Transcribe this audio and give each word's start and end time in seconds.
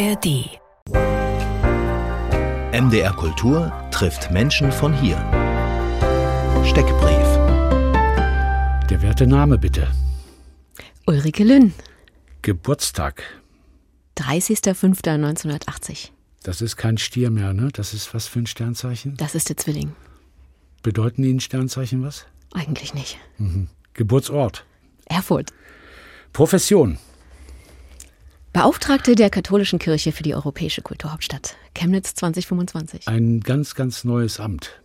ARD. 0.00 0.60
MDR 2.72 3.12
Kultur 3.14 3.72
trifft 3.90 4.30
Menschen 4.30 4.70
von 4.70 4.92
hier. 4.92 5.16
Steckbrief. 6.64 7.26
Der 8.88 9.02
werte 9.02 9.26
Name 9.26 9.58
bitte. 9.58 9.88
Ulrike 11.06 11.42
Lünn, 11.42 11.74
Geburtstag. 12.42 13.24
30.05.1980. 14.18 16.10
Das 16.44 16.62
ist 16.62 16.76
kein 16.76 16.96
Stier 16.96 17.30
mehr, 17.30 17.52
ne? 17.52 17.70
Das 17.72 17.92
ist 17.92 18.14
was 18.14 18.28
für 18.28 18.38
ein 18.38 18.46
Sternzeichen? 18.46 19.16
Das 19.16 19.34
ist 19.34 19.48
der 19.48 19.56
Zwilling. 19.56 19.96
Bedeuten 20.84 21.24
Ihnen 21.24 21.40
Sternzeichen 21.40 22.04
was? 22.04 22.24
Eigentlich 22.54 22.94
nicht. 22.94 23.18
Geburtsort. 23.94 24.64
Erfurt. 25.06 25.52
Profession. 26.32 26.98
Beauftragte 28.58 29.14
der 29.14 29.30
Katholischen 29.30 29.78
Kirche 29.78 30.10
für 30.10 30.24
die 30.24 30.34
Europäische 30.34 30.82
Kulturhauptstadt. 30.82 31.54
Chemnitz 31.76 32.16
2025. 32.16 33.06
Ein 33.06 33.38
ganz, 33.38 33.76
ganz 33.76 34.02
neues 34.02 34.40
Amt. 34.40 34.82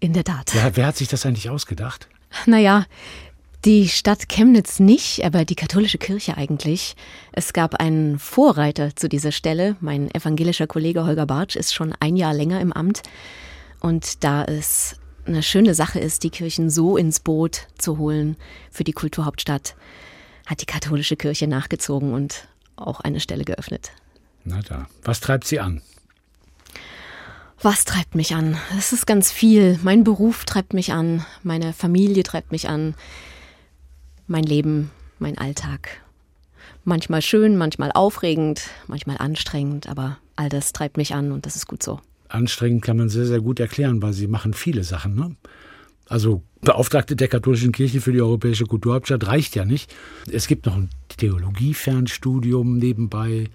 In 0.00 0.12
der 0.12 0.24
Tat. 0.24 0.50
Wer, 0.52 0.76
wer 0.76 0.86
hat 0.86 0.96
sich 0.96 1.06
das 1.06 1.24
eigentlich 1.24 1.48
ausgedacht? 1.48 2.08
Naja, 2.46 2.84
die 3.64 3.88
Stadt 3.88 4.28
Chemnitz 4.28 4.80
nicht, 4.80 5.24
aber 5.24 5.44
die 5.44 5.54
katholische 5.54 5.98
Kirche 5.98 6.36
eigentlich. 6.36 6.96
Es 7.30 7.52
gab 7.52 7.76
einen 7.76 8.18
Vorreiter 8.18 8.96
zu 8.96 9.08
dieser 9.08 9.30
Stelle. 9.30 9.76
Mein 9.78 10.12
evangelischer 10.12 10.66
Kollege 10.66 11.04
Holger 11.04 11.26
Bartsch 11.26 11.54
ist 11.54 11.74
schon 11.74 11.94
ein 12.00 12.16
Jahr 12.16 12.34
länger 12.34 12.60
im 12.60 12.72
Amt. 12.72 13.02
Und 13.78 14.24
da 14.24 14.42
es 14.42 14.96
eine 15.26 15.44
schöne 15.44 15.76
Sache 15.76 16.00
ist, 16.00 16.24
die 16.24 16.30
Kirchen 16.30 16.70
so 16.70 16.96
ins 16.96 17.20
Boot 17.20 17.68
zu 17.78 17.98
holen 17.98 18.36
für 18.72 18.82
die 18.82 18.90
Kulturhauptstadt, 18.90 19.76
hat 20.44 20.60
die 20.60 20.66
katholische 20.66 21.14
Kirche 21.14 21.46
nachgezogen 21.46 22.12
und 22.12 22.48
auch 22.76 23.00
eine 23.00 23.20
Stelle 23.20 23.44
geöffnet. 23.44 23.90
Na 24.44 24.60
da. 24.62 24.86
Was 25.02 25.20
treibt 25.20 25.46
Sie 25.46 25.60
an? 25.60 25.82
Was 27.62 27.84
treibt 27.84 28.14
mich 28.14 28.34
an? 28.34 28.58
Es 28.78 28.92
ist 28.92 29.06
ganz 29.06 29.32
viel. 29.32 29.78
Mein 29.82 30.04
Beruf 30.04 30.44
treibt 30.44 30.74
mich 30.74 30.92
an, 30.92 31.24
meine 31.42 31.72
Familie 31.72 32.22
treibt 32.22 32.52
mich 32.52 32.68
an, 32.68 32.94
mein 34.26 34.44
Leben, 34.44 34.90
mein 35.18 35.38
Alltag. 35.38 36.02
Manchmal 36.84 37.22
schön, 37.22 37.56
manchmal 37.56 37.90
aufregend, 37.92 38.62
manchmal 38.86 39.18
anstrengend, 39.18 39.88
aber 39.88 40.18
all 40.36 40.48
das 40.48 40.72
treibt 40.72 40.96
mich 40.96 41.14
an 41.14 41.32
und 41.32 41.46
das 41.46 41.56
ist 41.56 41.66
gut 41.66 41.82
so. 41.82 42.00
Anstrengend 42.28 42.82
kann 42.82 42.98
man 42.98 43.08
sehr, 43.08 43.26
sehr 43.26 43.40
gut 43.40 43.58
erklären, 43.58 44.02
weil 44.02 44.12
Sie 44.12 44.26
machen 44.26 44.52
viele 44.52 44.84
Sachen, 44.84 45.14
ne? 45.14 45.34
Also 46.08 46.42
Beauftragte 46.60 47.16
der 47.16 47.26
katholischen 47.26 47.72
Kirche 47.72 48.00
für 48.00 48.12
die 48.12 48.22
Europäische 48.22 48.66
Kulturhauptstadt 48.66 49.26
reicht 49.26 49.56
ja 49.56 49.64
nicht. 49.64 49.92
Es 50.30 50.46
gibt 50.46 50.66
noch 50.66 50.76
ein 50.76 50.88
Theologie-Fernstudium 51.16 52.78
nebenbei, 52.78 53.48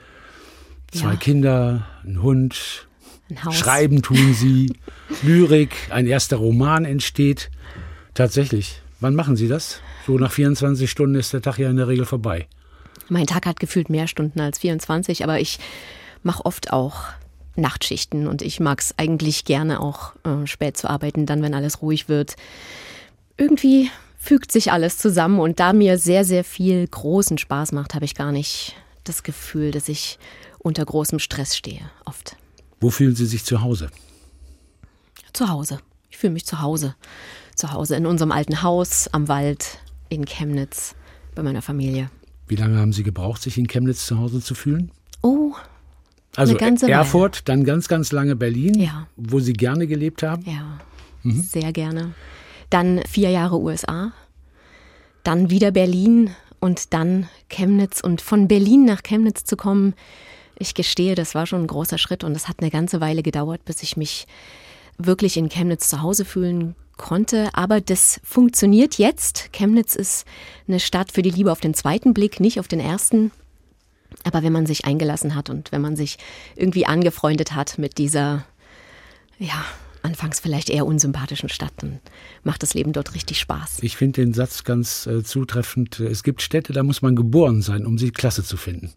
zwei 0.92 1.12
Ja. 1.12 1.16
Kinder, 1.16 1.88
ein 2.04 2.22
Hund, 2.22 2.88
Ein. 3.30 3.52
Schreiben 3.54 4.02
tun 4.02 4.34
Sie, 4.34 4.73
Lyrik, 5.23 5.72
ein 5.89 6.06
erster 6.08 6.38
Roman 6.38 6.86
entsteht. 6.86 7.50
Tatsächlich. 8.14 8.82
Wann 9.00 9.16
machen 9.16 9.36
Sie 9.36 9.48
das? 9.48 9.80
So 10.06 10.17
nach 10.17 10.32
24 10.32 10.89
Stunden 10.92 11.16
ist 11.16 11.34
der 11.34 11.42
Tag 11.42 11.58
ja 11.58 11.70
in 11.70 11.78
der 11.78 11.88
Regel 11.88 12.06
vorbei. 12.06 12.48
Mein 13.09 13.26
Tag 13.28 13.45
hat 13.45 13.59
gefühlt 13.59 13.89
mehr 13.89 14.08
Stunden 14.08 14.39
als 14.42 14.59
24, 14.59 15.23
aber 15.23 15.39
ich 15.39 15.59
mache 16.23 16.45
oft 16.45 16.72
auch 16.72 17.04
Nachtschichten 17.56 18.28
und 18.28 18.42
ich 18.42 18.59
mag 18.59 18.80
es 18.80 18.94
eigentlich 18.98 19.44
gerne 19.45 19.80
auch 19.80 20.14
äh, 20.23 20.45
spät 20.45 20.78
zu 20.78 20.89
arbeiten, 20.89 21.26
dann 21.26 21.42
wenn 21.42 21.54
alles 21.54 21.82
ruhig 21.82 22.08
wird. 22.09 22.36
Irgendwie 23.38 23.89
fügt 24.22 24.52
sich 24.52 24.72
alles 24.72 24.97
zusammen 25.00 25.39
und 25.39 25.59
da 25.59 25.73
mir 25.73 25.97
sehr, 25.97 26.23
sehr 26.23 26.44
viel 26.44 26.88
großen 26.88 27.38
Spaß 27.39 27.72
macht, 27.72 27.95
habe 27.95 28.05
ich 28.05 28.14
gar 28.16 28.31
nicht 28.31 28.75
das 29.03 29.23
Gefühl, 29.23 29.72
dass 29.72 29.89
ich 29.89 30.19
unter 30.59 30.86
großem 30.86 31.17
Stress 31.19 31.58
stehe, 31.58 31.81
oft. 32.05 32.38
Wo 32.80 32.92
fühlen 32.92 33.16
Sie 33.16 33.25
sich 33.25 33.44
zu 33.44 33.61
Hause? 33.61 33.89
Zu 35.33 35.49
Hause. 35.49 35.80
Ich 36.09 36.17
fühle 36.17 36.33
mich 36.33 36.45
zu 36.45 36.61
Hause. 36.61 36.95
Zu 37.55 37.71
Hause 37.73 37.95
in 37.95 38.05
unserem 38.05 38.32
alten 38.32 38.61
Haus 38.61 39.08
am 39.11 39.27
Wald 39.27 39.80
in 40.09 40.26
Chemnitz 40.26 40.93
bei 41.33 41.42
meiner 41.42 41.61
Familie. 41.61 42.09
Wie 42.48 42.55
lange 42.55 42.77
haben 42.80 42.93
Sie 42.93 43.03
gebraucht, 43.03 43.42
sich 43.42 43.58
in 43.58 43.67
Chemnitz 43.67 44.05
zu 44.05 44.20
Hause 44.20 44.42
zu 44.42 44.53
fühlen? 44.55 44.92
Oh, 45.23 45.53
Also 46.36 46.52
Eine 46.52 46.59
ganze 46.59 46.86
Weile. 46.86 46.93
Erfurt, 46.95 47.49
dann 47.49 47.64
ganz, 47.64 47.88
ganz 47.88 48.11
lange 48.11 48.36
Berlin, 48.36 48.76
Ja. 48.80 49.08
wo 49.15 49.39
Sie 49.39 49.53
gerne 49.53 49.88
gelebt 49.88 50.21
haben. 50.21 50.43
Ja, 50.45 50.80
sehr 51.23 51.71
gerne. 51.73 52.14
Dann 52.71 53.02
vier 53.08 53.30
Jahre 53.30 53.59
USA, 53.59 54.11
dann 55.23 55.52
wieder 55.52 55.70
Berlin 55.70 56.32
und 56.59 56.93
dann 56.93 57.30
Chemnitz. 57.49 58.02
Und 58.02 58.21
von 58.21 58.48
Berlin 58.48 58.86
nach 58.86 59.04
Chemnitz 59.04 59.43
zu 59.43 59.55
kommen, 59.55 59.93
ich 60.58 60.73
gestehe, 60.73 61.15
das 61.15 61.36
war 61.36 61.45
schon 61.45 61.61
ein 61.61 61.67
großer 61.67 61.98
Schritt 61.98 62.23
und 62.23 62.36
es 62.36 62.48
hat 62.48 62.58
eine 62.59 62.71
ganze 62.71 63.02
Weile 63.02 63.23
gedauert, 63.23 63.65
bis 63.65 63.83
ich 63.83 63.98
mich 63.98 64.26
wirklich 64.98 65.37
in 65.37 65.49
Chemnitz 65.49 65.89
zu 65.89 66.02
Hause 66.02 66.26
fühlen 66.26 66.76
konnte. 66.98 67.49
Aber 67.54 67.82
das 67.82 68.21
funktioniert 68.23 68.98
jetzt. 68.98 69.52
Chemnitz 69.52 69.95
ist 69.95 70.26
eine 70.67 70.80
Stadt 70.80 71.11
für 71.11 71.21
die 71.21 71.32
Liebe 71.32 71.52
auf 71.52 71.59
den 71.59 71.73
zweiten 71.73 72.14
Blick, 72.14 72.39
nicht 72.39 72.59
auf 72.59 72.67
den 72.67 72.80
ersten. 72.80 73.32
Aber 74.23 74.43
wenn 74.43 74.53
man 74.53 74.65
sich 74.65 74.86
eingelassen 74.86 75.36
hat 75.36 75.49
und 75.49 75.71
wenn 75.71 75.82
man 75.82 75.95
sich 75.95 76.17
irgendwie 76.55 76.86
angefreundet 76.86 77.55
hat 77.55 77.77
mit 77.77 77.98
dieser, 77.98 78.45
ja, 79.39 79.65
anfangs 80.04 80.39
vielleicht 80.39 80.70
eher 80.70 80.86
unsympathischen 80.86 81.50
Stadt, 81.50 81.73
dann 81.78 82.00
macht 82.44 82.64
das 82.64 82.73
Leben 82.73 82.94
dort 82.94 83.14
richtig 83.14 83.39
Spaß. 83.39 83.80
Ich 83.82 83.98
finde 83.98 84.22
den 84.22 84.34
Satz 84.34 84.64
ganz 84.64 85.08
äh, 85.08 85.23
zutreffend. 85.23 86.00
Es 86.00 86.23
gibt 86.23 86.42
Städte, 86.42 86.73
da 86.73 86.84
muss 86.84 87.02
man 87.02 87.16
geboren 87.16 87.62
sein, 87.62 87.86
um 87.86 87.98
sie 87.98 88.12
klasse 88.12 88.44
zu 88.44 88.58
finden. 88.58 88.94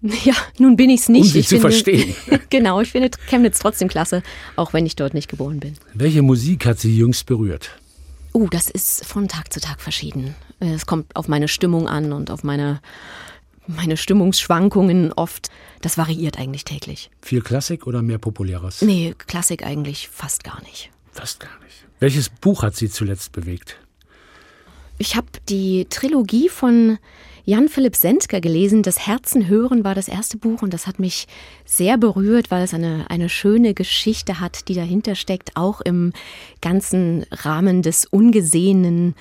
Ja, 0.24 0.34
nun 0.58 0.76
bin 0.76 0.90
ich's 0.90 1.08
nicht. 1.08 1.22
Um 1.22 1.28
sie 1.28 1.40
ich 1.40 1.48
zu 1.48 1.56
finde, 1.56 1.72
verstehen. 1.72 2.14
genau, 2.50 2.80
ich 2.80 2.92
finde 2.92 3.10
Chemnitz 3.26 3.58
trotzdem 3.58 3.88
klasse, 3.88 4.22
auch 4.54 4.72
wenn 4.72 4.86
ich 4.86 4.94
dort 4.94 5.12
nicht 5.12 5.28
geboren 5.28 5.58
bin. 5.58 5.74
Welche 5.94 6.22
Musik 6.22 6.66
hat 6.66 6.78
Sie 6.78 6.96
jüngst 6.96 7.26
berührt? 7.26 7.70
Oh, 8.32 8.46
das 8.48 8.70
ist 8.70 9.04
von 9.04 9.26
Tag 9.26 9.52
zu 9.52 9.60
Tag 9.60 9.80
verschieden. 9.80 10.34
Es 10.60 10.86
kommt 10.86 11.16
auf 11.16 11.28
meine 11.28 11.48
Stimmung 11.48 11.88
an 11.88 12.12
und 12.12 12.30
auf 12.30 12.44
meine, 12.44 12.80
meine 13.68 13.96
Stimmungsschwankungen 13.96 15.12
oft. 15.12 15.50
Das 15.80 15.96
variiert 15.96 16.38
eigentlich 16.38 16.64
täglich. 16.64 17.10
Viel 17.22 17.42
Klassik 17.42 17.86
oder 17.86 18.02
mehr 18.02 18.18
Populäres? 18.18 18.82
Nee, 18.82 19.14
Klassik 19.26 19.64
eigentlich 19.64 20.08
fast 20.08 20.42
gar 20.42 20.60
nicht. 20.62 20.90
Fast 21.12 21.40
gar 21.40 21.56
nicht. 21.64 21.84
Welches 22.00 22.28
Buch 22.28 22.62
hat 22.62 22.76
Sie 22.76 22.88
zuletzt 22.88 23.32
bewegt? 23.32 23.76
Ich 24.98 25.14
habe 25.14 25.26
die 25.48 25.86
Trilogie 25.88 26.48
von 26.48 26.98
Jan 27.44 27.68
Philipp 27.68 27.96
Sendker 27.96 28.40
gelesen. 28.40 28.82
Das 28.82 29.06
Herzen 29.06 29.48
hören 29.48 29.84
war 29.84 29.94
das 29.94 30.08
erste 30.08 30.36
Buch 30.36 30.60
und 30.62 30.74
das 30.74 30.86
hat 30.86 30.98
mich 30.98 31.26
sehr 31.64 31.96
berührt, 31.96 32.50
weil 32.50 32.62
es 32.62 32.74
eine, 32.74 33.06
eine 33.08 33.28
schöne 33.28 33.74
Geschichte 33.74 34.40
hat, 34.40 34.68
die 34.68 34.74
dahinter 34.74 35.14
steckt, 35.14 35.56
auch 35.56 35.80
im 35.80 36.12
ganzen 36.60 37.24
Rahmen 37.30 37.82
des 37.82 38.06
Ungesehenen. 38.06 39.14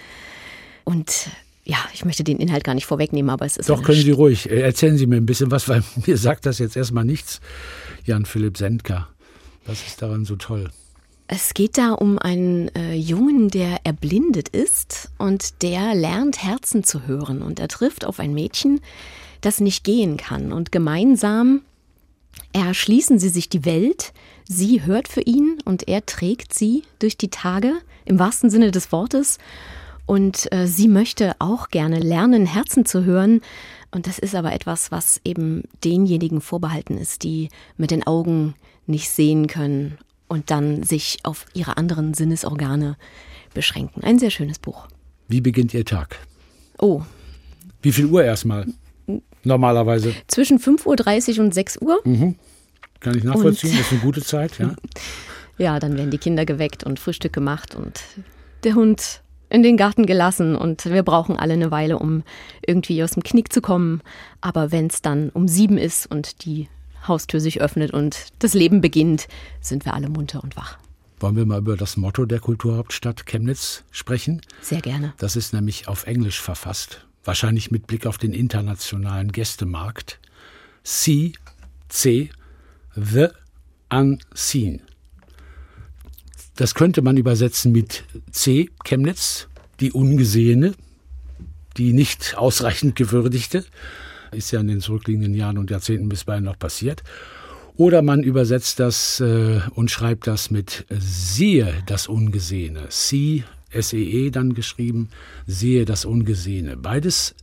Und 0.83 1.29
ja, 1.67 1.77
ich 1.93 2.05
möchte 2.05 2.23
den 2.23 2.37
Inhalt 2.37 2.63
gar 2.63 2.75
nicht 2.75 2.85
vorwegnehmen, 2.85 3.29
aber 3.29 3.45
es 3.45 3.57
ist 3.57 3.69
Doch, 3.69 3.83
können 3.83 4.01
Sie 4.01 4.11
ruhig. 4.11 4.49
Äh, 4.49 4.61
Erzählen 4.61 4.97
Sie 4.97 5.05
mir 5.05 5.17
ein 5.17 5.25
bisschen 5.25 5.51
was, 5.51 5.67
weil 5.69 5.83
mir 6.05 6.17
sagt 6.17 6.45
das 6.45 6.59
jetzt 6.59 6.77
erstmal 6.77 7.05
nichts. 7.05 7.41
Jan 8.05 8.25
Philipp 8.25 8.57
Sendker. 8.57 9.09
Was 9.65 9.85
ist 9.85 10.01
daran 10.01 10.23
so 10.23 10.37
toll? 10.37 10.69
Es 11.27 11.53
geht 11.53 11.77
da 11.77 11.91
um 11.91 12.17
einen 12.19 12.73
äh, 12.73 12.93
Jungen, 12.93 13.49
der 13.49 13.81
erblindet 13.83 14.47
ist 14.47 15.11
und 15.17 15.61
der 15.61 15.93
lernt 15.93 16.41
Herzen 16.41 16.85
zu 16.85 17.05
hören. 17.05 17.41
Und 17.41 17.59
er 17.59 17.67
trifft 17.67 18.05
auf 18.05 18.21
ein 18.21 18.33
Mädchen, 18.33 18.79
das 19.41 19.59
nicht 19.59 19.83
gehen 19.83 20.15
kann. 20.15 20.53
Und 20.53 20.71
gemeinsam 20.71 21.63
erschließen 22.53 23.19
sie 23.19 23.27
sich 23.27 23.49
die 23.49 23.65
Welt. 23.65 24.13
Sie 24.47 24.85
hört 24.85 25.09
für 25.09 25.19
ihn 25.19 25.57
und 25.65 25.89
er 25.89 26.05
trägt 26.05 26.53
sie 26.53 26.83
durch 26.99 27.17
die 27.17 27.29
Tage, 27.29 27.73
im 28.05 28.19
wahrsten 28.19 28.49
Sinne 28.49 28.71
des 28.71 28.93
Wortes. 28.93 29.37
Und 30.07 30.51
äh, 30.53 30.67
sie 30.67 30.87
möchte 30.87 31.35
auch 31.39 31.69
gerne 31.69 31.99
lernen, 31.99 32.45
Herzen 32.45 32.85
zu 32.85 33.03
hören. 33.03 33.41
Und 33.91 34.07
das 34.07 34.17
ist 34.17 34.33
aber 34.35 34.53
etwas, 34.53 34.91
was 34.91 35.21
eben 35.23 35.63
denjenigen 35.83 36.41
vorbehalten 36.41 36.97
ist, 36.97 37.23
die 37.23 37.49
mit 37.75 37.91
den 37.91 38.07
Augen 38.07 38.55
nicht 38.87 39.09
sehen 39.09 39.47
können 39.47 39.97
und 40.27 40.49
dann 40.49 40.81
sich 40.83 41.19
auf 41.23 41.45
ihre 41.53 41.77
anderen 41.77 42.13
Sinnesorgane 42.13 42.97
beschränken. 43.53 44.03
Ein 44.03 44.17
sehr 44.17 44.31
schönes 44.31 44.59
Buch. 44.59 44.87
Wie 45.27 45.41
beginnt 45.41 45.73
Ihr 45.73 45.85
Tag? 45.85 46.17
Oh, 46.79 47.01
Wie 47.81 47.91
viel 47.91 48.05
Uhr 48.05 48.23
erstmal? 48.23 48.65
Normalerweise 49.43 50.13
zwischen 50.27 50.59
5.30 50.59 51.37
Uhr 51.37 51.45
und 51.45 51.53
6 51.53 51.77
Uhr. 51.81 52.01
kann 52.99 53.17
ich 53.17 53.23
nachvollziehen, 53.23 53.71
das 53.71 53.87
ist 53.87 53.91
eine 53.91 54.01
gute 54.01 54.21
Zeit, 54.21 54.57
ja. 54.59 54.75
Ja, 55.59 55.79
dann 55.79 55.97
werden 55.97 56.11
die 56.11 56.19
Kinder 56.19 56.45
geweckt 56.45 56.83
und 56.83 56.99
Frühstück 56.99 57.33
gemacht 57.33 57.73
und 57.73 57.99
der 58.63 58.75
Hund 58.75 59.23
in 59.49 59.63
den 59.63 59.77
Garten 59.77 60.05
gelassen 60.05 60.55
und 60.55 60.85
wir 60.85 61.03
brauchen 61.03 61.37
alle 61.37 61.53
eine 61.53 61.71
Weile, 61.71 61.99
um 61.99 62.23
irgendwie 62.65 63.03
aus 63.03 63.11
dem 63.11 63.23
Knick 63.23 63.51
zu 63.53 63.61
kommen. 63.61 64.01
Aber 64.41 64.71
wenn 64.71 64.87
es 64.87 65.01
dann 65.01 65.29
um 65.29 65.47
sieben 65.47 65.77
ist 65.77 66.05
und 66.05 66.45
die 66.45 66.67
Haustür 67.07 67.39
sich 67.39 67.61
öffnet 67.61 67.91
und 67.91 68.27
das 68.39 68.53
Leben 68.53 68.81
beginnt, 68.81 69.27
sind 69.61 69.85
wir 69.85 69.93
alle 69.93 70.09
munter 70.09 70.43
und 70.43 70.57
wach. 70.57 70.77
Wollen 71.19 71.35
wir 71.35 71.45
mal 71.45 71.59
über 71.59 71.77
das 71.77 71.97
Motto 71.97 72.25
der 72.25 72.39
Kulturhauptstadt 72.39 73.25
Chemnitz 73.25 73.83
sprechen? 73.91 74.41
Sehr 74.61 74.81
gerne. 74.81 75.13
Das 75.17 75.35
ist 75.35 75.53
nämlich 75.53 75.87
auf 75.87 76.05
Englisch 76.05 76.39
verfasst, 76.39 77.05
wahrscheinlich 77.23 77.71
mit 77.71 77.87
Blick 77.87 78.05
auf 78.05 78.17
den 78.17 78.33
internationalen 78.33 79.31
Gästemarkt. 79.31 80.19
See 80.83 81.33
C. 81.89 82.29
The 82.95 83.27
Unseen. 83.89 84.81
Das 86.57 86.73
könnte 86.73 87.03
man 87.03 87.17
übersetzen 87.17 87.71
mit 87.71 88.03
C. 88.31 88.69
Chemnitz, 88.83 89.47
die 89.79 89.91
Ungesehene, 89.91 90.73
die 91.77 91.93
nicht 91.93 92.35
ausreichend 92.35 92.95
gewürdigte. 92.95 93.63
Ist 94.31 94.51
ja 94.51 94.59
in 94.59 94.67
den 94.67 94.81
zurückliegenden 94.81 95.35
Jahren 95.35 95.59
und 95.59 95.69
Jahrzehnten 95.69 96.09
bisweilen 96.09 96.43
noch 96.43 96.57
passiert. 96.57 97.03
Oder 97.75 98.01
man 98.01 98.23
übersetzt 98.23 98.79
das 98.79 99.19
äh, 99.19 99.61
und 99.75 99.91
schreibt 99.91 100.25
das 100.25 100.49
mit 100.49 100.87
siehe 100.89 101.71
das 101.85 102.07
Ungesehene. 102.07 102.87
See, 102.89 103.43
S-E-E 103.69 104.31
dann 104.31 104.55
geschrieben, 104.55 105.09
sehe 105.45 105.85
das 105.85 106.05
Ungesehene. 106.05 106.75
Beides 106.75 107.35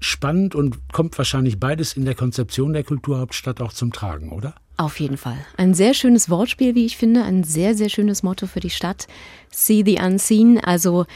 spannend 0.00 0.56
und 0.56 0.92
kommt 0.92 1.16
wahrscheinlich 1.16 1.60
beides 1.60 1.92
in 1.92 2.04
der 2.04 2.16
Konzeption 2.16 2.72
der 2.72 2.82
Kulturhauptstadt 2.82 3.60
auch 3.60 3.72
zum 3.72 3.92
Tragen, 3.92 4.32
oder? 4.32 4.56
Auf 4.76 5.00
jeden 5.00 5.16
Fall. 5.16 5.38
Ein 5.56 5.72
sehr 5.72 5.94
schönes 5.94 6.28
Wortspiel, 6.28 6.74
wie 6.74 6.84
ich 6.84 6.98
finde, 6.98 7.22
ein 7.22 7.44
sehr, 7.44 7.74
sehr 7.74 7.88
schönes 7.88 8.22
Motto 8.22 8.46
für 8.46 8.60
die 8.60 8.70
Stadt. 8.70 9.06
See 9.50 9.82
the 9.84 9.98
Unseen, 10.02 10.58
also 10.62 11.06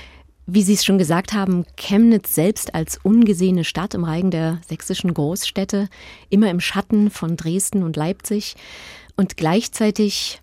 wie 0.47 0.63
Sie 0.63 0.73
es 0.73 0.85
schon 0.85 0.99
gesagt 0.99 1.33
haben, 1.33 1.65
Chemnitz 1.77 2.35
selbst 2.35 2.75
als 2.75 2.99
ungesehene 3.03 3.65
Stadt 3.65 3.95
im 3.95 4.05
Reigen 4.05 4.31
der 4.31 4.61
sächsischen 4.67 5.13
Großstädte, 5.15 5.89
immer 6.29 6.51
im 6.51 6.61
Schatten 6.61 7.11
von 7.11 7.37
Dresden 7.37 7.83
und 7.83 7.97
Leipzig 7.97 8.57
und 9.17 9.37
gleichzeitig 9.37 10.41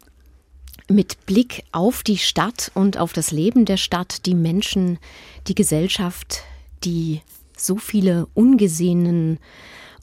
mit 0.87 1.25
Blick 1.25 1.63
auf 1.71 2.03
die 2.03 2.17
Stadt 2.17 2.71
und 2.73 2.97
auf 2.97 3.11
das 3.11 3.31
Leben 3.31 3.65
der 3.65 3.77
Stadt, 3.77 4.25
die 4.25 4.35
Menschen, 4.35 4.99
die 5.47 5.55
Gesellschaft, 5.55 6.43
die 6.83 7.21
so 7.57 7.77
viele 7.77 8.27
ungesehenen 8.33 9.39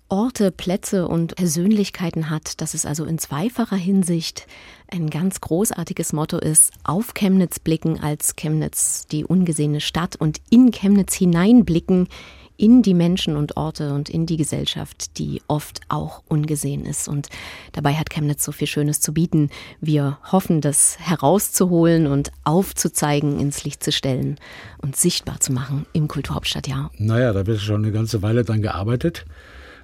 Orte, 0.08 0.50
Plätze 0.50 1.08
und 1.08 1.36
Persönlichkeiten 1.36 2.30
hat, 2.30 2.60
dass 2.60 2.74
es 2.74 2.86
also 2.86 3.04
in 3.04 3.18
zweifacher 3.18 3.76
Hinsicht 3.76 4.46
ein 4.90 5.10
ganz 5.10 5.40
großartiges 5.40 6.12
Motto 6.12 6.38
ist, 6.38 6.72
auf 6.84 7.14
Chemnitz 7.14 7.58
blicken 7.58 8.00
als 8.00 8.36
Chemnitz 8.36 9.06
die 9.06 9.24
ungesehene 9.24 9.80
Stadt 9.80 10.16
und 10.16 10.40
in 10.50 10.70
Chemnitz 10.70 11.14
hineinblicken 11.14 12.08
in 12.56 12.82
die 12.82 12.94
Menschen 12.94 13.36
und 13.36 13.56
Orte 13.56 13.94
und 13.94 14.08
in 14.08 14.26
die 14.26 14.36
Gesellschaft, 14.36 15.18
die 15.18 15.42
oft 15.48 15.80
auch 15.88 16.22
ungesehen 16.28 16.84
ist. 16.84 17.08
Und 17.08 17.28
dabei 17.72 17.94
hat 17.94 18.10
Chemnitz 18.10 18.44
so 18.44 18.52
viel 18.52 18.68
Schönes 18.68 19.00
zu 19.00 19.12
bieten. 19.12 19.50
Wir 19.80 20.18
hoffen, 20.30 20.60
das 20.60 20.96
herauszuholen 21.00 22.06
und 22.06 22.30
aufzuzeigen, 22.44 23.40
ins 23.40 23.64
Licht 23.64 23.82
zu 23.82 23.90
stellen 23.90 24.38
und 24.80 24.96
sichtbar 24.96 25.40
zu 25.40 25.52
machen 25.52 25.86
im 25.92 26.06
Kulturhauptstadtjahr. 26.06 26.90
Naja, 26.98 27.32
da 27.32 27.46
wird 27.46 27.60
schon 27.60 27.82
eine 27.82 27.92
ganze 27.92 28.22
Weile 28.22 28.44
dran 28.44 28.62
gearbeitet. 28.62 29.24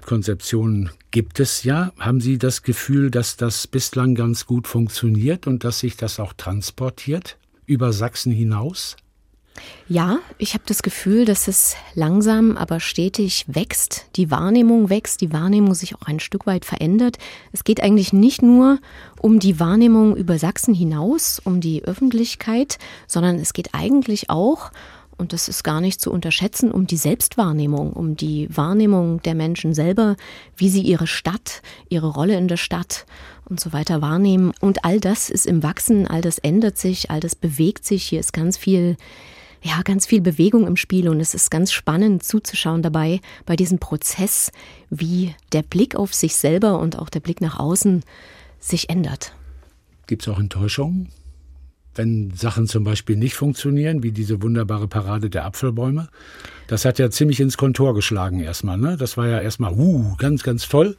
Konzeptionen 0.05 0.89
gibt 1.11 1.39
es 1.39 1.63
ja. 1.63 1.91
Haben 1.99 2.21
Sie 2.21 2.37
das 2.37 2.63
Gefühl, 2.63 3.11
dass 3.11 3.37
das 3.37 3.67
bislang 3.67 4.15
ganz 4.15 4.45
gut 4.45 4.67
funktioniert 4.67 5.47
und 5.47 5.63
dass 5.63 5.79
sich 5.79 5.97
das 5.97 6.19
auch 6.19 6.33
transportiert 6.33 7.37
über 7.65 7.93
Sachsen 7.93 8.31
hinaus? 8.31 8.97
Ja, 9.87 10.19
ich 10.37 10.53
habe 10.53 10.63
das 10.65 10.81
Gefühl, 10.81 11.25
dass 11.25 11.47
es 11.49 11.75
langsam, 11.93 12.55
aber 12.55 12.79
stetig 12.79 13.45
wächst. 13.47 14.05
Die 14.15 14.31
Wahrnehmung 14.31 14.89
wächst, 14.89 15.19
die 15.19 15.33
Wahrnehmung 15.33 15.73
sich 15.73 15.95
auch 15.95 16.03
ein 16.03 16.21
Stück 16.21 16.45
weit 16.45 16.63
verändert. 16.63 17.17
Es 17.51 17.65
geht 17.65 17.83
eigentlich 17.83 18.13
nicht 18.13 18.41
nur 18.41 18.79
um 19.19 19.39
die 19.39 19.59
Wahrnehmung 19.59 20.15
über 20.15 20.39
Sachsen 20.39 20.73
hinaus, 20.73 21.41
um 21.43 21.59
die 21.59 21.83
Öffentlichkeit, 21.83 22.77
sondern 23.07 23.35
es 23.37 23.51
geht 23.51 23.73
eigentlich 23.73 24.29
auch 24.29 24.71
und 25.21 25.33
das 25.33 25.47
ist 25.47 25.63
gar 25.63 25.81
nicht 25.81 26.01
zu 26.01 26.11
unterschätzen, 26.11 26.71
um 26.71 26.87
die 26.87 26.97
Selbstwahrnehmung, 26.97 27.93
um 27.93 28.17
die 28.17 28.47
Wahrnehmung 28.49 29.21
der 29.21 29.35
Menschen 29.35 29.75
selber, 29.75 30.15
wie 30.57 30.67
sie 30.67 30.81
ihre 30.81 31.05
Stadt, 31.05 31.61
ihre 31.89 32.07
Rolle 32.07 32.35
in 32.35 32.47
der 32.47 32.57
Stadt 32.57 33.05
und 33.45 33.59
so 33.59 33.71
weiter 33.71 34.01
wahrnehmen. 34.01 34.51
Und 34.59 34.83
all 34.83 34.99
das 34.99 35.29
ist 35.29 35.45
im 35.45 35.61
Wachsen, 35.61 36.07
all 36.07 36.21
das 36.21 36.39
ändert 36.39 36.79
sich, 36.79 37.11
all 37.11 37.19
das 37.19 37.35
bewegt 37.35 37.85
sich. 37.85 38.03
Hier 38.03 38.19
ist 38.19 38.33
ganz 38.33 38.57
viel, 38.57 38.97
ja, 39.61 39.83
ganz 39.83 40.07
viel 40.07 40.21
Bewegung 40.21 40.65
im 40.65 40.75
Spiel 40.75 41.07
und 41.07 41.19
es 41.19 41.35
ist 41.35 41.51
ganz 41.51 41.71
spannend 41.71 42.23
zuzuschauen 42.23 42.81
dabei, 42.81 43.21
bei 43.45 43.55
diesem 43.55 43.77
Prozess, 43.77 44.51
wie 44.89 45.35
der 45.51 45.61
Blick 45.61 45.95
auf 45.95 46.15
sich 46.15 46.35
selber 46.35 46.79
und 46.79 46.97
auch 46.97 47.09
der 47.09 47.19
Blick 47.19 47.41
nach 47.41 47.59
außen 47.59 48.03
sich 48.59 48.89
ändert. 48.89 49.35
Gibt 50.07 50.23
es 50.23 50.29
auch 50.29 50.39
Enttäuschungen? 50.39 51.09
Wenn 51.95 52.31
Sachen 52.35 52.67
zum 52.67 52.83
Beispiel 52.83 53.17
nicht 53.17 53.35
funktionieren, 53.35 54.03
wie 54.03 54.11
diese 54.11 54.41
wunderbare 54.41 54.87
Parade 54.87 55.29
der 55.29 55.45
Apfelbäume. 55.45 56.07
Das 56.67 56.85
hat 56.85 56.99
ja 56.99 57.09
ziemlich 57.09 57.39
ins 57.39 57.57
Kontor 57.57 57.93
geschlagen 57.93 58.39
erstmal. 58.39 58.77
Ne? 58.77 58.97
Das 58.97 59.17
war 59.17 59.27
ja 59.27 59.39
erstmal, 59.39 59.73
uh, 59.73 60.15
ganz, 60.17 60.43
ganz 60.43 60.69
toll. 60.69 60.95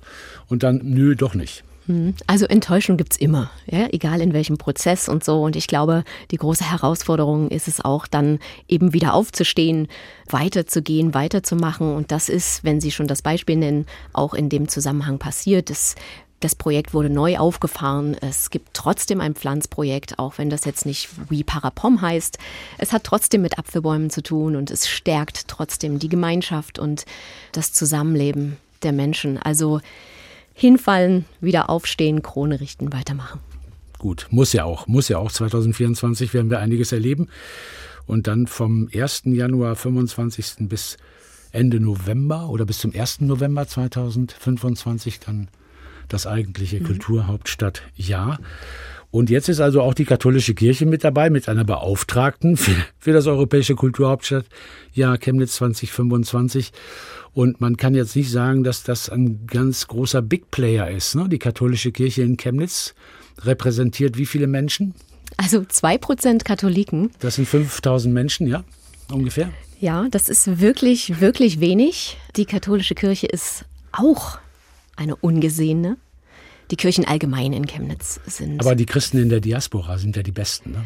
Und 0.48 0.62
dann, 0.62 0.80
nö, 0.82 1.16
doch 1.16 1.34
nicht. 1.34 1.64
Hm. 1.86 2.14
Also 2.28 2.46
Enttäuschung 2.46 2.96
gibt's 2.96 3.16
immer, 3.16 3.50
ja, 3.66 3.88
egal 3.90 4.20
in 4.20 4.32
welchem 4.32 4.56
Prozess 4.56 5.08
und 5.08 5.24
so. 5.24 5.42
Und 5.42 5.56
ich 5.56 5.66
glaube, 5.66 6.04
die 6.30 6.36
große 6.36 6.70
Herausforderung 6.70 7.50
ist 7.50 7.66
es 7.66 7.84
auch, 7.84 8.06
dann 8.06 8.38
eben 8.68 8.92
wieder 8.92 9.14
aufzustehen, 9.14 9.88
weiterzugehen, 10.30 11.12
weiterzumachen. 11.12 11.94
Und 11.94 12.12
das 12.12 12.28
ist, 12.28 12.62
wenn 12.62 12.80
Sie 12.80 12.92
schon 12.92 13.08
das 13.08 13.22
Beispiel 13.22 13.56
nennen, 13.56 13.86
auch 14.12 14.34
in 14.34 14.48
dem 14.48 14.68
Zusammenhang 14.68 15.18
passiert. 15.18 15.70
Es 15.70 15.96
das 16.42 16.54
Projekt 16.54 16.92
wurde 16.92 17.08
neu 17.08 17.38
aufgefahren. 17.38 18.16
Es 18.20 18.50
gibt 18.50 18.74
trotzdem 18.74 19.20
ein 19.20 19.34
Pflanzprojekt, 19.34 20.18
auch 20.18 20.38
wenn 20.38 20.50
das 20.50 20.64
jetzt 20.64 20.86
nicht 20.86 21.08
wie 21.30 21.44
Parapom 21.44 22.02
heißt. 22.02 22.38
Es 22.78 22.92
hat 22.92 23.04
trotzdem 23.04 23.42
mit 23.42 23.58
Apfelbäumen 23.58 24.10
zu 24.10 24.22
tun 24.22 24.56
und 24.56 24.70
es 24.70 24.88
stärkt 24.88 25.48
trotzdem 25.48 25.98
die 25.98 26.08
Gemeinschaft 26.08 26.78
und 26.78 27.04
das 27.52 27.72
Zusammenleben 27.72 28.56
der 28.82 28.92
Menschen. 28.92 29.38
Also 29.38 29.80
hinfallen, 30.54 31.24
wieder 31.40 31.70
aufstehen, 31.70 32.22
Krone 32.22 32.60
richten, 32.60 32.92
weitermachen. 32.92 33.40
Gut, 33.98 34.26
muss 34.30 34.52
ja 34.52 34.64
auch, 34.64 34.88
muss 34.88 35.08
ja 35.08 35.18
auch. 35.18 35.30
2024 35.30 36.34
werden 36.34 36.50
wir 36.50 36.58
einiges 36.58 36.90
erleben. 36.90 37.28
Und 38.06 38.26
dann 38.26 38.48
vom 38.48 38.88
1. 38.92 39.22
Januar 39.26 39.76
25. 39.76 40.68
bis 40.68 40.96
Ende 41.52 41.78
November 41.78 42.48
oder 42.48 42.64
bis 42.64 42.78
zum 42.78 42.92
1. 42.92 43.20
November 43.20 43.68
2025 43.68 45.20
dann 45.20 45.48
das 46.12 46.26
eigentliche 46.26 46.80
mhm. 46.80 46.84
Kulturhauptstadtjahr. 46.84 48.38
Und 49.10 49.28
jetzt 49.28 49.50
ist 49.50 49.60
also 49.60 49.82
auch 49.82 49.92
die 49.92 50.06
katholische 50.06 50.54
Kirche 50.54 50.86
mit 50.86 51.04
dabei, 51.04 51.28
mit 51.28 51.46
einer 51.48 51.64
Beauftragten 51.64 52.56
für, 52.56 52.74
für 52.98 53.12
das 53.12 53.26
europäische 53.26 53.74
Kulturhauptstadtjahr 53.74 55.18
Chemnitz 55.18 55.56
2025. 55.56 56.72
Und 57.34 57.60
man 57.60 57.76
kann 57.76 57.94
jetzt 57.94 58.16
nicht 58.16 58.30
sagen, 58.30 58.64
dass 58.64 58.84
das 58.84 59.10
ein 59.10 59.46
ganz 59.46 59.86
großer 59.86 60.22
Big 60.22 60.50
Player 60.50 60.90
ist. 60.90 61.14
Ne? 61.14 61.28
Die 61.28 61.38
katholische 61.38 61.92
Kirche 61.92 62.22
in 62.22 62.38
Chemnitz 62.38 62.94
repräsentiert 63.42 64.16
wie 64.16 64.26
viele 64.26 64.46
Menschen? 64.46 64.94
Also 65.36 65.64
zwei 65.64 65.98
Prozent 65.98 66.44
Katholiken. 66.44 67.10
Das 67.20 67.36
sind 67.36 67.46
5000 67.48 68.12
Menschen, 68.12 68.46
ja, 68.46 68.64
ungefähr. 69.10 69.50
Ja, 69.80 70.06
das 70.10 70.28
ist 70.28 70.60
wirklich, 70.60 71.20
wirklich 71.20 71.60
wenig. 71.60 72.16
Die 72.36 72.44
katholische 72.44 72.94
Kirche 72.94 73.26
ist 73.26 73.64
auch 73.92 74.38
eine 74.96 75.16
ungesehene. 75.16 75.96
Die 76.72 76.76
Kirchen 76.76 77.04
allgemein 77.04 77.52
in 77.52 77.66
Chemnitz 77.66 78.18
sind. 78.26 78.58
Aber 78.58 78.74
die 78.74 78.86
Christen 78.86 79.18
in 79.18 79.28
der 79.28 79.40
Diaspora 79.40 79.98
sind 79.98 80.16
ja 80.16 80.22
die 80.22 80.32
besten, 80.32 80.72
ne? 80.72 80.84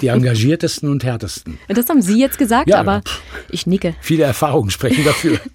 Die 0.00 0.06
engagiertesten 0.06 0.88
und 0.88 1.04
härtesten. 1.04 1.58
Das 1.68 1.90
haben 1.90 2.00
Sie 2.00 2.18
jetzt 2.18 2.38
gesagt, 2.38 2.66
ja, 2.66 2.80
aber 2.80 3.02
pff, 3.02 3.20
ich 3.50 3.66
nicke. 3.66 3.94
Viele 4.00 4.24
Erfahrungen 4.24 4.70
sprechen 4.70 5.04
dafür. 5.04 5.38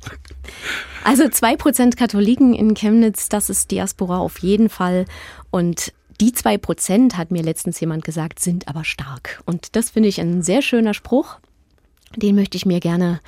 Also 1.06 1.28
zwei 1.28 1.58
Prozent 1.58 1.98
Katholiken 1.98 2.54
in 2.54 2.76
Chemnitz, 2.76 3.28
das 3.28 3.50
ist 3.50 3.72
Diaspora 3.72 4.20
auf 4.20 4.38
jeden 4.40 4.70
Fall. 4.70 5.06
Und 5.52 5.92
die 6.22 6.32
zwei 6.32 6.58
Prozent, 6.58 7.18
hat 7.18 7.30
mir 7.30 7.44
letztens 7.44 7.78
jemand 7.82 8.06
gesagt, 8.06 8.40
sind 8.40 8.70
aber 8.70 8.86
stark. 8.86 9.42
Und 9.46 9.76
das 9.76 9.90
finde 9.90 10.08
ich 10.08 10.22
ein 10.22 10.44
sehr 10.44 10.62
schöner 10.62 10.94
Spruch. 10.94 11.40
Den 12.16 12.36
möchte 12.36 12.56
ich 12.56 12.66
mir 12.66 12.80
gerne 12.80 13.20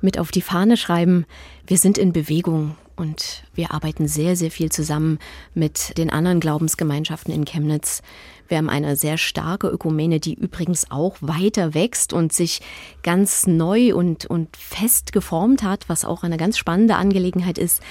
mit 0.00 0.18
auf 0.18 0.32
die 0.32 0.40
Fahne 0.40 0.76
schreiben. 0.76 1.24
Wir 1.68 1.78
sind 1.78 1.98
in 1.98 2.12
Bewegung 2.12 2.74
und 3.00 3.44
wir 3.54 3.72
arbeiten 3.72 4.06
sehr, 4.06 4.36
sehr 4.36 4.50
viel 4.50 4.70
zusammen 4.70 5.18
mit 5.54 5.96
den 5.96 6.10
anderen 6.10 6.38
Glaubensgemeinschaften 6.38 7.32
in 7.32 7.46
Chemnitz. 7.46 8.02
Wir 8.46 8.58
haben 8.58 8.68
eine 8.68 8.94
sehr 8.94 9.16
starke 9.16 9.68
Ökumene, 9.68 10.20
die 10.20 10.34
übrigens 10.34 10.90
auch 10.90 11.16
weiter 11.20 11.72
wächst 11.72 12.12
und 12.12 12.32
sich 12.32 12.60
ganz 13.02 13.46
neu 13.46 13.94
und, 13.94 14.26
und 14.26 14.54
fest 14.54 15.12
geformt 15.12 15.62
hat, 15.62 15.88
was 15.88 16.04
auch 16.04 16.24
eine 16.24 16.36
ganz 16.36 16.58
spannende 16.58 16.96
Angelegenheit 16.96 17.56
ist. 17.56 17.82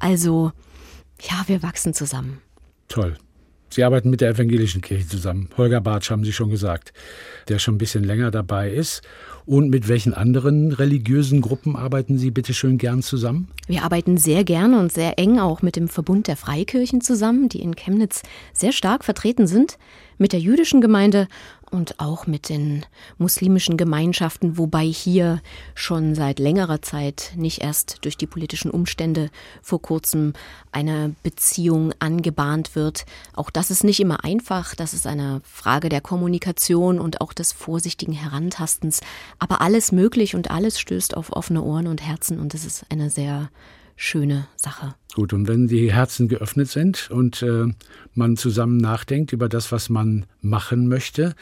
Also, 0.00 0.52
ja, 1.22 1.44
wir 1.46 1.62
wachsen 1.62 1.94
zusammen. 1.94 2.42
Toll. 2.88 3.16
Sie 3.70 3.84
arbeiten 3.84 4.10
mit 4.10 4.20
der 4.20 4.30
evangelischen 4.30 4.80
Kirche 4.80 5.06
zusammen. 5.06 5.48
Holger 5.56 5.80
Bartsch 5.80 6.10
haben 6.10 6.24
Sie 6.24 6.32
schon 6.32 6.50
gesagt, 6.50 6.92
der 7.48 7.58
schon 7.58 7.74
ein 7.74 7.78
bisschen 7.78 8.02
länger 8.02 8.30
dabei 8.30 8.70
ist. 8.70 9.02
Und 9.48 9.70
mit 9.70 9.88
welchen 9.88 10.12
anderen 10.12 10.72
religiösen 10.72 11.40
Gruppen 11.40 11.74
arbeiten 11.74 12.18
Sie 12.18 12.30
bitte 12.30 12.52
schön 12.52 12.76
gern 12.76 13.00
zusammen? 13.00 13.48
Wir 13.66 13.82
arbeiten 13.82 14.18
sehr 14.18 14.44
gerne 14.44 14.78
und 14.78 14.92
sehr 14.92 15.18
eng 15.18 15.38
auch 15.38 15.62
mit 15.62 15.74
dem 15.74 15.88
Verbund 15.88 16.26
der 16.26 16.36
Freikirchen 16.36 17.00
zusammen, 17.00 17.48
die 17.48 17.62
in 17.62 17.74
Chemnitz 17.74 18.20
sehr 18.52 18.72
stark 18.72 19.04
vertreten 19.04 19.46
sind, 19.46 19.78
mit 20.18 20.34
der 20.34 20.40
jüdischen 20.40 20.82
Gemeinde 20.82 21.28
und 21.70 22.00
auch 22.00 22.26
mit 22.26 22.48
den 22.48 22.84
muslimischen 23.18 23.76
Gemeinschaften, 23.76 24.58
wobei 24.58 24.84
hier 24.84 25.40
schon 25.74 26.14
seit 26.14 26.38
längerer 26.38 26.82
Zeit, 26.82 27.32
nicht 27.36 27.62
erst 27.62 28.04
durch 28.04 28.16
die 28.16 28.26
politischen 28.26 28.70
Umstände 28.70 29.30
vor 29.62 29.80
kurzem, 29.80 30.32
eine 30.72 31.14
Beziehung 31.22 31.92
angebahnt 31.98 32.74
wird. 32.74 33.06
Auch 33.34 33.50
das 33.50 33.70
ist 33.70 33.84
nicht 33.84 34.00
immer 34.00 34.24
einfach, 34.24 34.74
das 34.74 34.94
ist 34.94 35.06
eine 35.06 35.40
Frage 35.44 35.88
der 35.88 36.00
Kommunikation 36.00 36.98
und 36.98 37.20
auch 37.20 37.32
des 37.32 37.52
vorsichtigen 37.52 38.12
Herantastens, 38.12 39.00
aber 39.38 39.60
alles 39.60 39.92
möglich 39.92 40.34
und 40.34 40.50
alles 40.50 40.78
stößt 40.80 41.16
auf 41.16 41.32
offene 41.32 41.62
Ohren 41.62 41.86
und 41.86 42.06
Herzen 42.06 42.38
und 42.40 42.54
es 42.54 42.64
ist 42.64 42.86
eine 42.90 43.10
sehr 43.10 43.50
schöne 43.98 44.46
Sache. 44.56 44.94
Gut, 45.14 45.32
und 45.32 45.48
wenn 45.48 45.66
die 45.66 45.92
Herzen 45.92 46.28
geöffnet 46.28 46.68
sind 46.68 47.10
und 47.10 47.42
äh, 47.42 47.66
man 48.14 48.36
zusammen 48.36 48.76
nachdenkt 48.76 49.32
über 49.32 49.48
das, 49.48 49.72
was 49.72 49.90
man 49.90 50.26
machen 50.40 50.86
möchte, 50.86 51.34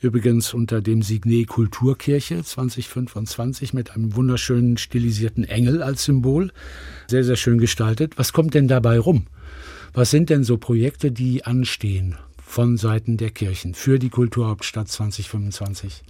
übrigens 0.00 0.54
unter 0.54 0.80
dem 0.80 1.02
Signet 1.02 1.48
Kulturkirche 1.48 2.42
2025 2.42 3.74
mit 3.74 3.90
einem 3.90 4.14
wunderschönen 4.14 4.78
stilisierten 4.78 5.42
Engel 5.44 5.82
als 5.82 6.04
Symbol, 6.04 6.52
sehr, 7.08 7.24
sehr 7.24 7.36
schön 7.36 7.58
gestaltet. 7.58 8.16
Was 8.16 8.32
kommt 8.32 8.54
denn 8.54 8.68
dabei 8.68 8.98
rum? 9.00 9.26
Was 9.92 10.10
sind 10.10 10.30
denn 10.30 10.44
so 10.44 10.56
Projekte, 10.56 11.10
die 11.10 11.44
anstehen 11.44 12.16
von 12.36 12.76
Seiten 12.76 13.16
der 13.16 13.30
Kirchen 13.30 13.74
für 13.74 13.98
die 13.98 14.10
Kulturhauptstadt 14.10 14.88
2025? 14.88 16.04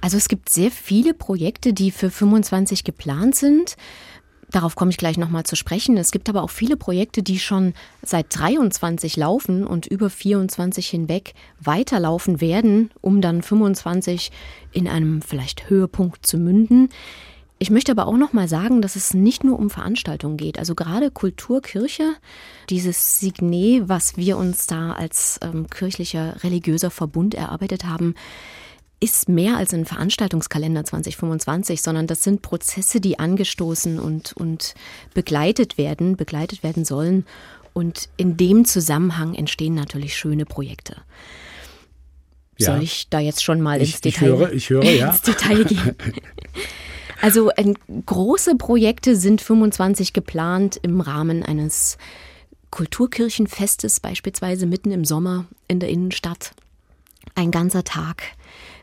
Also 0.00 0.16
es 0.16 0.28
gibt 0.28 0.48
sehr 0.48 0.70
viele 0.70 1.14
Projekte, 1.14 1.72
die 1.72 1.90
für 1.90 2.10
25 2.10 2.84
geplant 2.84 3.34
sind. 3.34 3.76
Darauf 4.54 4.76
komme 4.76 4.92
ich 4.92 4.98
gleich 4.98 5.18
nochmal 5.18 5.42
zu 5.42 5.56
sprechen. 5.56 5.96
Es 5.96 6.12
gibt 6.12 6.28
aber 6.28 6.44
auch 6.44 6.50
viele 6.50 6.76
Projekte, 6.76 7.24
die 7.24 7.40
schon 7.40 7.74
seit 8.04 8.26
23 8.38 9.16
laufen 9.16 9.66
und 9.66 9.86
über 9.86 10.08
24 10.08 10.86
hinweg 10.86 11.34
weiterlaufen 11.58 12.40
werden, 12.40 12.92
um 13.00 13.20
dann 13.20 13.42
25 13.42 14.30
in 14.70 14.86
einem 14.86 15.22
vielleicht 15.22 15.68
Höhepunkt 15.68 16.24
zu 16.24 16.38
münden. 16.38 16.90
Ich 17.58 17.70
möchte 17.70 17.90
aber 17.90 18.06
auch 18.06 18.16
noch 18.16 18.32
mal 18.32 18.46
sagen, 18.46 18.80
dass 18.80 18.94
es 18.94 19.12
nicht 19.12 19.42
nur 19.42 19.58
um 19.58 19.70
Veranstaltungen 19.70 20.36
geht. 20.36 20.60
Also 20.60 20.76
gerade 20.76 21.10
Kulturkirche, 21.10 22.14
dieses 22.70 23.18
Signet, 23.18 23.88
was 23.88 24.16
wir 24.16 24.36
uns 24.36 24.68
da 24.68 24.92
als 24.92 25.40
ähm, 25.42 25.68
kirchlicher 25.68 26.44
religiöser 26.44 26.92
Verbund 26.92 27.34
erarbeitet 27.34 27.86
haben, 27.86 28.14
ist 29.04 29.28
mehr 29.28 29.58
als 29.58 29.74
ein 29.74 29.84
Veranstaltungskalender 29.84 30.82
2025, 30.84 31.82
sondern 31.82 32.06
das 32.06 32.24
sind 32.24 32.40
Prozesse, 32.40 33.00
die 33.00 33.18
angestoßen 33.18 34.00
und, 34.00 34.32
und 34.32 34.74
begleitet 35.12 35.76
werden, 35.76 36.16
begleitet 36.16 36.62
werden 36.62 36.86
sollen. 36.86 37.26
Und 37.74 38.08
in 38.16 38.38
dem 38.38 38.64
Zusammenhang 38.64 39.34
entstehen 39.34 39.74
natürlich 39.74 40.16
schöne 40.16 40.46
Projekte. 40.46 40.96
Ja. 42.56 42.72
Soll 42.72 42.82
ich 42.82 43.08
da 43.10 43.20
jetzt 43.20 43.44
schon 43.44 43.60
mal 43.60 43.82
ich, 43.82 43.92
ins 43.92 44.00
Detail, 44.00 44.26
ich 44.26 44.38
höre, 44.38 44.52
ich 44.52 44.70
höre, 44.70 44.84
ja. 44.90 45.10
ins 45.10 45.20
Detail 45.20 45.64
gehen? 45.64 45.96
Also 47.20 47.50
ein, 47.56 47.76
große 48.06 48.56
Projekte 48.56 49.16
sind 49.16 49.40
25 49.40 50.12
geplant 50.14 50.78
im 50.82 51.00
Rahmen 51.00 51.42
eines 51.42 51.98
Kulturkirchenfestes, 52.70 54.00
beispielsweise 54.00 54.66
mitten 54.66 54.92
im 54.92 55.04
Sommer 55.04 55.46
in 55.68 55.78
der 55.78 55.90
Innenstadt. 55.90 56.52
Ein 57.34 57.50
ganzer 57.50 57.84
Tag 57.84 58.22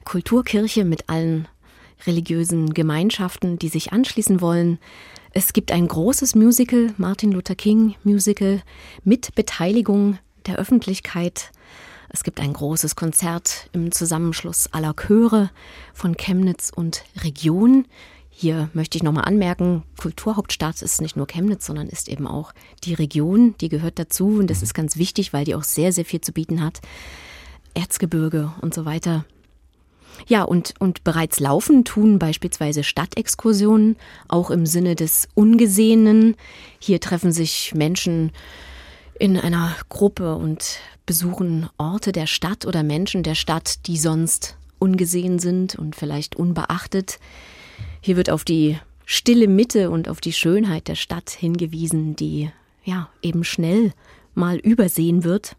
Kulturkirche 0.05 0.85
mit 0.85 1.09
allen 1.09 1.47
religiösen 2.05 2.73
Gemeinschaften, 2.73 3.59
die 3.59 3.69
sich 3.69 3.93
anschließen 3.93 4.41
wollen. 4.41 4.79
Es 5.33 5.53
gibt 5.53 5.71
ein 5.71 5.87
großes 5.87 6.35
Musical, 6.35 6.93
Martin 6.97 7.31
Luther 7.31 7.55
King 7.55 7.95
Musical, 8.03 8.61
mit 9.03 9.33
Beteiligung 9.35 10.17
der 10.45 10.57
Öffentlichkeit. 10.57 11.51
Es 12.09 12.23
gibt 12.23 12.39
ein 12.41 12.53
großes 12.53 12.95
Konzert 12.95 13.69
im 13.71 13.91
Zusammenschluss 13.91 14.67
aller 14.73 14.93
Chöre 14.93 15.49
von 15.93 16.17
Chemnitz 16.17 16.71
und 16.75 17.05
Region. 17.23 17.85
Hier 18.29 18.69
möchte 18.73 18.97
ich 18.97 19.03
nochmal 19.03 19.25
anmerken, 19.25 19.83
Kulturhauptstadt 19.97 20.81
ist 20.81 20.99
nicht 20.99 21.15
nur 21.15 21.27
Chemnitz, 21.27 21.65
sondern 21.65 21.87
ist 21.87 22.09
eben 22.09 22.27
auch 22.27 22.53
die 22.83 22.93
Region, 22.93 23.55
die 23.61 23.69
gehört 23.69 23.99
dazu 23.99 24.39
und 24.39 24.49
das 24.49 24.63
ist 24.63 24.73
ganz 24.73 24.97
wichtig, 24.97 25.31
weil 25.31 25.45
die 25.45 25.55
auch 25.55 25.63
sehr, 25.63 25.93
sehr 25.93 26.05
viel 26.05 26.21
zu 26.21 26.31
bieten 26.31 26.63
hat. 26.63 26.81
Erzgebirge 27.73 28.51
und 28.61 28.73
so 28.73 28.83
weiter. 28.83 29.25
Ja, 30.27 30.43
und, 30.43 30.73
und 30.79 31.03
bereits 31.03 31.39
laufen 31.39 31.83
tun 31.83 32.19
beispielsweise 32.19 32.83
Stadtexkursionen, 32.83 33.95
auch 34.27 34.51
im 34.51 34.65
Sinne 34.65 34.95
des 34.95 35.27
Ungesehenen. 35.33 36.35
Hier 36.79 36.99
treffen 36.99 37.31
sich 37.31 37.73
Menschen 37.75 38.31
in 39.19 39.37
einer 39.37 39.75
Gruppe 39.89 40.35
und 40.35 40.79
besuchen 41.05 41.69
Orte 41.77 42.11
der 42.11 42.27
Stadt 42.27 42.65
oder 42.65 42.83
Menschen 42.83 43.23
der 43.23 43.35
Stadt, 43.35 43.87
die 43.87 43.97
sonst 43.97 44.57
ungesehen 44.79 45.37
sind 45.39 45.75
und 45.75 45.95
vielleicht 45.95 46.35
unbeachtet. 46.35 47.19
Hier 48.01 48.17
wird 48.17 48.29
auf 48.29 48.43
die 48.43 48.79
stille 49.05 49.47
Mitte 49.47 49.91
und 49.91 50.09
auf 50.09 50.21
die 50.21 50.33
Schönheit 50.33 50.87
der 50.87 50.95
Stadt 50.95 51.29
hingewiesen, 51.29 52.15
die 52.15 52.49
ja 52.83 53.09
eben 53.21 53.43
schnell 53.43 53.93
mal 54.33 54.57
übersehen 54.57 55.23
wird. 55.23 55.55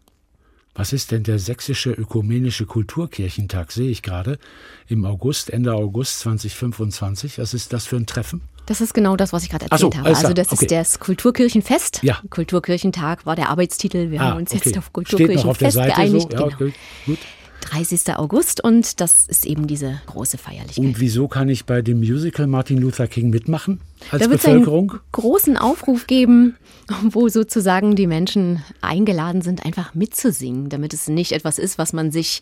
Was 0.75 0.91
ist 0.91 1.11
denn 1.11 1.23
der 1.23 1.37
sächsische 1.37 1.91
ökumenische 1.91 2.65
Kulturkirchentag, 2.65 3.71
sehe 3.71 3.89
ich 3.89 4.01
gerade, 4.01 4.39
im 4.87 5.05
August, 5.05 5.51
Ende 5.51 5.73
August 5.73 6.21
2025. 6.21 7.37
Was 7.37 7.53
ist 7.53 7.73
das 7.73 7.85
für 7.85 7.95
ein 7.95 8.07
Treffen? 8.07 8.41
Das 8.65 8.81
ist 8.81 8.93
genau 8.93 9.15
das, 9.15 9.33
was 9.33 9.43
ich 9.43 9.49
gerade 9.49 9.65
erzählt 9.65 9.93
so, 9.93 9.99
habe. 9.99 10.09
Also 10.09 10.33
das 10.33 10.51
okay. 10.51 10.65
ist 10.65 10.71
das 10.71 10.99
Kulturkirchenfest. 10.99 11.99
Ja. 12.01 12.19
Kulturkirchentag 12.29 13.25
war 13.25 13.35
der 13.35 13.49
Arbeitstitel. 13.49 14.09
Wir 14.09 14.21
ah, 14.21 14.31
haben 14.31 14.37
uns 14.37 14.51
okay. 14.51 14.61
jetzt 14.65 14.77
auf 14.77 14.91
Kulturkirchenfest 14.93 15.77
geeinigt. 15.77 16.31
So? 16.31 16.37
Ja, 16.37 16.43
genau. 16.43 16.55
okay. 16.55 16.73
Gut. 17.05 17.19
30. 17.63 18.15
August 18.15 18.63
und 18.63 18.99
das 18.99 19.27
ist 19.27 19.45
eben 19.45 19.67
diese 19.67 20.01
große 20.07 20.37
Feierlichkeit. 20.37 20.83
Und 20.83 20.99
wieso 20.99 21.27
kann 21.27 21.49
ich 21.49 21.65
bei 21.65 21.81
dem 21.81 21.99
Musical 21.99 22.47
Martin 22.47 22.77
Luther 22.77 23.07
King 23.07 23.29
mitmachen 23.29 23.79
als 24.11 24.23
da 24.23 24.29
Bevölkerung? 24.29 24.91
einen 24.91 24.99
großen 25.11 25.57
Aufruf 25.57 26.07
geben, 26.07 26.55
wo 27.03 27.29
sozusagen 27.29 27.95
die 27.95 28.07
Menschen 28.07 28.61
eingeladen 28.81 29.41
sind, 29.41 29.65
einfach 29.65 29.93
mitzusingen, 29.93 30.69
damit 30.69 30.93
es 30.93 31.07
nicht 31.07 31.31
etwas 31.31 31.57
ist, 31.57 31.77
was 31.77 31.93
man 31.93 32.11
sich 32.11 32.41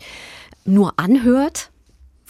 nur 0.64 0.98
anhört, 0.98 1.70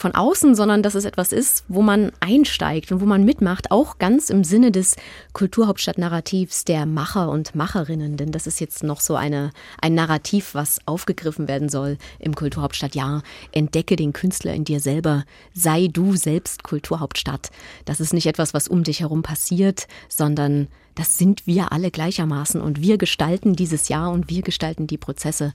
von 0.03 0.15
außen, 0.17 0.57
sondern 0.57 0.83
dass 0.83 0.97
es 0.97 1.05
etwas 1.05 1.33
ist, 1.33 1.65
wo 1.69 1.81
man 1.81 2.11
einsteigt 2.19 2.91
und 2.91 3.01
wo 3.01 3.07
man 3.07 3.25
mitmacht, 3.25 3.71
auch 3.71 3.99
ganz 3.99 4.31
im 4.31 4.43
Sinne 4.43 4.73
des 4.73 4.97
Kulturhauptstadtnarrativs 5.33 6.65
der 6.65 6.87
Macher 6.87 7.31
und 7.31 7.55
Macherinnen. 7.55 8.17
Denn 8.17 8.33
das 8.33 8.49
ist 8.49 8.61
jetzt 8.61 8.83
noch 8.83 8.99
so 8.99 9.15
eine, 9.15 9.53
ein 9.81 9.95
Narrativ, 9.95 10.57
was 10.57 10.81
aufgegriffen 10.87 11.47
werden 11.47 11.69
soll 11.69 11.99
im 12.19 12.35
Kulturhauptstadtjahr. 12.35 13.23
Entdecke 13.53 13.95
den 13.95 14.13
Künstler 14.13 14.53
in 14.55 14.65
dir 14.65 14.81
selber, 14.81 15.25
sei 15.55 15.87
du 15.87 16.17
selbst 16.17 16.65
Kulturhauptstadt. 16.65 17.51
Das 17.85 18.01
ist 18.01 18.13
nicht 18.13 18.27
etwas, 18.27 18.55
was 18.55 18.67
um 18.67 18.83
dich 18.83 19.01
herum 19.01 19.23
passiert, 19.23 19.87
sondern 20.09 20.67
das 20.95 21.19
sind 21.19 21.47
wir 21.47 21.73
alle 21.73 21.91
gleichermaßen 21.91 22.61
und 22.61 22.81
wir 22.81 22.99
gestalten 22.99 23.55
dieses 23.55 23.89
Jahr 23.89 24.11
und 24.11 24.29
wir 24.29 24.43
gestalten 24.43 24.87
die 24.87 24.99
Prozesse. 24.99 25.53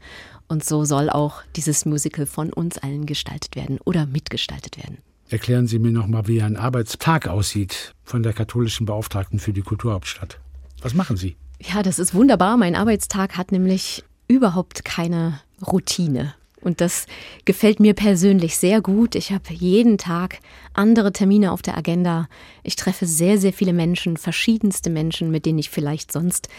Und 0.48 0.64
so 0.64 0.86
soll 0.86 1.10
auch 1.10 1.44
dieses 1.56 1.86
Musical 1.86 2.26
von 2.26 2.52
uns 2.52 2.78
allen 2.78 3.06
gestaltet 3.06 3.56
werden 3.56 3.80
oder 3.84 4.06
mitgestaltet 4.06 4.78
werden. 4.78 4.98
Erklären 5.30 5.68
Sie 5.68 5.80
mir 5.80 5.92
nochmal, 5.92 6.28
wie 6.28 6.42
ein 6.42 6.56
Arbeitstag 6.56 7.28
aussieht 7.28 7.94
von 8.04 8.24
der 8.24 8.34
katholischen 8.34 8.86
Beauftragten 8.86 9.40
für 9.40 9.52
die 9.52 9.62
Kulturhauptstadt. 9.62 10.40
Was 10.82 10.94
machen 10.94 11.18
Sie? 11.18 11.36
Ja, 11.60 11.84
das 11.84 12.00
ist 12.00 12.14
wunderbar. 12.14 12.56
Mein 12.56 12.76
Arbeitstag 12.76 13.36
hat 13.38 13.52
nämlich 13.52 14.04
überhaupt 14.28 14.86
keine 14.86 15.42
Routine. 15.66 16.34
Und 16.62 16.82
das 16.82 17.06
gefällt 17.46 17.80
mir 17.80 17.94
persönlich 17.94 18.58
sehr 18.58 18.82
gut. 18.82 19.16
Ich 19.16 19.32
habe 19.32 19.54
jeden 19.54 19.98
Tag 19.98 20.40
andere 20.74 21.14
Termine 21.14 21.52
auf 21.52 21.62
der 21.62 21.78
Agenda. 21.78 22.28
Ich 22.64 22.76
treffe 22.76 23.06
sehr, 23.06 23.38
sehr 23.38 23.54
viele 23.54 23.74
Menschen, 23.74 24.18
verschiedenste 24.18 24.90
Menschen, 24.90 25.32
mit 25.32 25.46
denen 25.46 25.60
ich 25.60 25.70
vielleicht 25.70 26.12
sonst 26.12 26.50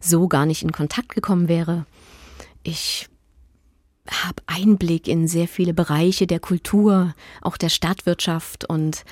so 0.00 0.28
gar 0.28 0.46
nicht 0.46 0.62
in 0.62 0.72
Kontakt 0.72 1.14
gekommen 1.14 1.48
wäre. 1.48 1.86
Ich 2.62 3.08
habe 4.08 4.42
Einblick 4.46 5.08
in 5.08 5.26
sehr 5.26 5.48
viele 5.48 5.74
Bereiche 5.74 6.26
der 6.26 6.40
Kultur, 6.40 7.14
auch 7.40 7.56
der 7.56 7.68
Stadtwirtschaft 7.68 8.64
und 8.64 9.04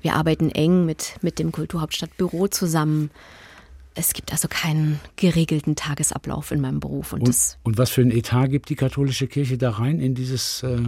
wir 0.00 0.14
arbeiten 0.14 0.50
eng 0.50 0.86
mit, 0.86 1.16
mit 1.20 1.38
dem 1.38 1.52
Kulturhauptstadtbüro 1.52 2.48
zusammen. 2.48 3.10
Es 3.98 4.12
gibt 4.12 4.30
also 4.30 4.46
keinen 4.46 5.00
geregelten 5.16 5.74
Tagesablauf 5.74 6.52
in 6.52 6.60
meinem 6.60 6.78
Beruf. 6.78 7.12
Und, 7.12 7.22
und, 7.22 7.58
und 7.64 7.78
was 7.78 7.90
für 7.90 8.02
ein 8.02 8.12
Etat 8.12 8.46
gibt 8.46 8.68
die 8.68 8.76
katholische 8.76 9.26
Kirche 9.26 9.58
da 9.58 9.70
rein 9.70 9.98
in 9.98 10.14
dieses 10.14 10.62
äh, 10.62 10.78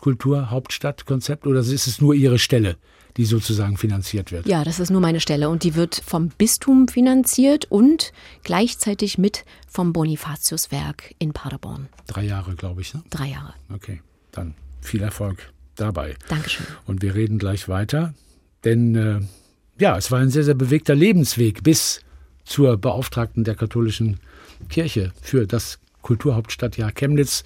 Kulturhauptstadtkonzept 0.00 1.46
oder 1.46 1.60
ist 1.60 1.86
es 1.86 2.00
nur 2.00 2.14
ihre 2.14 2.38
Stelle? 2.38 2.76
die 3.16 3.24
sozusagen 3.24 3.78
finanziert 3.78 4.30
wird. 4.30 4.46
Ja, 4.46 4.62
das 4.62 4.78
ist 4.78 4.90
nur 4.90 5.00
meine 5.00 5.20
Stelle 5.20 5.48
und 5.48 5.62
die 5.62 5.74
wird 5.74 6.02
vom 6.04 6.28
Bistum 6.28 6.86
finanziert 6.86 7.64
und 7.64 8.12
gleichzeitig 8.42 9.16
mit 9.16 9.46
vom 9.66 9.94
Bonifatiuswerk 9.94 11.14
in 11.18 11.32
Paderborn. 11.32 11.88
Drei 12.08 12.24
Jahre, 12.24 12.54
glaube 12.56 12.82
ich. 12.82 12.92
Ne? 12.92 13.02
Drei 13.08 13.28
Jahre. 13.28 13.54
Okay, 13.72 14.02
dann 14.32 14.54
viel 14.82 15.00
Erfolg 15.00 15.50
dabei. 15.76 16.16
Dankeschön. 16.28 16.66
Und 16.84 17.00
wir 17.00 17.14
reden 17.14 17.38
gleich 17.38 17.70
weiter, 17.70 18.12
denn 18.64 18.94
äh, 18.94 19.20
ja, 19.78 19.96
es 19.96 20.10
war 20.10 20.20
ein 20.20 20.28
sehr, 20.28 20.44
sehr 20.44 20.52
bewegter 20.52 20.94
Lebensweg 20.94 21.62
bis 21.62 22.02
zur 22.46 22.78
Beauftragten 22.78 23.44
der 23.44 23.54
katholischen 23.54 24.18
Kirche 24.70 25.12
für 25.20 25.46
das 25.46 25.78
Kulturhauptstadtjahr 26.00 26.92
Chemnitz 26.92 27.44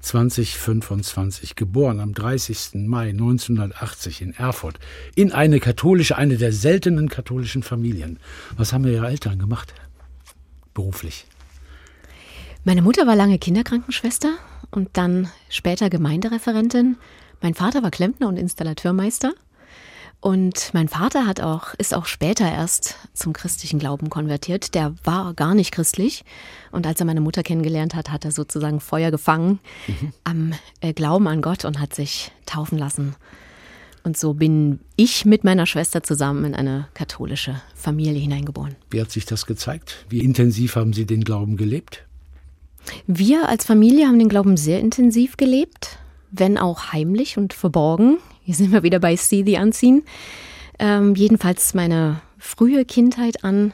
2025, 0.00 1.56
geboren 1.56 1.98
am 1.98 2.12
30. 2.12 2.86
Mai 2.86 3.08
1980 3.08 4.20
in 4.20 4.34
Erfurt, 4.34 4.78
in 5.14 5.32
eine 5.32 5.60
katholische, 5.60 6.16
eine 6.18 6.36
der 6.36 6.52
seltenen 6.52 7.08
katholischen 7.08 7.62
Familien. 7.62 8.18
Was 8.56 8.72
haben 8.72 8.86
Ihre 8.86 9.08
Eltern 9.08 9.38
gemacht? 9.38 9.72
Beruflich. 10.74 11.26
Meine 12.64 12.82
Mutter 12.82 13.06
war 13.06 13.16
lange 13.16 13.38
Kinderkrankenschwester 13.38 14.34
und 14.70 14.90
dann 14.92 15.28
später 15.48 15.88
Gemeindereferentin. 15.88 16.96
Mein 17.40 17.54
Vater 17.54 17.82
war 17.82 17.90
Klempner 17.90 18.28
und 18.28 18.36
Installateurmeister. 18.36 19.32
Und 20.24 20.70
mein 20.72 20.88
Vater 20.88 21.26
hat 21.26 21.42
auch, 21.42 21.74
ist 21.74 21.92
auch 21.92 22.06
später 22.06 22.50
erst 22.50 22.96
zum 23.12 23.34
christlichen 23.34 23.78
Glauben 23.78 24.08
konvertiert. 24.08 24.74
Der 24.74 24.94
war 25.04 25.34
gar 25.34 25.54
nicht 25.54 25.70
christlich. 25.70 26.24
Und 26.72 26.86
als 26.86 26.98
er 26.98 27.04
meine 27.04 27.20
Mutter 27.20 27.42
kennengelernt 27.42 27.94
hat, 27.94 28.10
hat 28.10 28.24
er 28.24 28.32
sozusagen 28.32 28.80
Feuer 28.80 29.10
gefangen 29.10 29.58
mhm. 29.86 30.12
am 30.24 30.52
äh, 30.80 30.94
Glauben 30.94 31.28
an 31.28 31.42
Gott 31.42 31.66
und 31.66 31.78
hat 31.78 31.94
sich 31.94 32.32
taufen 32.46 32.78
lassen. 32.78 33.16
Und 34.02 34.16
so 34.16 34.32
bin 34.32 34.80
ich 34.96 35.26
mit 35.26 35.44
meiner 35.44 35.66
Schwester 35.66 36.02
zusammen 36.02 36.46
in 36.46 36.54
eine 36.54 36.88
katholische 36.94 37.60
Familie 37.74 38.22
hineingeboren. 38.22 38.76
Wie 38.88 39.02
hat 39.02 39.10
sich 39.10 39.26
das 39.26 39.44
gezeigt? 39.44 40.06
Wie 40.08 40.20
intensiv 40.20 40.76
haben 40.76 40.94
Sie 40.94 41.04
den 41.04 41.24
Glauben 41.24 41.58
gelebt? 41.58 42.06
Wir 43.06 43.46
als 43.46 43.66
Familie 43.66 44.06
haben 44.06 44.18
den 44.18 44.30
Glauben 44.30 44.56
sehr 44.56 44.80
intensiv 44.80 45.36
gelebt, 45.36 45.98
wenn 46.30 46.56
auch 46.56 46.94
heimlich 46.94 47.36
und 47.36 47.52
verborgen. 47.52 48.16
Hier 48.44 48.54
sind 48.54 48.72
wir 48.72 48.82
wieder 48.82 49.00
bei 49.00 49.16
See 49.16 49.42
the 49.42 49.56
Unseen. 49.56 50.02
Ähm, 50.78 51.14
jedenfalls 51.14 51.72
meine 51.72 52.20
frühe 52.36 52.84
Kindheit 52.84 53.42
an 53.42 53.72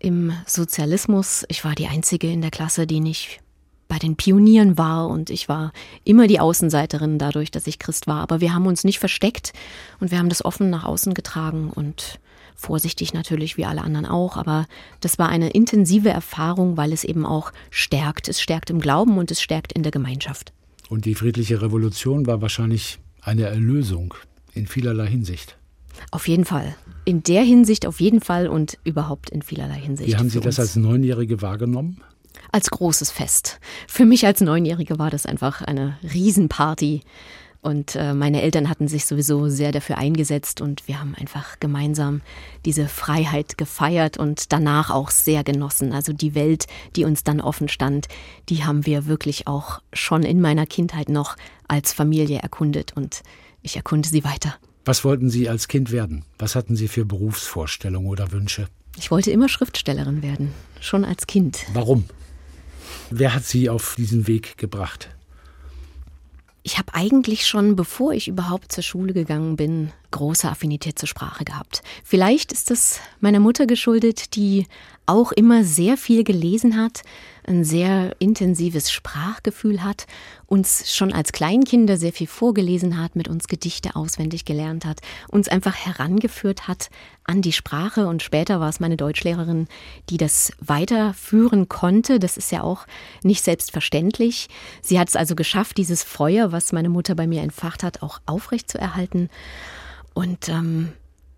im 0.00 0.32
Sozialismus. 0.46 1.44
Ich 1.46 1.64
war 1.64 1.76
die 1.76 1.86
Einzige 1.86 2.28
in 2.28 2.40
der 2.40 2.50
Klasse, 2.50 2.88
die 2.88 2.98
nicht 2.98 3.38
bei 3.86 3.98
den 3.98 4.16
Pionieren 4.16 4.76
war 4.76 5.08
und 5.08 5.30
ich 5.30 5.48
war 5.48 5.72
immer 6.02 6.26
die 6.26 6.40
Außenseiterin 6.40 7.18
dadurch, 7.18 7.52
dass 7.52 7.68
ich 7.68 7.78
Christ 7.78 8.08
war. 8.08 8.20
Aber 8.20 8.40
wir 8.40 8.52
haben 8.52 8.66
uns 8.66 8.82
nicht 8.82 8.98
versteckt 8.98 9.52
und 10.00 10.10
wir 10.10 10.18
haben 10.18 10.28
das 10.28 10.44
offen 10.44 10.70
nach 10.70 10.82
außen 10.82 11.14
getragen 11.14 11.70
und 11.72 12.18
vorsichtig 12.56 13.14
natürlich 13.14 13.56
wie 13.58 13.64
alle 13.64 13.82
anderen 13.82 14.06
auch. 14.06 14.36
Aber 14.36 14.66
das 14.98 15.20
war 15.20 15.28
eine 15.28 15.50
intensive 15.50 16.08
Erfahrung, 16.08 16.76
weil 16.76 16.92
es 16.92 17.04
eben 17.04 17.24
auch 17.24 17.52
stärkt. 17.70 18.28
Es 18.28 18.40
stärkt 18.40 18.70
im 18.70 18.80
Glauben 18.80 19.18
und 19.18 19.30
es 19.30 19.40
stärkt 19.40 19.72
in 19.72 19.84
der 19.84 19.92
Gemeinschaft. 19.92 20.52
Und 20.88 21.04
die 21.04 21.14
friedliche 21.14 21.62
Revolution 21.62 22.26
war 22.26 22.42
wahrscheinlich 22.42 22.98
eine 23.22 23.44
Erlösung 23.44 24.14
in 24.54 24.66
vielerlei 24.66 25.06
Hinsicht. 25.06 25.56
Auf 26.10 26.28
jeden 26.28 26.44
Fall. 26.44 26.74
In 27.04 27.22
der 27.22 27.42
Hinsicht 27.42 27.86
auf 27.86 28.00
jeden 28.00 28.20
Fall 28.20 28.48
und 28.48 28.78
überhaupt 28.84 29.30
in 29.30 29.42
vielerlei 29.42 29.78
Hinsicht. 29.80 30.10
Wie 30.10 30.16
haben 30.16 30.30
Sie 30.30 30.40
das 30.40 30.58
als 30.58 30.76
Neunjährige 30.76 31.42
wahrgenommen? 31.42 32.00
Als 32.52 32.70
großes 32.70 33.10
Fest. 33.10 33.60
Für 33.86 34.04
mich 34.04 34.26
als 34.26 34.40
Neunjährige 34.40 34.98
war 34.98 35.10
das 35.10 35.26
einfach 35.26 35.62
eine 35.62 35.98
Riesenparty. 36.02 37.02
Und 37.62 37.94
äh, 37.94 38.14
meine 38.14 38.40
Eltern 38.40 38.70
hatten 38.70 38.88
sich 38.88 39.04
sowieso 39.04 39.48
sehr 39.48 39.70
dafür 39.70 39.98
eingesetzt 39.98 40.62
und 40.62 40.88
wir 40.88 40.98
haben 40.98 41.14
einfach 41.14 41.60
gemeinsam 41.60 42.22
diese 42.64 42.88
Freiheit 42.88 43.58
gefeiert 43.58 44.16
und 44.16 44.52
danach 44.52 44.90
auch 44.90 45.10
sehr 45.10 45.44
genossen. 45.44 45.92
Also 45.92 46.14
die 46.14 46.34
Welt, 46.34 46.66
die 46.96 47.04
uns 47.04 47.22
dann 47.22 47.40
offen 47.40 47.68
stand, 47.68 48.08
die 48.48 48.64
haben 48.64 48.86
wir 48.86 49.06
wirklich 49.06 49.46
auch 49.46 49.80
schon 49.92 50.22
in 50.22 50.40
meiner 50.40 50.64
Kindheit 50.64 51.10
noch 51.10 51.36
als 51.68 51.92
Familie 51.92 52.38
erkundet 52.38 52.96
und 52.96 53.22
ich 53.62 53.76
erkunde 53.76 54.08
sie 54.08 54.24
weiter. 54.24 54.54
Was 54.86 55.04
wollten 55.04 55.28
Sie 55.28 55.48
als 55.48 55.68
Kind 55.68 55.92
werden? 55.92 56.24
Was 56.38 56.54
hatten 56.54 56.74
Sie 56.74 56.88
für 56.88 57.04
Berufsvorstellungen 57.04 58.08
oder 58.08 58.32
Wünsche? 58.32 58.68
Ich 58.96 59.10
wollte 59.10 59.30
immer 59.30 59.50
Schriftstellerin 59.50 60.22
werden, 60.22 60.52
schon 60.80 61.04
als 61.04 61.26
Kind. 61.26 61.66
Warum? 61.74 62.04
Wer 63.10 63.34
hat 63.34 63.44
Sie 63.44 63.68
auf 63.68 63.94
diesen 63.96 64.26
Weg 64.26 64.56
gebracht? 64.56 65.10
Ich 66.62 66.78
habe 66.78 66.94
eigentlich 66.94 67.46
schon, 67.46 67.74
bevor 67.74 68.12
ich 68.12 68.28
überhaupt 68.28 68.70
zur 68.72 68.82
Schule 68.82 69.14
gegangen 69.14 69.56
bin, 69.56 69.92
große 70.10 70.48
Affinität 70.48 70.98
zur 70.98 71.08
Sprache 71.08 71.44
gehabt. 71.44 71.82
Vielleicht 72.04 72.52
ist 72.52 72.70
es 72.70 73.00
meiner 73.20 73.40
Mutter 73.40 73.66
geschuldet, 73.66 74.36
die 74.36 74.66
auch 75.06 75.32
immer 75.32 75.64
sehr 75.64 75.96
viel 75.96 76.22
gelesen 76.22 76.76
hat, 76.76 77.02
ein 77.46 77.64
sehr 77.64 78.14
intensives 78.18 78.90
Sprachgefühl 78.90 79.82
hat, 79.82 80.06
uns 80.46 80.94
schon 80.94 81.12
als 81.12 81.32
Kleinkinder 81.32 81.96
sehr 81.96 82.12
viel 82.12 82.26
vorgelesen 82.26 83.00
hat, 83.00 83.16
mit 83.16 83.28
uns 83.28 83.48
Gedichte 83.48 83.96
auswendig 83.96 84.44
gelernt 84.44 84.84
hat, 84.84 85.00
uns 85.28 85.48
einfach 85.48 85.74
herangeführt 85.74 86.68
hat 86.68 86.90
an 87.24 87.42
die 87.42 87.52
Sprache 87.52 88.06
und 88.06 88.22
später 88.22 88.60
war 88.60 88.68
es 88.68 88.80
meine 88.80 88.96
Deutschlehrerin, 88.96 89.68
die 90.08 90.16
das 90.16 90.52
weiterführen 90.60 91.68
konnte. 91.68 92.18
Das 92.18 92.36
ist 92.36 92.50
ja 92.50 92.62
auch 92.62 92.86
nicht 93.22 93.44
selbstverständlich. 93.44 94.48
Sie 94.82 94.98
hat 94.98 95.08
es 95.08 95.16
also 95.16 95.36
geschafft, 95.36 95.76
dieses 95.76 96.02
Feuer, 96.02 96.52
was 96.52 96.72
meine 96.72 96.88
Mutter 96.88 97.14
bei 97.14 97.26
mir 97.26 97.42
entfacht 97.42 97.82
hat, 97.82 98.02
auch 98.02 98.20
aufrechtzuerhalten. 98.26 99.30
Und 100.14 100.48
ähm, 100.48 100.92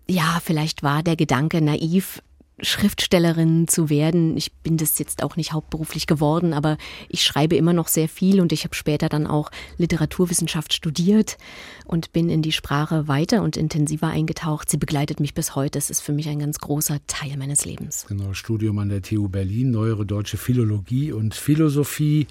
ja, 0.07 0.41
vielleicht 0.43 0.83
war 0.83 1.03
der 1.03 1.15
Gedanke 1.15 1.61
naiv, 1.61 2.21
Schriftstellerin 2.59 3.67
zu 3.67 3.89
werden. 3.89 4.37
Ich 4.37 4.53
bin 4.53 4.77
das 4.77 4.99
jetzt 4.99 5.23
auch 5.23 5.35
nicht 5.35 5.53
hauptberuflich 5.53 6.05
geworden, 6.05 6.53
aber 6.53 6.77
ich 7.09 7.23
schreibe 7.23 7.55
immer 7.55 7.73
noch 7.73 7.87
sehr 7.87 8.07
viel 8.07 8.41
und 8.41 8.51
ich 8.51 8.63
habe 8.63 8.75
später 8.75 9.09
dann 9.09 9.25
auch 9.25 9.49
Literaturwissenschaft 9.77 10.73
studiert 10.73 11.37
und 11.85 12.13
bin 12.13 12.29
in 12.29 12.41
die 12.41 12.51
Sprache 12.51 13.07
weiter 13.07 13.41
und 13.41 13.57
intensiver 13.57 14.07
eingetaucht. 14.07 14.69
Sie 14.69 14.77
begleitet 14.77 15.19
mich 15.19 15.33
bis 15.33 15.55
heute. 15.55 15.79
Es 15.79 15.89
ist 15.89 16.01
für 16.01 16.13
mich 16.13 16.29
ein 16.29 16.39
ganz 16.39 16.59
großer 16.59 16.99
Teil 17.07 17.37
meines 17.37 17.65
Lebens. 17.65 18.05
Genau, 18.07 18.33
Studium 18.33 18.77
an 18.77 18.89
der 18.89 19.01
TU 19.01 19.27
Berlin, 19.27 19.71
neuere 19.71 20.05
deutsche 20.05 20.37
Philologie 20.37 21.11
und 21.11 21.33
Philosophie 21.33 22.27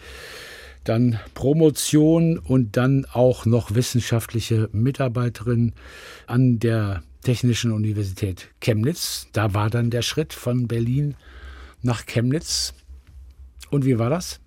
dann 0.85 1.19
Promotion 1.35 2.39
und 2.39 2.77
dann 2.77 3.07
auch 3.13 3.47
noch 3.47 3.75
wissenschaftliche 3.75 4.69
Mitarbeiterin 4.73 5.73
an 6.27 6.59
der 6.59 7.03
Technischen 7.23 7.71
Universität 7.73 8.49
Chemnitz. 8.61 9.29
Da 9.33 9.55
war 9.55 9.71
dann 9.71 9.91
der 9.91 10.03
Schritt 10.03 10.33
von 10.33 10.67
Berlin 10.67 11.15
nach 11.83 12.07
Chemnitz. 12.07 12.75
Und 13.71 13.85
wie 13.85 13.99
war 13.99 14.11
das? 14.11 14.41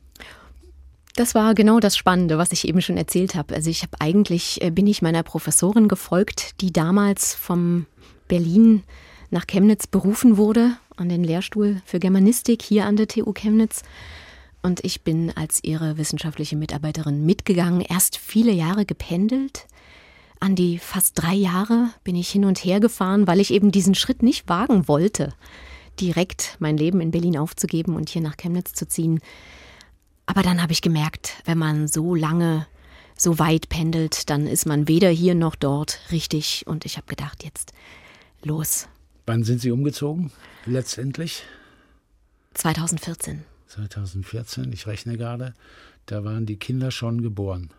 Das 1.15 1.33
war 1.33 1.55
genau 1.55 1.79
das 1.79 1.95
Spannende, 1.95 2.37
was 2.37 2.51
ich 2.51 2.67
eben 2.67 2.81
schon 2.81 2.97
erzählt 2.97 3.35
habe. 3.35 3.55
Also 3.55 3.69
ich 3.69 3.83
habe 3.83 3.93
eigentlich 3.99 4.61
äh, 4.61 4.69
bin 4.69 4.85
ich 4.85 5.01
meiner 5.01 5.23
Professorin 5.23 5.87
gefolgt, 5.87 6.59
die 6.59 6.73
damals 6.73 7.33
vom 7.33 7.85
Berlin 8.27 8.83
nach 9.31 9.47
Chemnitz 9.47 9.87
berufen 9.87 10.35
wurde 10.35 10.77
an 10.97 11.07
den 11.07 11.23
Lehrstuhl 11.23 11.81
für 11.85 11.99
Germanistik 11.99 12.61
hier 12.61 12.85
an 12.85 12.97
der 12.97 13.07
TU 13.07 13.31
Chemnitz. 13.31 13.83
Und 14.65 14.83
ich 14.83 15.03
bin 15.03 15.29
als 15.37 15.63
ihre 15.63 15.99
wissenschaftliche 15.99 16.55
Mitarbeiterin 16.55 17.23
mitgegangen, 17.23 17.81
erst 17.81 18.17
viele 18.17 18.51
Jahre 18.51 18.83
gependelt, 18.83 19.67
an 20.39 20.55
die 20.55 20.79
fast 20.79 21.21
drei 21.21 21.35
Jahre 21.35 21.91
bin 22.03 22.15
ich 22.15 22.29
hin 22.29 22.45
und 22.45 22.57
her 22.65 22.79
gefahren, 22.79 23.27
weil 23.27 23.39
ich 23.39 23.53
eben 23.53 23.71
diesen 23.71 23.93
Schritt 23.93 24.23
nicht 24.23 24.49
wagen 24.49 24.87
wollte, 24.87 25.35
direkt 26.01 26.55
mein 26.57 26.77
Leben 26.77 26.99
in 26.99 27.11
Berlin 27.11 27.37
aufzugeben 27.37 27.95
und 27.95 28.09
hier 28.09 28.23
nach 28.23 28.37
Chemnitz 28.37 28.73
zu 28.73 28.87
ziehen. 28.87 29.19
Aber 30.25 30.41
dann 30.41 30.63
habe 30.63 30.71
ich 30.71 30.81
gemerkt, 30.81 31.33
wenn 31.45 31.59
man 31.59 31.87
so 31.87 32.15
lange, 32.15 32.65
so 33.15 33.37
weit 33.37 33.69
pendelt, 33.69 34.31
dann 34.31 34.47
ist 34.47 34.65
man 34.65 34.87
weder 34.87 35.09
hier 35.09 35.35
noch 35.35 35.53
dort 35.53 35.99
richtig. 36.09 36.63
Und 36.65 36.85
ich 36.85 36.97
habe 36.97 37.05
gedacht, 37.05 37.43
jetzt 37.43 37.71
los. 38.41 38.87
Wann 39.27 39.43
sind 39.43 39.61
Sie 39.61 39.69
umgezogen 39.69 40.31
letztendlich? 40.65 41.43
2014. 42.55 43.43
2014, 43.75 44.71
ich 44.71 44.87
rechne 44.87 45.17
gerade. 45.17 45.53
Da 46.05 46.23
waren 46.23 46.45
die 46.45 46.57
Kinder 46.57 46.91
schon 46.91 47.21
geboren. 47.21 47.69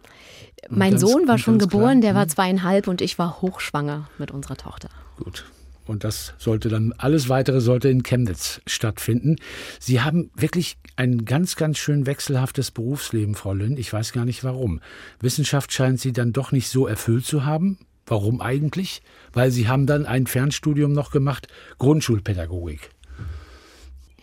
Und 0.69 0.79
mein 0.79 0.93
ganz, 0.93 1.03
Sohn 1.03 1.29
war 1.29 1.39
schon 1.39 1.59
geboren, 1.59 2.01
klar, 2.01 2.13
der 2.13 2.15
war 2.15 2.23
hm? 2.23 2.29
zweieinhalb 2.31 2.89
und 2.89 3.01
ich 3.01 3.19
war 3.19 3.41
hochschwanger 3.41 4.09
mit 4.19 4.31
unserer 4.31 4.57
Tochter. 4.57 4.89
Gut. 5.17 5.45
Und 5.87 6.03
das 6.03 6.35
sollte 6.37 6.69
dann, 6.69 6.93
alles 6.99 7.29
weitere 7.29 7.61
sollte 7.61 7.89
in 7.89 8.03
Chemnitz 8.03 8.61
stattfinden. 8.67 9.37
Sie 9.79 10.01
haben 10.01 10.31
wirklich 10.35 10.79
ein 10.97 11.25
ganz, 11.25 11.55
ganz 11.55 11.79
schön 11.79 12.07
wechselhaftes 12.07 12.73
Berufsleben, 12.73 13.37
Frau 13.37 13.55
Lynn. 13.55 13.77
Ich 13.77 13.93
weiß 13.93 14.13
gar 14.13 14.25
nicht 14.25 14.43
warum. 14.43 14.81
Wissenschaft 15.21 15.73
scheint 15.73 16.01
Sie 16.01 16.13
dann 16.13 16.33
doch 16.33 16.51
nicht 16.51 16.69
so 16.69 16.89
erfüllt 16.89 17.25
zu 17.25 17.45
haben. 17.45 17.79
Warum 18.05 18.41
eigentlich? 18.41 19.03
Weil 19.33 19.53
Sie 19.53 19.69
haben 19.69 19.87
dann 19.87 20.07
ein 20.07 20.27
Fernstudium 20.27 20.93
noch 20.93 21.13
gemacht, 21.13 21.47
Grundschulpädagogik. 21.79 22.91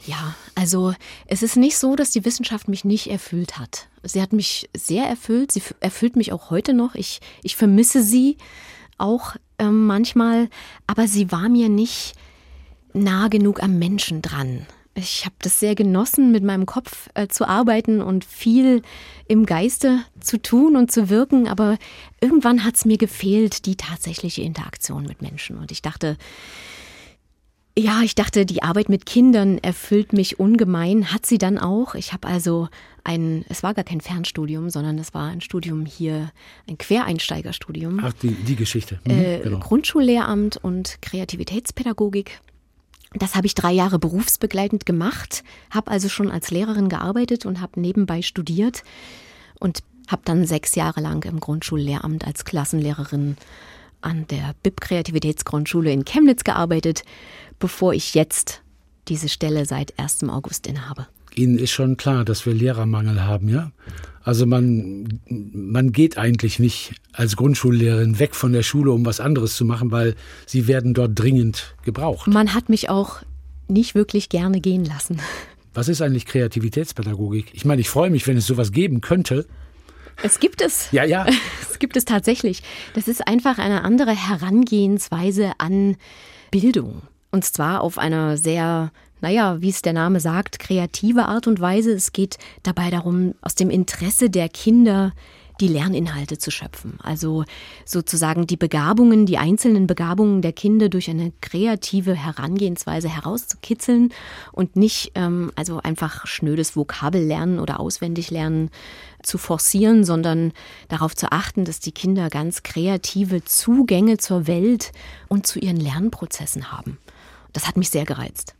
Ja, 0.05 0.35
also 0.55 0.93
es 1.27 1.43
ist 1.43 1.55
nicht 1.55 1.77
so, 1.77 1.95
dass 1.95 2.11
die 2.11 2.25
Wissenschaft 2.25 2.67
mich 2.67 2.83
nicht 2.83 3.09
erfüllt 3.09 3.57
hat. 3.57 3.87
Sie 4.03 4.21
hat 4.21 4.33
mich 4.33 4.69
sehr 4.75 5.05
erfüllt, 5.05 5.51
sie 5.51 5.61
erfüllt 5.79 6.15
mich 6.15 6.33
auch 6.33 6.49
heute 6.49 6.73
noch. 6.73 6.95
Ich, 6.95 7.21
ich 7.41 7.55
vermisse 7.55 8.03
sie 8.03 8.37
auch 8.97 9.35
äh, 9.57 9.65
manchmal, 9.65 10.49
aber 10.87 11.07
sie 11.07 11.31
war 11.31 11.47
mir 11.47 11.69
nicht 11.69 12.15
nah 12.93 13.29
genug 13.29 13.63
am 13.63 13.79
Menschen 13.79 14.21
dran. 14.21 14.65
Ich 14.95 15.25
habe 15.25 15.35
das 15.39 15.59
sehr 15.59 15.73
genossen, 15.73 16.31
mit 16.31 16.43
meinem 16.43 16.67
Kopf 16.67 17.09
äh, 17.15 17.27
zu 17.27 17.47
arbeiten 17.47 18.01
und 18.01 18.25
viel 18.25 18.83
im 19.27 19.45
Geiste 19.45 20.03
zu 20.19 20.39
tun 20.39 20.75
und 20.75 20.91
zu 20.91 21.09
wirken, 21.09 21.47
aber 21.47 21.77
irgendwann 22.21 22.63
hat 22.63 22.75
es 22.75 22.85
mir 22.85 22.97
gefehlt, 22.97 23.65
die 23.65 23.75
tatsächliche 23.75 24.43
Interaktion 24.43 25.03
mit 25.03 25.21
Menschen. 25.23 25.57
Und 25.57 25.71
ich 25.71 25.81
dachte, 25.81 26.17
Ja, 27.75 28.01
ich 28.03 28.13
dachte, 28.13 28.45
die 28.45 28.61
Arbeit 28.61 28.87
mit 28.87 29.07
Kindern 29.07 29.57
erfüllt 29.57 30.13
mich 30.13 30.39
ungemein. 30.39 31.11
Hat 31.11 31.25
sie 31.25 31.39
dann 31.39 31.57
auch. 31.57 31.95
Ich 31.95 32.13
habe 32.13 32.27
also 32.27 32.69
ein, 33.03 33.45
es 33.49 33.63
war 33.63 33.73
gar 33.73 33.83
kein 33.83 33.99
Fernstudium, 33.99 34.69
sondern 34.69 34.99
es 34.99 35.15
war 35.15 35.29
ein 35.29 35.41
Studium 35.41 35.85
hier, 35.85 36.31
ein 36.69 36.77
Quereinsteigerstudium. 36.77 37.99
Ach, 38.03 38.13
die, 38.13 38.29
die 38.29 38.55
Geschichte. 38.55 38.99
Mhm, 39.05 39.11
äh, 39.11 39.39
genau. 39.39 39.59
Grundschullehramt 39.59 40.57
und 40.57 40.99
Kreativitätspädagogik. 41.01 42.41
Das 43.15 43.35
habe 43.35 43.47
ich 43.47 43.55
drei 43.55 43.71
Jahre 43.71 43.97
berufsbegleitend 43.97 44.85
gemacht, 44.85 45.43
habe 45.71 45.91
also 45.91 46.09
schon 46.09 46.31
als 46.31 46.51
Lehrerin 46.51 46.89
gearbeitet 46.89 47.45
und 47.45 47.59
habe 47.59 47.79
nebenbei 47.79 48.21
studiert 48.21 48.83
und 49.59 49.79
habe 50.07 50.21
dann 50.25 50.45
sechs 50.45 50.75
Jahre 50.75 51.01
lang 51.01 51.23
im 51.25 51.39
Grundschullehramt 51.39 52.25
als 52.25 52.45
Klassenlehrerin 52.45 53.37
an 54.03 54.27
der 54.27 54.53
BIP 54.63 54.81
Kreativitätsgrundschule 54.81 55.91
in 55.91 56.05
Chemnitz 56.05 56.43
gearbeitet, 56.43 57.03
bevor 57.59 57.93
ich 57.93 58.13
jetzt 58.13 58.61
diese 59.07 59.29
Stelle 59.29 59.65
seit 59.65 59.97
1. 59.99 60.23
August 60.29 60.67
innehabe. 60.67 61.07
Ihnen 61.35 61.57
ist 61.57 61.71
schon 61.71 61.97
klar, 61.97 62.25
dass 62.25 62.45
wir 62.45 62.53
Lehrermangel 62.53 63.23
haben, 63.23 63.49
ja? 63.49 63.71
Also 64.23 64.45
man, 64.45 65.19
man 65.27 65.91
geht 65.91 66.17
eigentlich 66.17 66.59
nicht 66.59 66.93
als 67.11 67.35
Grundschullehrerin 67.35 68.19
weg 68.19 68.35
von 68.35 68.53
der 68.53 68.63
Schule, 68.63 68.91
um 68.91 69.05
was 69.05 69.19
anderes 69.19 69.55
zu 69.55 69.65
machen, 69.65 69.91
weil 69.91 70.15
sie 70.45 70.67
werden 70.67 70.93
dort 70.93 71.19
dringend 71.19 71.75
gebraucht. 71.83 72.27
Man 72.27 72.53
hat 72.53 72.69
mich 72.69 72.89
auch 72.89 73.21
nicht 73.67 73.95
wirklich 73.95 74.29
gerne 74.29 74.61
gehen 74.61 74.85
lassen. 74.85 75.19
Was 75.73 75.89
ist 75.89 76.01
eigentlich 76.01 76.25
Kreativitätspädagogik? 76.25 77.47
Ich 77.53 77.65
meine, 77.65 77.81
ich 77.81 77.89
freue 77.89 78.11
mich, 78.11 78.27
wenn 78.27 78.37
es 78.37 78.45
sowas 78.45 78.71
geben 78.71 79.01
könnte. 79.01 79.45
Es 80.21 80.39
gibt 80.39 80.61
es. 80.61 80.91
Ja, 80.91 81.03
ja. 81.03 81.25
Es 81.69 81.79
gibt 81.79 81.97
es 81.97 82.05
tatsächlich. 82.05 82.63
Das 82.93 83.09
ist 83.09 83.27
einfach 83.27 83.57
eine 83.57 83.83
andere 83.83 84.11
Herangehensweise 84.11 85.51
an 85.57 85.97
Bildung. 86.49 87.01
Und 87.31 87.43
zwar 87.43 87.81
auf 87.81 87.97
einer 87.97 88.37
sehr 88.37 88.91
naja, 89.23 89.61
wie 89.61 89.69
es 89.69 89.81
der 89.81 89.93
Name 89.93 90.19
sagt, 90.19 90.59
kreative 90.59 91.25
Art 91.25 91.47
und 91.47 91.61
Weise. 91.61 91.93
Es 91.93 92.11
geht 92.11 92.37
dabei 92.61 92.89
darum, 92.89 93.35
aus 93.41 93.55
dem 93.55 93.69
Interesse 93.69 94.29
der 94.29 94.49
Kinder 94.49 95.13
die 95.59 95.67
Lerninhalte 95.67 96.37
zu 96.37 96.51
schöpfen. 96.51 96.97
Also 97.01 97.45
sozusagen 97.85 98.47
die 98.47 98.57
Begabungen, 98.57 99.25
die 99.25 99.37
einzelnen 99.37 99.87
Begabungen 99.87 100.41
der 100.41 100.53
Kinder 100.53 100.89
durch 100.89 101.09
eine 101.09 101.31
kreative 101.41 102.15
Herangehensweise 102.15 103.09
herauszukitzeln 103.09 104.13
und 104.51 104.75
nicht 104.75 105.11
ähm, 105.15 105.51
also 105.55 105.79
einfach 105.79 106.25
schnödes 106.25 106.75
Vokabellernen 106.75 107.59
oder 107.59 107.79
Auswendiglernen 107.79 108.69
zu 109.21 109.37
forcieren, 109.37 110.03
sondern 110.03 110.51
darauf 110.89 111.15
zu 111.15 111.31
achten, 111.31 111.65
dass 111.65 111.79
die 111.79 111.91
Kinder 111.91 112.29
ganz 112.29 112.63
kreative 112.63 113.43
Zugänge 113.43 114.17
zur 114.17 114.47
Welt 114.47 114.91
und 115.27 115.47
zu 115.47 115.59
ihren 115.59 115.77
Lernprozessen 115.77 116.71
haben. 116.71 116.97
Das 117.53 117.67
hat 117.67 117.77
mich 117.77 117.89
sehr 117.89 118.05
gereizt. 118.05 118.55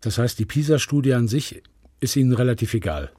Das 0.00 0.18
heißt, 0.18 0.38
die 0.38 0.44
PISA-Studie 0.44 1.14
an 1.14 1.28
sich 1.28 1.62
ist 2.00 2.16
Ihnen 2.16 2.32
relativ 2.32 2.74
egal. 2.74 3.10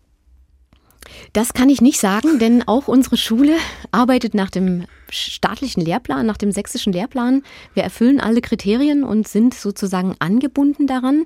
Das 1.33 1.53
kann 1.53 1.69
ich 1.69 1.81
nicht 1.81 1.99
sagen, 1.99 2.39
denn 2.39 2.67
auch 2.67 2.87
unsere 2.87 3.17
Schule 3.17 3.55
arbeitet 3.91 4.33
nach 4.33 4.49
dem 4.49 4.85
staatlichen 5.09 5.81
Lehrplan, 5.81 6.25
nach 6.25 6.37
dem 6.37 6.51
sächsischen 6.51 6.93
Lehrplan. 6.93 7.43
Wir 7.73 7.83
erfüllen 7.83 8.19
alle 8.19 8.41
Kriterien 8.41 9.03
und 9.03 9.27
sind 9.27 9.53
sozusagen 9.53 10.15
angebunden 10.19 10.87
daran. 10.87 11.25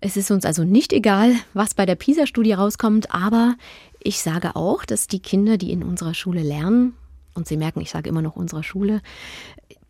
Es 0.00 0.16
ist 0.16 0.30
uns 0.30 0.44
also 0.44 0.64
nicht 0.64 0.92
egal, 0.92 1.34
was 1.52 1.74
bei 1.74 1.86
der 1.86 1.94
PISA-Studie 1.94 2.54
rauskommt, 2.54 3.14
aber 3.14 3.56
ich 4.02 4.20
sage 4.20 4.56
auch, 4.56 4.84
dass 4.84 5.06
die 5.06 5.20
Kinder, 5.20 5.58
die 5.58 5.72
in 5.72 5.82
unserer 5.82 6.14
Schule 6.14 6.42
lernen, 6.42 6.94
und 7.34 7.46
Sie 7.46 7.56
merken, 7.56 7.80
ich 7.80 7.90
sage 7.90 8.08
immer 8.08 8.22
noch 8.22 8.36
unserer 8.36 8.62
Schule, 8.62 9.02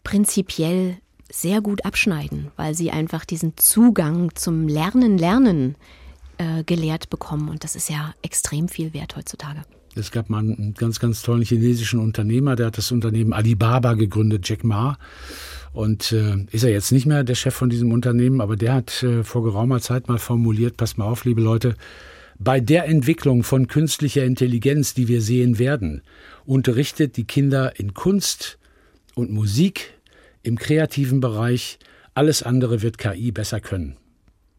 prinzipiell 0.05 0.99
sehr 1.31 1.61
gut 1.61 1.85
abschneiden, 1.85 2.51
weil 2.57 2.75
sie 2.75 2.91
einfach 2.91 3.25
diesen 3.25 3.57
Zugang 3.57 4.35
zum 4.35 4.67
Lernen, 4.69 5.17
Lernen 5.17 5.77
äh, 6.41 6.65
gelehrt 6.65 7.11
bekommen. 7.11 7.51
Und 7.51 7.65
das 7.65 7.77
ist 7.77 7.91
ja 7.91 8.15
extrem 8.23 8.69
viel 8.69 8.95
wert 8.95 9.15
heutzutage. 9.15 9.61
Es 9.95 10.11
gab 10.11 10.31
mal 10.31 10.39
einen 10.39 10.73
ganz, 10.75 10.99
ganz 10.99 11.21
tollen 11.21 11.43
chinesischen 11.43 12.01
Unternehmer, 12.01 12.57
der 12.57 12.67
hat 12.67 12.79
das 12.79 12.93
Unternehmen 12.93 13.33
Alibaba 13.35 13.93
gegründet, 13.95 14.49
Jack 14.49 14.65
Ma. 14.65 14.97
Und 15.73 16.13
äh, 16.13 16.47
ist 16.51 16.65
er 16.65 16.71
jetzt 16.71 16.93
nicht 16.93 17.07
mehr 17.07 17.25
der 17.25 17.35
Chef 17.35 17.55
von 17.55 17.69
diesem 17.69 17.93
Unternehmen, 17.93 18.41
aber 18.41 18.57
der 18.57 18.73
hat 18.73 19.03
äh, 19.03 19.23
vor 19.23 19.45
geraumer 19.45 19.81
Zeit 19.81 20.09
mal 20.09 20.19
formuliert, 20.19 20.77
passt 20.79 20.97
mal 20.97 21.05
auf, 21.05 21.25
liebe 21.25 21.43
Leute, 21.43 21.75
bei 22.39 22.59
der 22.59 22.87
Entwicklung 22.87 23.43
von 23.43 23.67
künstlicher 23.67 24.25
Intelligenz, 24.25 24.95
die 24.95 25.09
wir 25.09 25.21
sehen 25.21 25.59
werden, 25.59 26.01
unterrichtet 26.47 27.19
die 27.19 27.25
Kinder 27.25 27.79
in 27.79 27.93
Kunst 27.93 28.59
und 29.15 29.31
Musik, 29.31 29.93
im 30.43 30.57
kreativen 30.57 31.21
Bereich. 31.21 31.79
Alles 32.15 32.43
andere 32.43 32.81
wird 32.81 32.97
KI 32.97 33.31
besser 33.31 33.61
können. 33.61 33.97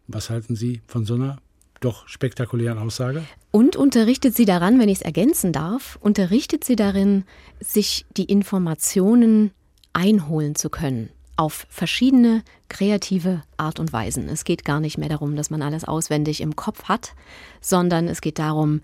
Was 0.08 0.30
halten 0.30 0.56
Sie 0.56 0.82
von 0.86 1.06
so 1.06 1.16
einer 1.16 1.40
doch 1.82 2.08
spektakulären 2.08 2.78
Aussage? 2.78 3.24
Und 3.52 3.76
unterrichtet 3.76 4.36
sie 4.36 4.46
daran, 4.46 4.80
wenn 4.80 4.90
ich 4.90 5.00
es 5.00 5.02
ergänzen 5.02 5.52
darf, 5.52 5.98
unterrichtet 6.02 6.64
sie 6.64 6.78
darin, 6.78 7.26
sich 7.60 8.06
die 8.16 8.26
Informationen 8.26 9.52
einholen 9.94 10.56
zu 10.56 10.70
können 10.70 11.10
auf 11.42 11.66
verschiedene 11.70 12.44
kreative 12.70 13.42
Art 13.58 13.80
und 13.80 13.92
Weisen. 13.92 14.30
Es 14.30 14.44
geht 14.44 14.64
gar 14.64 14.80
nicht 14.80 15.00
mehr 15.00 15.10
darum, 15.10 15.36
dass 15.36 15.50
man 15.50 15.64
alles 15.64 15.84
auswendig 15.86 16.40
im 16.40 16.56
Kopf 16.56 16.84
hat, 16.84 17.16
sondern 17.62 18.08
es 18.08 18.22
geht 18.22 18.38
darum, 18.38 18.82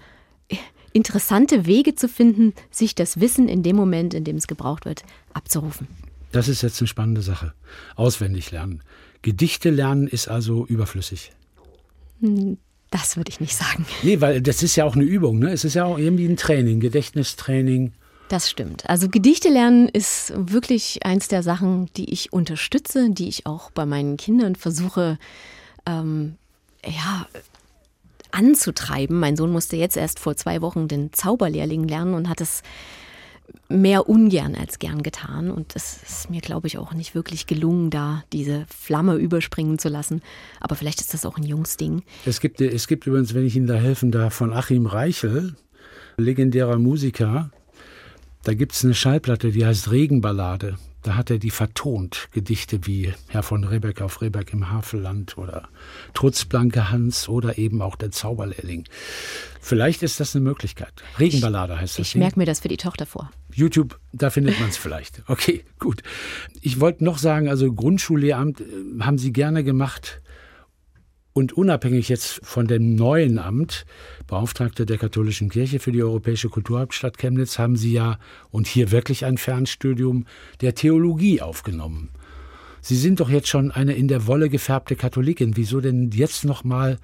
interessante 0.91 1.67
Wege 1.67 1.93
zu 1.93 2.09
finden, 2.09 2.53
sich 2.71 2.95
das 2.95 3.19
Wissen 3.19 3.47
in 3.47 3.61
dem 3.61 3.75
Moment, 3.75 4.15
in 4.15 4.23
dem 4.23 4.37
es 4.37 4.47
gebraucht 4.47 4.85
wird, 4.85 5.03
abzurufen. 5.33 5.87
Das 6.31 6.47
ist 6.47 6.63
jetzt 6.63 6.81
eine 6.81 6.87
spannende 6.87 7.21
Sache. 7.21 7.53
Auswendig 7.95 8.49
lernen. 8.49 8.81
Gedichte 9.21 9.69
lernen 9.69 10.07
ist 10.07 10.27
also 10.27 10.65
überflüssig. 10.65 11.31
Das 12.91 13.17
würde 13.17 13.29
ich 13.29 13.39
nicht 13.39 13.55
sagen. 13.55 13.85
Nee, 14.03 14.21
weil 14.21 14.41
das 14.41 14.63
ist 14.63 14.75
ja 14.75 14.85
auch 14.85 14.95
eine 14.95 15.03
Übung, 15.03 15.39
ne? 15.39 15.51
Es 15.51 15.65
ist 15.65 15.73
ja 15.73 15.85
auch 15.85 15.97
irgendwie 15.97 16.25
ein 16.25 16.37
Training, 16.37 16.79
Gedächtnistraining. 16.79 17.91
Das 18.29 18.49
stimmt. 18.49 18.89
Also 18.89 19.07
Gedichte 19.07 19.49
lernen 19.49 19.87
ist 19.87 20.33
wirklich 20.35 21.05
eins 21.05 21.27
der 21.27 21.43
Sachen, 21.43 21.89
die 21.95 22.11
ich 22.11 22.33
unterstütze, 22.33 23.09
die 23.09 23.29
ich 23.29 23.45
auch 23.45 23.71
bei 23.71 23.85
meinen 23.85 24.17
Kindern 24.17 24.55
versuche, 24.55 25.17
ähm, 25.85 26.35
ja, 26.85 27.27
anzutreiben. 28.31 29.19
Mein 29.19 29.37
Sohn 29.37 29.51
musste 29.51 29.77
jetzt 29.77 29.97
erst 29.97 30.19
vor 30.19 30.35
zwei 30.35 30.61
Wochen 30.61 30.87
den 30.87 31.13
Zauberlehrling 31.13 31.87
lernen 31.87 32.13
und 32.13 32.29
hat 32.29 32.41
es 32.41 32.63
mehr 33.69 34.09
ungern 34.09 34.55
als 34.55 34.79
gern 34.79 35.03
getan. 35.03 35.51
Und 35.51 35.75
es 35.75 36.01
ist 36.03 36.29
mir, 36.29 36.41
glaube 36.41 36.67
ich, 36.67 36.77
auch 36.77 36.93
nicht 36.93 37.15
wirklich 37.15 37.47
gelungen, 37.47 37.89
da 37.89 38.23
diese 38.33 38.65
Flamme 38.67 39.15
überspringen 39.15 39.79
zu 39.79 39.89
lassen. 39.89 40.21
Aber 40.59 40.75
vielleicht 40.75 41.01
ist 41.01 41.13
das 41.13 41.25
auch 41.25 41.37
ein 41.37 41.43
Jungsding. 41.43 42.03
Es 42.25 42.39
gibt, 42.39 42.61
es 42.61 42.87
gibt 42.87 43.07
übrigens, 43.07 43.33
wenn 43.33 43.45
ich 43.45 43.55
Ihnen 43.55 43.67
da 43.67 43.75
helfen 43.75 44.11
darf, 44.11 44.33
von 44.33 44.53
Achim 44.53 44.85
Reichel, 44.85 45.55
legendärer 46.17 46.77
Musiker, 46.77 47.51
da 48.43 48.53
gibt 48.53 48.73
es 48.73 48.83
eine 48.85 48.93
Schallplatte, 48.93 49.51
die 49.51 49.65
heißt 49.65 49.91
Regenballade. 49.91 50.77
Da 51.03 51.15
hat 51.15 51.29
er 51.29 51.37
die 51.37 51.51
vertont, 51.51 52.27
Gedichte 52.31 52.85
wie 52.85 53.13
Herr 53.29 53.43
von 53.43 53.63
Rebeck 53.63 54.01
auf 54.01 54.21
Rebeck 54.21 54.51
im 54.51 54.69
Havelland 54.71 55.37
oder 55.37 55.69
Trutzblanke 56.13 56.91
Hans 56.91 57.29
oder 57.29 57.57
eben 57.57 57.81
auch 57.81 57.95
der 57.95 58.11
Zauberlehrling. 58.11 58.85
Vielleicht 59.61 60.01
ist 60.03 60.19
das 60.19 60.35
eine 60.35 60.43
Möglichkeit. 60.43 60.93
Regenballade 61.19 61.79
heißt 61.79 61.99
das. 61.99 62.07
Ich 62.07 62.15
merke 62.15 62.39
mir 62.39 62.45
das 62.45 62.61
für 62.61 62.67
die 62.67 62.77
Tochter 62.77 63.05
vor. 63.05 63.31
YouTube, 63.53 63.99
da 64.13 64.29
findet 64.29 64.59
man 64.59 64.69
es 64.69 64.77
vielleicht. 64.77 65.23
Okay, 65.27 65.63
gut. 65.79 66.03
Ich 66.61 66.79
wollte 66.79 67.03
noch 67.03 67.17
sagen, 67.17 67.49
also 67.49 67.71
Grundschullehramt 67.71 68.61
äh, 68.61 68.63
haben 69.01 69.17
Sie 69.17 69.33
gerne 69.33 69.63
gemacht. 69.63 70.21
Und 71.37 71.53
unabhängig 71.53 72.09
jetzt 72.09 72.39
von 72.43 72.65
dem 72.65 72.95
neuen 72.95 73.37
Amt, 73.37 73.85
Beauftragte 74.25 74.87
der 74.87 74.97
Katholischen 74.97 75.49
Kirche 75.49 75.77
für 75.77 75.91
die 75.91 76.01
Europäische 76.01 76.49
Kulturhauptstadt 76.49 77.19
Chemnitz, 77.19 77.59
haben 77.59 77.75
Sie 77.75 77.93
ja 77.93 78.17
und 78.49 78.65
hier 78.65 78.89
wirklich 78.89 79.23
ein 79.23 79.37
Fernstudium 79.37 80.25
der 80.61 80.73
Theologie 80.73 81.39
aufgenommen. 81.43 82.09
Sie 82.81 82.95
sind 82.95 83.19
doch 83.19 83.29
jetzt 83.29 83.49
schon 83.49 83.69
eine 83.69 83.93
in 83.93 84.07
der 84.07 84.25
Wolle 84.25 84.49
gefärbte 84.49 84.95
Katholikin. 84.95 85.55
Wieso 85.57 85.79
denn 85.79 86.09
jetzt 86.09 86.43
noch 86.43 86.63
mal 86.63 86.97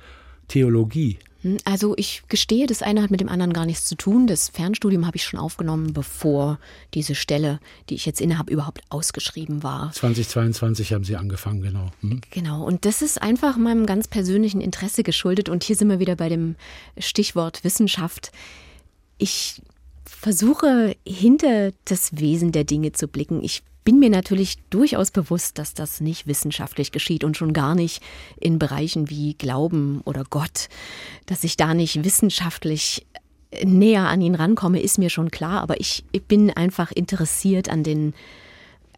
Theologie? 0.48 1.20
Hm, 1.44 1.58
also 1.66 1.94
ich 1.98 2.24
gestehe, 2.28 2.66
das 2.66 2.82
eine 2.82 3.04
hat 3.04 3.12
mit 3.12 3.20
dem 3.20 3.30
anderen 3.30 3.54
gar 3.54 3.66
nichts 3.66 3.86
zu 3.86 3.96
tun. 3.96 4.28
Das 4.28 4.50
Fernstudium 4.50 5.06
habe 5.06 5.18
ich 5.18 5.24
schon 5.24 5.40
aufgenommen, 5.40 5.94
bevor 5.94 6.60
diese 6.94 7.16
Stelle, 7.16 7.60
die 7.90 7.96
ich 7.96 8.06
jetzt 8.06 8.22
innehabe, 8.22 8.52
überhaupt 8.52 8.82
ausgeschrieben 8.90 9.62
war. 9.62 9.92
2022 9.92 10.94
haben 10.94 11.04
Sie 11.04 11.16
angefangen, 11.16 11.62
genau. 11.62 11.92
Hm? 12.02 12.22
Genau, 12.32 12.64
und 12.64 12.86
das 12.86 13.02
ist 13.02 13.22
einfach 13.22 13.58
meinem 13.58 13.86
ganz 13.86 14.08
persönlichen 14.08 14.62
Interesse 14.62 15.04
geschuldet. 15.04 15.50
Und 15.50 15.64
hier 15.64 15.76
sind 15.76 15.90
wir 15.90 16.00
wieder 16.00 16.16
bei 16.16 16.30
dem 16.30 16.56
Stichwort 16.98 17.64
Wissenschaft. 17.64 18.32
Ich 19.18 19.62
versuche 20.06 20.96
hinter 21.06 21.72
das 21.86 22.18
Wesen 22.18 22.52
der 22.52 22.64
Dinge 22.64 22.94
zu 22.94 23.08
blicken. 23.08 23.44
Ich 23.44 23.64
bin 23.84 24.00
mir 24.00 24.10
natürlich 24.10 24.58
durchaus 24.70 25.12
bewusst, 25.12 25.58
dass 25.58 25.74
das 25.74 26.02
nicht 26.02 26.28
wissenschaftlich 26.28 26.92
geschieht 26.92 27.24
und 27.24 27.38
schon 27.38 27.54
gar 27.54 27.76
nicht 27.76 28.02
in 28.40 28.60
Bereichen 28.60 29.10
wie 29.10 29.34
Glauben 29.34 30.02
oder 30.06 30.24
Gott. 30.30 30.70
Dass 31.26 31.44
ich 31.44 31.58
da 31.58 31.74
nicht 31.74 32.04
wissenschaftlich 32.04 33.06
näher 33.64 34.08
an 34.08 34.22
ihn 34.22 34.36
rankomme, 34.36 34.82
ist 34.82 34.98
mir 34.98 35.10
schon 35.10 35.32
klar, 35.32 35.62
aber 35.62 35.80
ich, 35.80 36.04
bin 36.28 36.50
einfach 36.52 36.92
interessiert 36.92 37.70
an 37.70 37.84
den 37.84 38.14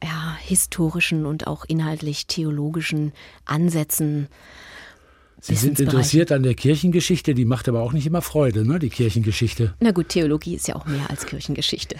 ja, 0.03 0.37
historischen 0.39 1.25
und 1.25 1.47
auch 1.47 1.65
inhaltlich 1.65 2.27
theologischen 2.27 3.11
Ansätzen. 3.45 4.27
Sie 5.41 5.55
sind 5.55 5.79
interessiert 5.79 6.31
an 6.31 6.43
der 6.43 6.55
Kirchengeschichte, 6.55 7.33
die 7.33 7.45
macht 7.45 7.67
aber 7.67 7.81
auch 7.81 7.93
nicht 7.93 8.07
immer 8.07 8.21
Freude, 8.21 8.65
ne, 8.65 8.79
die 8.79 8.89
Kirchengeschichte. 8.89 9.75
Na 9.79 9.91
gut, 9.91 10.09
Theologie 10.09 10.55
ist 10.55 10.67
ja 10.67 10.75
auch 10.75 10.85
mehr 10.85 11.09
als 11.09 11.25
Kirchengeschichte. 11.25 11.97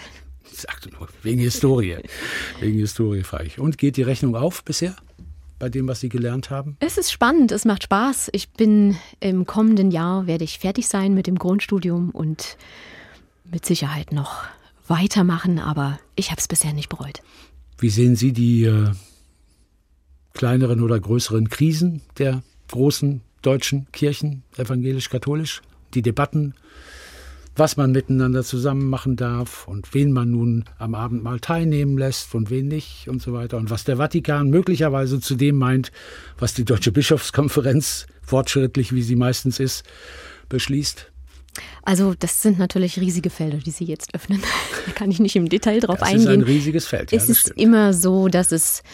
Ich 0.56 0.62
sagte 0.62 0.88
nur, 0.90 1.06
wegen 1.22 1.40
Historie. 1.40 1.98
wegen 2.60 2.78
Historie 2.78 3.22
frage 3.22 3.44
ich. 3.44 3.58
Und 3.58 3.76
geht 3.76 3.98
die 3.98 4.02
Rechnung 4.02 4.34
auf 4.34 4.64
bisher? 4.64 4.96
bei 5.58 5.68
dem, 5.70 5.88
was 5.88 6.00
Sie 6.00 6.10
gelernt 6.10 6.50
haben? 6.50 6.76
Es 6.80 6.98
ist 6.98 7.10
spannend, 7.10 7.50
es 7.50 7.64
macht 7.64 7.84
Spaß. 7.84 8.28
Ich 8.32 8.50
bin 8.50 8.96
im 9.20 9.46
kommenden 9.46 9.90
Jahr, 9.90 10.26
werde 10.26 10.44
ich 10.44 10.58
fertig 10.58 10.86
sein 10.86 11.14
mit 11.14 11.26
dem 11.26 11.38
Grundstudium 11.38 12.10
und 12.10 12.58
mit 13.50 13.64
Sicherheit 13.64 14.12
noch 14.12 14.44
weitermachen, 14.86 15.58
aber 15.58 15.98
ich 16.14 16.30
habe 16.30 16.40
es 16.40 16.48
bisher 16.48 16.74
nicht 16.74 16.90
bereut. 16.90 17.22
Wie 17.78 17.88
sehen 17.88 18.16
Sie 18.16 18.32
die 18.32 18.64
äh, 18.64 18.90
kleineren 20.34 20.82
oder 20.82 21.00
größeren 21.00 21.48
Krisen 21.48 22.02
der 22.18 22.42
großen 22.68 23.22
deutschen 23.40 23.86
Kirchen, 23.92 24.42
evangelisch-katholisch? 24.56 25.62
Die 25.94 26.02
Debatten 26.02 26.54
was 27.56 27.76
man 27.76 27.92
miteinander 27.92 28.44
zusammen 28.44 28.88
machen 28.88 29.16
darf 29.16 29.66
und 29.66 29.94
wen 29.94 30.12
man 30.12 30.30
nun 30.30 30.64
am 30.78 30.94
Abend 30.94 31.22
mal 31.22 31.40
teilnehmen 31.40 31.96
lässt 31.96 32.34
und 32.34 32.50
wen 32.50 32.68
nicht 32.68 33.08
und 33.08 33.22
so 33.22 33.32
weiter. 33.32 33.56
Und 33.56 33.70
was 33.70 33.84
der 33.84 33.96
Vatikan 33.96 34.50
möglicherweise 34.50 35.20
zu 35.20 35.34
dem 35.34 35.56
meint, 35.56 35.90
was 36.38 36.54
die 36.54 36.64
Deutsche 36.64 36.92
Bischofskonferenz, 36.92 38.06
fortschrittlich 38.22 38.92
wie 38.92 39.02
sie 39.02 39.16
meistens 39.16 39.58
ist, 39.58 39.84
beschließt. 40.48 41.10
Also 41.82 42.14
das 42.18 42.42
sind 42.42 42.58
natürlich 42.58 43.00
riesige 43.00 43.30
Felder, 43.30 43.58
die 43.58 43.70
Sie 43.70 43.84
jetzt 43.84 44.14
öffnen. 44.14 44.42
Da 44.86 44.92
kann 44.92 45.10
ich 45.10 45.18
nicht 45.18 45.34
im 45.34 45.48
Detail 45.48 45.80
drauf 45.80 45.98
das 45.98 46.08
eingehen. 46.08 46.20
Es 46.20 46.26
ist 46.26 46.32
ein 46.32 46.42
riesiges 46.42 46.86
Feld. 46.86 47.10
Ja, 47.10 47.18
es 47.18 47.28
ist 47.28 47.40
stimmt. 47.40 47.60
immer 47.60 47.92
so, 47.92 48.28
dass 48.28 48.52
es 48.52 48.84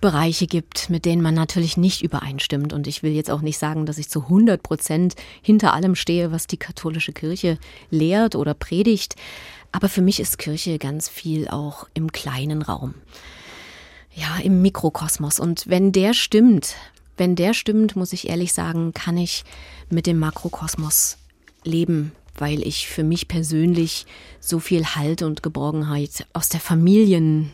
Bereiche 0.00 0.46
gibt, 0.46 0.90
mit 0.90 1.04
denen 1.04 1.22
man 1.22 1.34
natürlich 1.34 1.76
nicht 1.76 2.02
übereinstimmt. 2.02 2.72
Und 2.72 2.86
ich 2.86 3.02
will 3.02 3.12
jetzt 3.12 3.30
auch 3.30 3.42
nicht 3.42 3.58
sagen, 3.58 3.86
dass 3.86 3.98
ich 3.98 4.08
zu 4.08 4.22
100 4.22 4.62
Prozent 4.62 5.14
hinter 5.42 5.74
allem 5.74 5.94
stehe, 5.94 6.32
was 6.32 6.46
die 6.46 6.56
katholische 6.56 7.12
Kirche 7.12 7.58
lehrt 7.90 8.34
oder 8.34 8.54
predigt. 8.54 9.16
Aber 9.72 9.88
für 9.88 10.02
mich 10.02 10.20
ist 10.20 10.38
Kirche 10.38 10.78
ganz 10.78 11.08
viel 11.08 11.48
auch 11.48 11.86
im 11.94 12.12
kleinen 12.12 12.62
Raum. 12.62 12.94
Ja, 14.14 14.38
im 14.42 14.62
Mikrokosmos. 14.62 15.38
Und 15.38 15.68
wenn 15.68 15.92
der 15.92 16.14
stimmt, 16.14 16.74
wenn 17.16 17.36
der 17.36 17.54
stimmt, 17.54 17.96
muss 17.96 18.12
ich 18.12 18.28
ehrlich 18.28 18.52
sagen, 18.52 18.92
kann 18.92 19.16
ich 19.16 19.44
mit 19.90 20.06
dem 20.06 20.18
Makrokosmos 20.18 21.18
leben, 21.64 22.12
weil 22.36 22.66
ich 22.66 22.88
für 22.88 23.04
mich 23.04 23.28
persönlich 23.28 24.06
so 24.40 24.58
viel 24.58 24.84
Halt 24.84 25.22
und 25.22 25.42
Geborgenheit 25.42 26.26
aus 26.32 26.48
der 26.48 26.60
Familien 26.60 27.52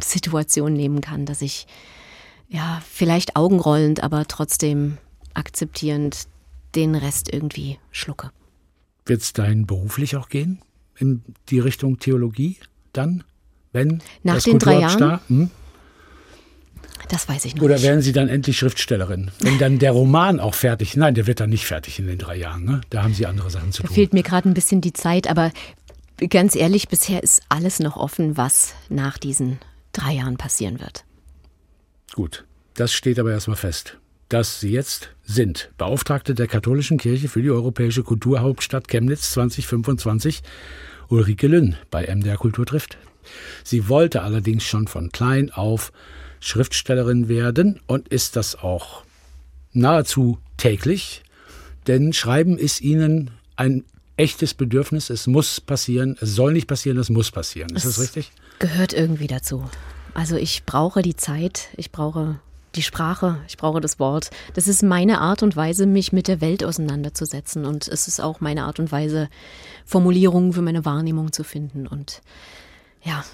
Situation 0.00 0.72
nehmen 0.72 1.00
kann, 1.00 1.26
dass 1.26 1.42
ich 1.42 1.66
ja 2.48 2.82
vielleicht 2.90 3.36
augenrollend, 3.36 4.02
aber 4.02 4.26
trotzdem 4.26 4.98
akzeptierend 5.34 6.26
den 6.74 6.94
Rest 6.94 7.32
irgendwie 7.32 7.78
schlucke. 7.90 8.30
Wird 9.06 9.22
es 9.22 9.32
dahin 9.32 9.66
beruflich 9.66 10.16
auch 10.16 10.28
gehen? 10.28 10.60
In 10.98 11.22
die 11.48 11.60
Richtung 11.60 11.98
Theologie 11.98 12.56
dann? 12.92 13.24
Wenn? 13.72 14.02
Nach 14.22 14.42
den 14.42 14.58
drei 14.58 14.80
Jahren? 14.80 15.20
Hm? 15.28 15.50
Das 17.08 17.28
weiß 17.28 17.44
ich 17.46 17.54
noch 17.54 17.62
Oder 17.62 17.74
nicht. 17.74 17.84
werden 17.84 18.02
Sie 18.02 18.12
dann 18.12 18.28
endlich 18.28 18.58
Schriftstellerin? 18.58 19.30
Wenn 19.40 19.58
dann 19.58 19.78
der 19.78 19.92
Roman 19.92 20.40
auch 20.40 20.54
fertig, 20.54 20.96
nein, 20.96 21.14
der 21.14 21.26
wird 21.26 21.40
dann 21.40 21.50
nicht 21.50 21.64
fertig 21.64 21.98
in 21.98 22.06
den 22.06 22.18
drei 22.18 22.36
Jahren, 22.36 22.64
ne? 22.64 22.80
Da 22.90 23.02
haben 23.02 23.14
Sie 23.14 23.24
andere 23.26 23.50
Sachen 23.50 23.72
zu 23.72 23.82
da 23.82 23.88
tun. 23.88 23.94
fehlt 23.94 24.12
mir 24.12 24.22
gerade 24.22 24.48
ein 24.48 24.54
bisschen 24.54 24.80
die 24.80 24.92
Zeit, 24.92 25.28
aber 25.28 25.52
ganz 26.28 26.54
ehrlich, 26.54 26.88
bisher 26.88 27.22
ist 27.22 27.42
alles 27.48 27.78
noch 27.80 27.96
offen, 27.96 28.36
was 28.36 28.74
nach 28.90 29.16
diesen 29.16 29.58
drei 29.98 30.14
Jahren 30.14 30.36
passieren 30.36 30.80
wird. 30.80 31.04
Gut, 32.14 32.44
das 32.74 32.92
steht 32.92 33.18
aber 33.18 33.32
erstmal 33.32 33.56
fest. 33.56 33.98
Dass 34.28 34.60
Sie 34.60 34.70
jetzt 34.70 35.10
sind 35.24 35.70
Beauftragte 35.78 36.34
der 36.34 36.46
Katholischen 36.46 36.98
Kirche 36.98 37.28
für 37.28 37.42
die 37.42 37.50
Europäische 37.50 38.02
Kulturhauptstadt 38.02 38.88
Chemnitz 38.88 39.30
2025, 39.30 40.42
Ulrike 41.08 41.46
Lünn 41.46 41.76
bei 41.90 42.06
MDR 42.14 42.36
Kultur 42.36 42.66
trifft. 42.66 42.98
Sie 43.64 43.88
wollte 43.88 44.22
allerdings 44.22 44.64
schon 44.64 44.86
von 44.86 45.10
klein 45.10 45.50
auf 45.50 45.92
Schriftstellerin 46.40 47.28
werden 47.28 47.80
und 47.86 48.08
ist 48.08 48.36
das 48.36 48.56
auch 48.56 49.02
nahezu 49.72 50.38
täglich, 50.56 51.22
denn 51.86 52.12
Schreiben 52.12 52.58
ist 52.58 52.80
ihnen 52.80 53.30
ein 53.56 53.84
echtes 54.16 54.54
Bedürfnis. 54.54 55.10
Es 55.10 55.26
muss 55.26 55.60
passieren, 55.60 56.16
es 56.20 56.34
soll 56.34 56.52
nicht 56.52 56.66
passieren, 56.66 56.98
es 56.98 57.08
muss 57.08 57.30
passieren. 57.30 57.74
Ist 57.74 57.84
es 57.84 57.96
das 57.96 58.04
richtig? 58.04 58.32
Gehört 58.58 58.92
irgendwie 58.92 59.28
dazu. 59.28 59.64
Also 60.14 60.36
ich 60.36 60.64
brauche 60.64 61.02
die 61.02 61.14
Zeit, 61.14 61.68
ich 61.76 61.92
brauche 61.92 62.40
die 62.74 62.82
Sprache, 62.82 63.38
ich 63.46 63.56
brauche 63.56 63.80
das 63.80 63.98
Wort. 63.98 64.30
Das 64.54 64.66
ist 64.66 64.82
meine 64.82 65.20
Art 65.20 65.42
und 65.42 65.54
Weise, 65.54 65.86
mich 65.86 66.12
mit 66.12 66.28
der 66.28 66.40
Welt 66.40 66.64
auseinanderzusetzen. 66.64 67.64
Und 67.64 67.86
es 67.86 68.08
ist 68.08 68.20
auch 68.20 68.40
meine 68.40 68.64
Art 68.64 68.80
und 68.80 68.90
Weise, 68.90 69.28
Formulierungen 69.84 70.52
für 70.52 70.62
meine 70.62 70.84
Wahrnehmung 70.84 71.32
zu 71.32 71.44
finden. 71.44 71.86
Und 71.86 72.20
ja, 73.02 73.24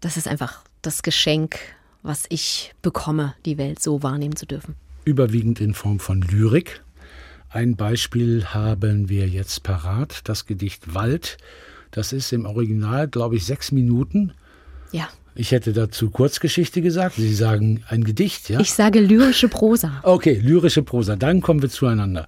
das 0.00 0.16
ist 0.16 0.28
einfach 0.28 0.60
das 0.82 1.02
Geschenk, 1.02 1.58
was 2.02 2.24
ich 2.28 2.74
bekomme, 2.82 3.34
die 3.44 3.58
Welt 3.58 3.82
so 3.82 4.02
wahrnehmen 4.02 4.36
zu 4.36 4.46
dürfen. 4.46 4.74
Überwiegend 5.04 5.60
in 5.60 5.74
Form 5.74 6.00
von 6.00 6.20
Lyrik. 6.20 6.82
Ein 7.48 7.76
Beispiel 7.76 8.44
haben 8.46 9.08
wir 9.08 9.26
jetzt 9.26 9.62
parat, 9.62 10.20
das 10.24 10.46
Gedicht 10.46 10.94
Wald. 10.94 11.38
Das 11.90 12.12
ist 12.12 12.32
im 12.32 12.44
Original, 12.44 13.08
glaube 13.08 13.36
ich, 13.36 13.46
sechs 13.46 13.72
Minuten. 13.72 14.32
Ja. 14.92 15.08
Ich 15.34 15.52
hätte 15.52 15.74
dazu 15.74 16.10
Kurzgeschichte 16.10 16.80
gesagt. 16.80 17.16
Sie 17.16 17.34
sagen 17.34 17.84
ein 17.88 18.04
Gedicht, 18.04 18.48
ja? 18.48 18.58
Ich 18.58 18.72
sage 18.72 19.00
lyrische 19.00 19.48
Prosa. 19.48 20.00
Okay, 20.02 20.40
lyrische 20.42 20.82
Prosa. 20.82 21.16
Dann 21.16 21.42
kommen 21.42 21.60
wir 21.60 21.68
zueinander. 21.68 22.26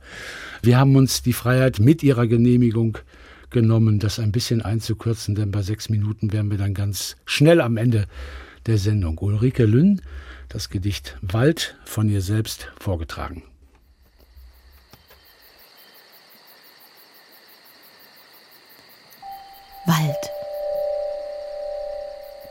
Wir 0.63 0.79
haben 0.79 0.95
uns 0.95 1.23
die 1.23 1.33
Freiheit 1.33 1.79
mit 1.79 2.03
Ihrer 2.03 2.27
Genehmigung 2.27 2.99
genommen, 3.49 3.99
das 3.99 4.19
ein 4.19 4.31
bisschen 4.31 4.61
einzukürzen, 4.61 5.35
denn 5.35 5.51
bei 5.51 5.63
sechs 5.63 5.89
Minuten 5.89 6.33
wären 6.33 6.51
wir 6.51 6.59
dann 6.59 6.75
ganz 6.75 7.17
schnell 7.25 7.63
am 7.63 7.79
Ende 7.79 8.05
der 8.67 8.77
Sendung. 8.77 9.17
Ulrike 9.19 9.65
Lünn, 9.65 10.03
das 10.51 10.69
Gedicht 10.69 11.17
Wald 11.23 11.77
von 11.85 12.11
ihr 12.11 12.21
selbst 12.21 12.69
vorgetragen. 12.79 13.43
Wald 19.87 20.31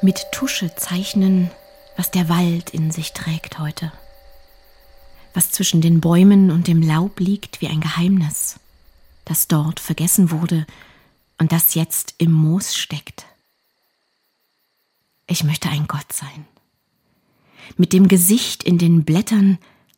mit 0.02 0.32
Tusche 0.32 0.76
zeichnen, 0.76 1.52
was 1.96 2.12
der 2.12 2.30
Wald 2.30 2.70
in 2.70 2.92
sich 2.92 3.14
trägt 3.14 3.60
heute. 3.60 3.92
Was 5.34 5.52
zwischen 5.52 5.82
den 5.82 6.02
Bäumen 6.02 6.52
und 6.52 6.68
dem 6.68 6.82
Laub 6.82 7.20
liegt 7.20 7.62
wie 7.62 7.68
ein 7.68 7.82
Geheimnis, 7.82 8.60
das 9.26 9.48
dort 9.48 9.80
vergessen 9.80 10.32
wurde 10.32 10.66
und 11.38 11.52
das 11.52 11.74
jetzt 11.74 12.16
im 12.18 12.32
Moos 12.32 12.76
steckt. 12.76 13.26
Ich 15.28 15.44
möchte 15.44 15.70
ein 15.70 15.88
Gott 15.88 16.12
sein. 16.14 16.46
Mit 17.76 17.92
dem 17.92 18.08
Gesicht 18.08 18.64
in 18.64 18.78
den 18.78 19.04
Blättern 19.04 19.58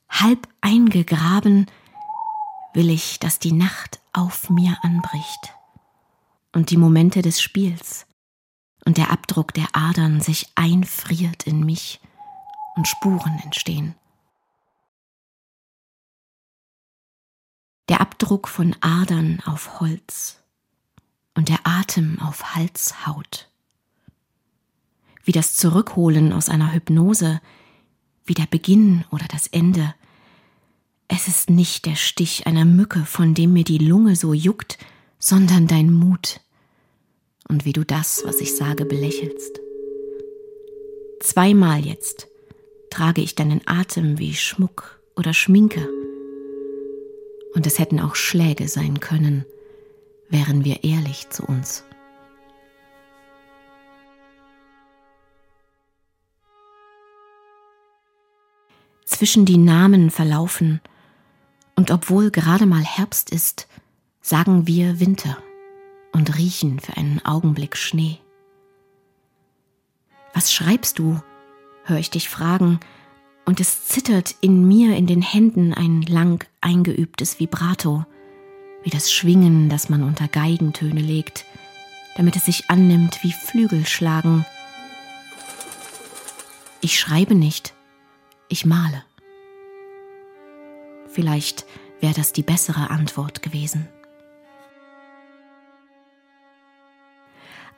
halb 0.10 0.48
eingegraben, 0.62 1.68
will 2.74 2.90
ich, 2.90 3.20
dass 3.20 3.40
die 3.40 3.52
Nacht 3.52 4.00
auf 4.14 4.50
mir 4.50 4.78
anbricht 4.82 5.54
und 6.52 6.72
die 6.72 6.78
Momente 6.78 7.22
des 7.22 7.42
Spiels 7.42 8.06
und 8.86 8.98
der 8.98 9.12
Abdruck 9.12 9.54
der 9.54 9.68
Adern 9.74 10.22
sich 10.22 10.48
einfriert 10.56 11.44
in 11.44 11.66
mich 11.66 12.00
und 12.76 12.88
Spuren 12.88 13.40
entstehen. 13.44 13.96
Der 17.90 18.02
Abdruck 18.02 18.48
von 18.48 18.76
Adern 18.82 19.42
auf 19.46 19.80
Holz 19.80 20.40
und 21.36 21.50
der 21.50 21.60
Atem 21.64 22.20
auf 22.22 22.56
Halshaut. 22.56 23.50
Wie 25.24 25.32
das 25.32 25.56
Zurückholen 25.56 26.34
aus 26.34 26.50
einer 26.50 26.72
Hypnose, 26.74 27.42
wie 28.26 28.34
der 28.34 28.46
Beginn 28.46 29.06
oder 29.10 29.26
das 29.28 29.48
Ende. 29.48 29.96
Es 31.08 31.28
ist 31.28 31.50
nicht 31.50 31.86
der 31.86 31.96
Stich 31.96 32.46
einer 32.46 32.66
Mücke, 32.66 33.06
von 33.06 33.34
dem 33.34 33.54
mir 33.54 33.64
die 33.64 33.80
Lunge 33.80 34.16
so 34.16 34.34
juckt, 34.34 34.78
sondern 35.18 35.68
dein 35.68 35.92
Mut, 35.92 36.42
und 37.50 37.66
wie 37.66 37.74
du 37.74 37.84
das, 37.84 38.24
was 38.26 38.40
ich 38.40 38.56
sage, 38.56 38.86
belächelst. 38.86 39.60
Zweimal 41.20 41.86
jetzt 41.86 42.28
trage 42.90 43.22
ich 43.22 43.36
deinen 43.36 43.62
Atem 43.66 44.18
wie 44.18 44.34
Schmuck 44.34 45.02
oder 45.16 45.34
Schminke. 45.34 45.88
Und 47.54 47.68
es 47.68 47.80
hätten 47.80 48.00
auch 48.00 48.16
Schläge 48.16 48.68
sein 48.68 49.00
können, 49.00 49.46
wären 50.30 50.64
wir 50.64 50.84
ehrlich 50.84 51.30
zu 51.30 51.44
uns. 51.44 51.84
Zwischen 59.06 59.46
die 59.46 59.58
Namen 59.58 60.12
verlaufen, 60.12 60.80
und 61.76 61.92
obwohl 61.92 62.30
gerade 62.30 62.66
mal 62.66 62.84
Herbst 62.84 63.32
ist, 63.32 63.68
sagen 64.22 64.68
wir 64.68 65.00
Winter 65.00 65.38
und 66.12 66.38
riechen 66.38 66.80
für 66.80 66.98
einen 66.98 67.24
Augenblick 67.26 67.78
Schnee. 67.78 68.20
Was 70.34 70.54
schreibst 70.54 71.00
du, 71.00 71.22
höre 71.84 72.00
ich 72.00 72.10
dich 72.10 72.30
fragen, 72.30 72.80
und 73.46 73.60
es 73.60 73.88
zittert 73.88 74.36
in 74.42 74.68
mir 74.68 74.96
in 74.96 75.08
den 75.08 75.24
Händen 75.24 75.74
ein 75.74 76.04
lang 76.04 76.46
eingeübtes 76.62 77.40
Vibrato, 77.40 78.06
wie 78.84 78.92
das 78.92 79.12
Schwingen, 79.12 79.70
das 79.70 79.90
man 79.90 80.04
unter 80.04 80.28
Geigentöne 80.28 81.02
legt, 81.02 81.46
damit 82.16 82.36
es 82.36 82.46
sich 82.46 82.70
annimmt 82.70 83.24
wie 83.24 83.32
Flügelschlagen. 83.32 84.46
Ich 86.82 87.00
schreibe 87.00 87.36
nicht, 87.36 87.74
ich 88.50 88.66
male. 88.66 89.04
Vielleicht 91.08 91.66
wäre 92.00 92.14
das 92.14 92.34
die 92.34 92.44
bessere 92.44 92.92
Antwort 92.92 93.42
gewesen. 93.42 93.90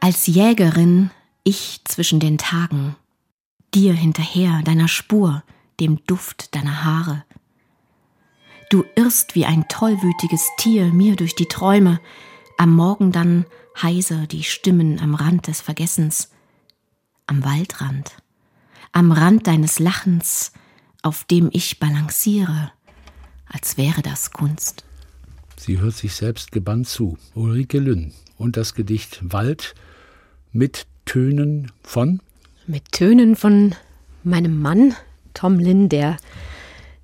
Als 0.03 0.25
Jägerin 0.25 1.11
ich 1.43 1.81
zwischen 1.85 2.19
den 2.19 2.39
Tagen, 2.39 2.95
dir 3.75 3.93
hinterher, 3.93 4.63
deiner 4.63 4.87
Spur, 4.87 5.43
dem 5.79 6.03
Duft 6.07 6.55
deiner 6.55 6.83
Haare. 6.83 7.23
Du 8.71 8.83
irrst 8.95 9.35
wie 9.35 9.45
ein 9.45 9.67
tollwütiges 9.67 10.49
Tier 10.57 10.87
mir 10.87 11.15
durch 11.15 11.35
die 11.35 11.45
Träume, 11.45 11.99
am 12.57 12.75
Morgen 12.75 13.11
dann 13.11 13.45
heiser 13.79 14.25
die 14.25 14.43
Stimmen 14.43 14.99
am 14.99 15.13
Rand 15.13 15.45
des 15.45 15.61
Vergessens, 15.61 16.31
am 17.27 17.43
Waldrand, 17.43 18.11
am 18.93 19.11
Rand 19.11 19.45
deines 19.45 19.77
Lachens, 19.77 20.51
auf 21.03 21.25
dem 21.25 21.51
ich 21.53 21.79
balanciere, 21.79 22.71
als 23.45 23.77
wäre 23.77 24.01
das 24.01 24.31
Kunst. 24.31 24.83
Sie 25.57 25.79
hört 25.79 25.95
sich 25.95 26.15
selbst 26.15 26.51
gebannt 26.51 26.87
zu. 26.87 27.19
Ulrike 27.35 27.77
Lünn 27.77 28.13
und 28.37 28.57
das 28.57 28.73
Gedicht 28.73 29.19
Wald 29.21 29.75
mit 30.51 30.85
Tönen 31.05 31.71
von? 31.83 32.21
Mit 32.67 32.91
Tönen 32.91 33.35
von 33.35 33.75
meinem 34.23 34.61
Mann, 34.61 34.95
Tom 35.33 35.59
Lynn, 35.59 35.89
der 35.89 36.17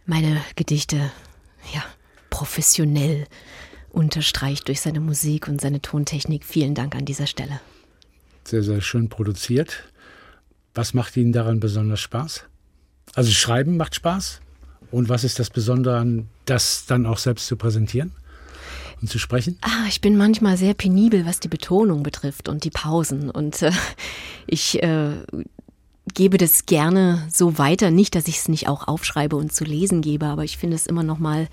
meine 0.05 0.41
Gedichte 0.55 1.12
ja, 1.73 1.83
professionell 2.29 3.25
unterstreicht 3.89 4.67
durch 4.67 4.81
seine 4.81 4.99
Musik 4.99 5.47
und 5.47 5.60
seine 5.60 5.81
Tontechnik. 5.81 6.45
Vielen 6.45 6.75
Dank 6.75 6.95
an 6.95 7.05
dieser 7.05 7.27
Stelle. 7.27 7.60
Sehr, 8.43 8.63
sehr 8.63 8.81
schön 8.81 9.10
produziert. 9.10 9.83
Was 10.73 10.93
macht 10.93 11.17
Ihnen 11.17 11.33
daran 11.33 11.60
besonders 11.60 11.99
Spaß? 11.99 12.43
Also 13.15 13.31
Schreiben 13.31 13.77
macht 13.77 13.95
Spaß. 13.95 14.41
Und 14.91 15.10
was 15.10 15.23
ist 15.23 15.39
das 15.39 15.49
Besondere 15.49 15.97
an 15.97 16.27
das 16.45 16.86
dann 16.86 17.05
auch 17.05 17.17
selbst 17.17 17.47
zu 17.47 17.57
präsentieren? 17.57 18.13
Und 19.01 19.10
zu 19.10 19.19
sprechen? 19.19 19.57
Ah, 19.62 19.86
ich 19.88 20.01
bin 20.01 20.17
manchmal 20.17 20.57
sehr 20.57 20.73
penibel, 20.73 21.25
was 21.25 21.39
die 21.39 21.47
Betonung 21.47 22.03
betrifft 22.03 22.49
und 22.49 22.63
die 22.63 22.69
Pausen. 22.69 23.29
Und 23.29 23.62
äh, 23.62 23.71
ich 24.47 24.81
äh, 24.81 25.12
gebe 26.13 26.38
das 26.38 26.65
gerne 26.65 27.27
so 27.31 27.57
weiter. 27.57 27.91
Nicht, 27.91 28.15
dass 28.15 28.27
ich 28.27 28.38
es 28.38 28.47
nicht 28.47 28.67
auch 28.67 28.88
aufschreibe 28.88 29.36
und 29.36 29.53
zu 29.53 29.63
lesen 29.63 30.01
gebe, 30.01 30.25
aber 30.25 30.43
ich 30.43 30.57
finde 30.57 30.75
es 30.75 30.88
immer 30.88 31.03
noch 31.03 31.19
mal 31.19 31.47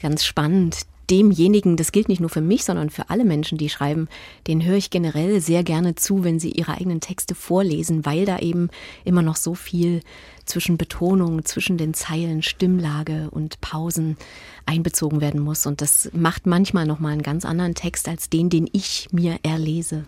ganz 0.00 0.24
spannend, 0.24 0.86
demjenigen, 1.10 1.76
das 1.76 1.92
gilt 1.92 2.08
nicht 2.08 2.20
nur 2.20 2.30
für 2.30 2.40
mich, 2.40 2.64
sondern 2.64 2.90
für 2.90 3.10
alle 3.10 3.24
Menschen, 3.24 3.58
die 3.58 3.68
schreiben, 3.68 4.08
den 4.46 4.64
höre 4.64 4.76
ich 4.76 4.90
generell 4.90 5.40
sehr 5.40 5.62
gerne 5.62 5.94
zu, 5.94 6.24
wenn 6.24 6.40
sie 6.40 6.50
ihre 6.50 6.72
eigenen 6.72 7.00
Texte 7.00 7.34
vorlesen, 7.34 8.04
weil 8.04 8.24
da 8.24 8.38
eben 8.38 8.70
immer 9.04 9.22
noch 9.22 9.36
so 9.36 9.54
viel 9.54 10.00
zwischen 10.46 10.78
Betonung, 10.78 11.44
zwischen 11.44 11.76
den 11.76 11.94
Zeilen, 11.94 12.42
Stimmlage 12.42 13.28
und 13.30 13.60
Pausen 13.60 14.16
einbezogen 14.64 15.20
werden 15.20 15.40
muss. 15.40 15.66
Und 15.66 15.80
das 15.80 16.10
macht 16.12 16.46
manchmal 16.46 16.86
nochmal 16.86 17.12
einen 17.12 17.22
ganz 17.22 17.44
anderen 17.44 17.74
Text 17.74 18.08
als 18.08 18.30
den, 18.30 18.50
den 18.50 18.68
ich 18.72 19.08
mir 19.12 19.38
erlese. 19.42 20.04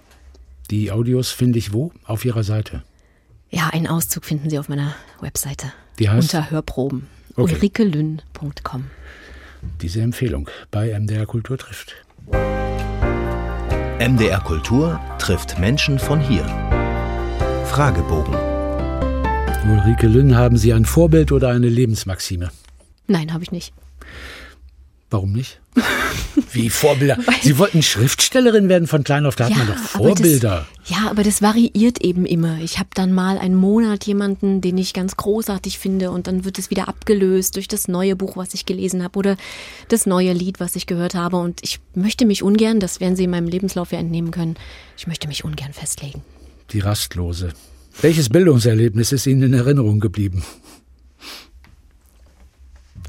Die 0.70 0.90
Audios 0.90 1.31
finde 1.31 1.59
ich 1.59 1.72
wo? 1.72 1.92
Auf 2.05 2.24
Ihrer 2.24 2.42
Seite? 2.42 2.83
Ja, 3.51 3.68
einen 3.68 3.87
Auszug 3.87 4.24
finden 4.24 4.51
Sie 4.51 4.59
auf 4.59 4.68
meiner 4.68 4.94
Webseite. 5.20 5.72
Die 5.98 6.09
heißt? 6.09 6.35
Unter 6.35 6.51
Hörproben. 6.51 7.07
Okay. 7.37 7.55
ulrikelünn.com 7.55 8.85
diese 9.81 10.01
Empfehlung 10.03 10.48
bei 10.70 10.98
MDR 10.98 11.27
Kultur 11.27 11.59
trifft. 11.59 11.94
MDR 14.01 14.40
Kultur 14.40 15.01
trifft 15.18 15.59
Menschen 15.59 15.98
von 15.98 16.20
hier. 16.20 16.44
Fragebogen. 17.66 18.47
Ulrike 19.66 20.07
Lünn, 20.07 20.37
haben 20.37 20.57
Sie 20.57 20.73
ein 20.73 20.85
Vorbild 20.85 21.33
oder 21.33 21.49
eine 21.49 21.68
Lebensmaxime? 21.68 22.51
Nein, 23.07 23.33
habe 23.33 23.42
ich 23.42 23.53
nicht. 23.53 23.73
Warum 25.11 25.33
nicht? 25.33 25.61
Wie 26.53 26.71
Vorbilder? 26.71 27.18
Sie 27.42 27.59
wollten 27.59 27.83
Schriftstellerin 27.83 28.68
werden 28.68 28.87
von 28.87 29.05
klein 29.05 29.27
auf, 29.27 29.37
da 29.37 29.49
ja, 29.49 29.57
hat 29.57 29.59
man 29.59 29.77
doch 29.77 29.83
Vorbilder. 29.83 30.53
Aber 30.53 30.66
das, 30.83 30.90
ja, 30.90 31.11
aber 31.11 31.23
das 31.23 31.42
variiert 31.42 32.01
eben 32.03 32.27
immer. 32.27 32.59
Ich 32.59 32.79
habe 32.79 32.90
dann 32.94 33.12
mal 33.12 33.38
einen 33.38 33.55
Monat 33.55 34.05
jemanden, 34.05 34.61
den 34.61 34.77
ich 34.79 34.92
ganz 34.92 35.16
großartig 35.16 35.79
finde 35.79 36.11
und 36.11 36.27
dann 36.27 36.44
wird 36.44 36.59
es 36.59 36.71
wieder 36.71 36.88
abgelöst 36.88 37.57
durch 37.57 37.68
das 37.68 37.88
neue 37.88 38.16
Buch, 38.16 38.37
was 38.37 38.55
ich 38.55 38.66
gelesen 38.66 39.03
habe 39.03 39.18
oder 39.18 39.37
das 39.88 40.07
neue 40.07 40.33
Lied, 40.33 40.61
was 40.61 40.77
ich 40.77 40.87
gehört 40.87 41.14
habe. 41.14 41.37
Und 41.37 41.61
ich 41.62 41.81
möchte 41.94 42.27
mich 42.27 42.42
ungern, 42.42 42.81
das 42.81 43.01
werden 43.01 43.16
Sie 43.16 43.25
in 43.25 43.31
meinem 43.31 43.49
Lebenslauf 43.49 43.92
ja 43.92 43.99
entnehmen 43.99 44.31
können, 44.31 44.57
ich 44.97 45.07
möchte 45.07 45.29
mich 45.29 45.44
ungern 45.44 45.73
festlegen. 45.73 46.23
Die 46.73 46.81
Rastlose. 46.81 47.53
Welches 48.00 48.28
Bildungserlebnis 48.28 49.11
ist 49.11 49.26
Ihnen 49.26 49.42
in 49.42 49.54
Erinnerung 49.54 49.98
geblieben? 49.98 50.44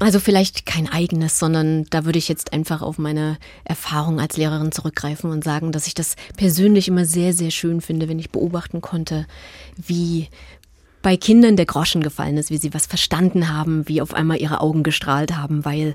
Also 0.00 0.18
vielleicht 0.18 0.66
kein 0.66 0.88
eigenes, 0.88 1.38
sondern 1.38 1.84
da 1.90 2.06
würde 2.06 2.18
ich 2.18 2.28
jetzt 2.28 2.52
einfach 2.52 2.82
auf 2.82 2.98
meine 2.98 3.38
Erfahrung 3.64 4.18
als 4.18 4.36
Lehrerin 4.36 4.72
zurückgreifen 4.72 5.30
und 5.30 5.44
sagen, 5.44 5.72
dass 5.72 5.86
ich 5.86 5.94
das 5.94 6.16
persönlich 6.36 6.88
immer 6.88 7.04
sehr, 7.04 7.34
sehr 7.34 7.50
schön 7.50 7.80
finde, 7.80 8.08
wenn 8.08 8.18
ich 8.18 8.30
beobachten 8.30 8.80
konnte, 8.80 9.26
wie 9.76 10.28
bei 11.02 11.16
Kindern 11.16 11.56
der 11.56 11.66
Groschen 11.66 12.02
gefallen 12.02 12.36
ist, 12.36 12.50
wie 12.50 12.58
sie 12.58 12.74
was 12.74 12.86
verstanden 12.86 13.48
haben, 13.54 13.88
wie 13.88 14.02
auf 14.02 14.12
einmal 14.12 14.40
ihre 14.40 14.60
Augen 14.60 14.82
gestrahlt 14.82 15.36
haben, 15.36 15.64
weil 15.64 15.94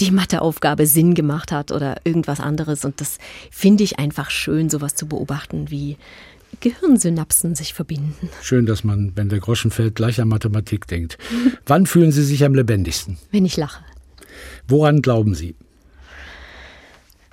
die 0.00 0.10
Matheaufgabe 0.10 0.86
Sinn 0.86 1.14
gemacht 1.14 1.52
hat 1.52 1.70
oder 1.70 1.96
irgendwas 2.04 2.40
anderes. 2.40 2.84
Und 2.84 3.00
das 3.00 3.18
finde 3.50 3.84
ich 3.84 3.98
einfach 3.98 4.30
schön, 4.30 4.70
sowas 4.70 4.94
zu 4.94 5.06
beobachten, 5.06 5.70
wie 5.70 5.96
Gehirnsynapsen 6.62 7.54
sich 7.54 7.74
verbinden. 7.74 8.30
Schön, 8.40 8.66
dass 8.66 8.84
man, 8.84 9.12
wenn 9.16 9.28
der 9.28 9.40
Groschen 9.40 9.70
fällt, 9.70 9.96
gleich 9.96 10.20
an 10.20 10.28
Mathematik 10.28 10.86
denkt. 10.86 11.18
Wann 11.66 11.86
fühlen 11.86 12.12
Sie 12.12 12.22
sich 12.22 12.44
am 12.44 12.54
lebendigsten? 12.54 13.18
Wenn 13.30 13.44
ich 13.44 13.56
lache. 13.56 13.84
Woran 14.68 15.02
glauben 15.02 15.34
Sie? 15.34 15.56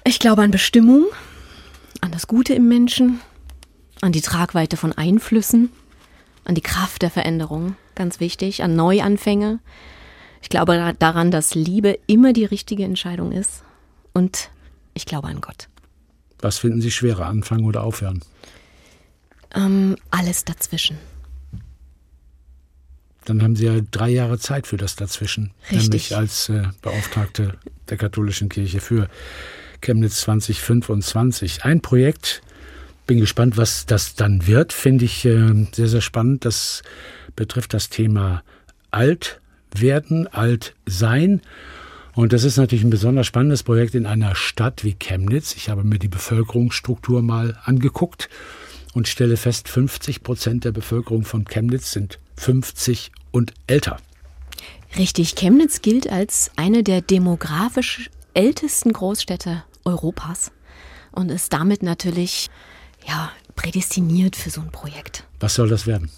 Ich 0.03 0.19
glaube 0.19 0.41
an 0.41 0.51
Bestimmung, 0.51 1.05
an 2.01 2.11
das 2.11 2.25
Gute 2.25 2.55
im 2.55 2.67
Menschen, 2.67 3.19
an 4.01 4.11
die 4.11 4.21
Tragweite 4.21 4.77
von 4.77 4.93
Einflüssen, 4.93 5.69
an 6.43 6.55
die 6.55 6.61
Kraft 6.61 7.03
der 7.03 7.11
Veränderung, 7.11 7.75
ganz 7.93 8.19
wichtig, 8.19 8.63
an 8.63 8.75
Neuanfänge. 8.75 9.59
Ich 10.41 10.49
glaube 10.49 10.95
daran, 10.97 11.29
dass 11.29 11.53
Liebe 11.53 11.99
immer 12.07 12.33
die 12.33 12.45
richtige 12.45 12.83
Entscheidung 12.83 13.31
ist. 13.31 13.63
Und 14.13 14.49
ich 14.95 15.05
glaube 15.05 15.27
an 15.27 15.41
Gott. 15.41 15.67
Was 16.41 16.57
finden 16.57 16.81
Sie 16.81 16.89
schwerer, 16.89 17.27
anfangen 17.27 17.65
oder 17.65 17.83
aufhören? 17.83 18.21
Ähm, 19.55 19.95
alles 20.11 20.45
dazwischen. 20.45 20.97
Dann 23.25 23.43
haben 23.43 23.55
Sie 23.55 23.65
ja 23.65 23.79
drei 23.91 24.09
Jahre 24.09 24.39
Zeit 24.39 24.67
für 24.67 24.77
das 24.77 24.95
dazwischen. 24.95 25.51
Richtig. 25.71 25.81
Nämlich 25.81 26.15
als 26.15 26.49
äh, 26.49 26.63
Beauftragte 26.81 27.57
der 27.89 27.97
katholischen 27.97 28.49
Kirche 28.49 28.79
für 28.79 29.09
Chemnitz 29.81 30.21
2025. 30.21 31.63
Ein 31.63 31.81
Projekt, 31.81 32.41
bin 33.05 33.19
gespannt, 33.19 33.57
was 33.57 33.85
das 33.85 34.15
dann 34.15 34.47
wird, 34.47 34.73
finde 34.73 35.05
ich 35.05 35.25
äh, 35.25 35.67
sehr, 35.71 35.87
sehr 35.87 36.01
spannend. 36.01 36.45
Das 36.45 36.81
betrifft 37.35 37.73
das 37.73 37.89
Thema 37.89 38.43
alt 38.91 39.41
werden, 39.75 40.27
alt 40.27 40.75
sein. 40.85 41.41
Und 42.13 42.33
das 42.33 42.43
ist 42.43 42.57
natürlich 42.57 42.83
ein 42.83 42.89
besonders 42.89 43.27
spannendes 43.27 43.63
Projekt 43.63 43.95
in 43.95 44.05
einer 44.05 44.35
Stadt 44.35 44.83
wie 44.83 44.95
Chemnitz. 44.95 45.55
Ich 45.55 45.69
habe 45.69 45.83
mir 45.83 45.99
die 45.99 46.07
Bevölkerungsstruktur 46.07 47.21
mal 47.21 47.57
angeguckt 47.63 48.29
und 48.93 49.07
stelle 49.07 49.37
fest, 49.37 49.67
50 49.67 50.23
Prozent 50.23 50.65
der 50.65 50.71
Bevölkerung 50.71 51.23
von 51.23 51.45
Chemnitz 51.45 51.91
sind 51.91 52.19
50 52.37 53.11
und 53.31 53.53
älter. 53.67 53.97
Richtig, 54.97 55.35
Chemnitz 55.35 55.81
gilt 55.81 56.09
als 56.09 56.51
eine 56.55 56.83
der 56.83 57.01
demografisch 57.01 58.09
ältesten 58.33 58.93
Großstädte 58.93 59.63
Europas 59.85 60.51
und 61.11 61.29
ist 61.29 61.53
damit 61.53 61.83
natürlich 61.83 62.49
ja, 63.07 63.31
prädestiniert 63.55 64.35
für 64.35 64.49
so 64.49 64.61
ein 64.61 64.71
Projekt. 64.71 65.23
Was 65.39 65.55
soll 65.55 65.69
das 65.69 65.85
werden? 65.85 66.09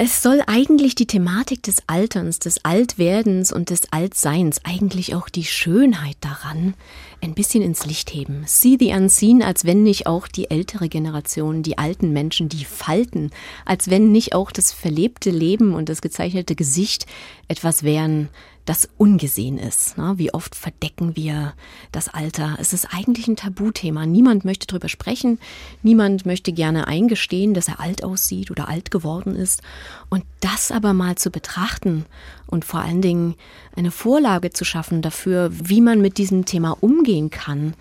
Es 0.00 0.22
soll 0.22 0.42
eigentlich 0.46 0.94
die 0.94 1.08
Thematik 1.08 1.64
des 1.64 1.82
Alterns, 1.88 2.38
des 2.38 2.64
Altwerdens 2.64 3.52
und 3.52 3.70
des 3.70 3.92
Altseins, 3.92 4.60
eigentlich 4.64 5.16
auch 5.16 5.28
die 5.28 5.44
Schönheit 5.44 6.16
daran, 6.20 6.74
ein 7.20 7.34
bisschen 7.34 7.62
ins 7.62 7.84
Licht 7.86 8.12
heben. 8.14 8.44
See 8.46 8.76
the 8.78 8.92
unseen, 8.92 9.42
als 9.42 9.64
wenn 9.64 9.82
nicht 9.82 10.06
auch 10.06 10.28
die 10.28 10.50
ältere 10.50 10.88
Generation, 10.88 11.62
die 11.62 11.78
alten 11.78 12.12
Menschen, 12.12 12.48
die 12.48 12.64
Falten, 12.64 13.30
als 13.64 13.90
wenn 13.90 14.12
nicht 14.12 14.34
auch 14.34 14.50
das 14.52 14.72
verlebte 14.72 15.30
Leben 15.30 15.74
und 15.74 15.88
das 15.88 16.00
gezeichnete 16.00 16.54
Gesicht 16.54 17.06
etwas 17.48 17.82
wären, 17.82 18.28
das 18.68 18.86
ungesehen 18.98 19.56
ist. 19.56 19.96
Wie 20.16 20.34
oft 20.34 20.54
verdecken 20.54 21.16
wir 21.16 21.54
das 21.90 22.08
Alter? 22.08 22.58
Es 22.60 22.74
ist 22.74 22.88
eigentlich 22.92 23.26
ein 23.26 23.36
Tabuthema. 23.36 24.04
Niemand 24.04 24.44
möchte 24.44 24.66
darüber 24.66 24.90
sprechen. 24.90 25.38
Niemand 25.82 26.26
möchte 26.26 26.52
gerne 26.52 26.86
eingestehen, 26.86 27.54
dass 27.54 27.68
er 27.68 27.80
alt 27.80 28.04
aussieht 28.04 28.50
oder 28.50 28.68
alt 28.68 28.90
geworden 28.90 29.34
ist. 29.34 29.62
Und 30.10 30.24
das 30.40 30.70
aber 30.70 30.92
mal 30.92 31.16
zu 31.16 31.30
betrachten 31.30 32.04
und 32.48 32.64
vor 32.64 32.80
allen 32.80 33.02
Dingen 33.02 33.34
eine 33.76 33.90
Vorlage 33.90 34.50
zu 34.50 34.64
schaffen 34.64 35.02
dafür, 35.02 35.50
wie 35.52 35.80
man 35.80 36.00
mit 36.00 36.18
diesem 36.18 36.44
Thema 36.44 36.76
umgehen 36.80 37.30
kann, 37.30 37.74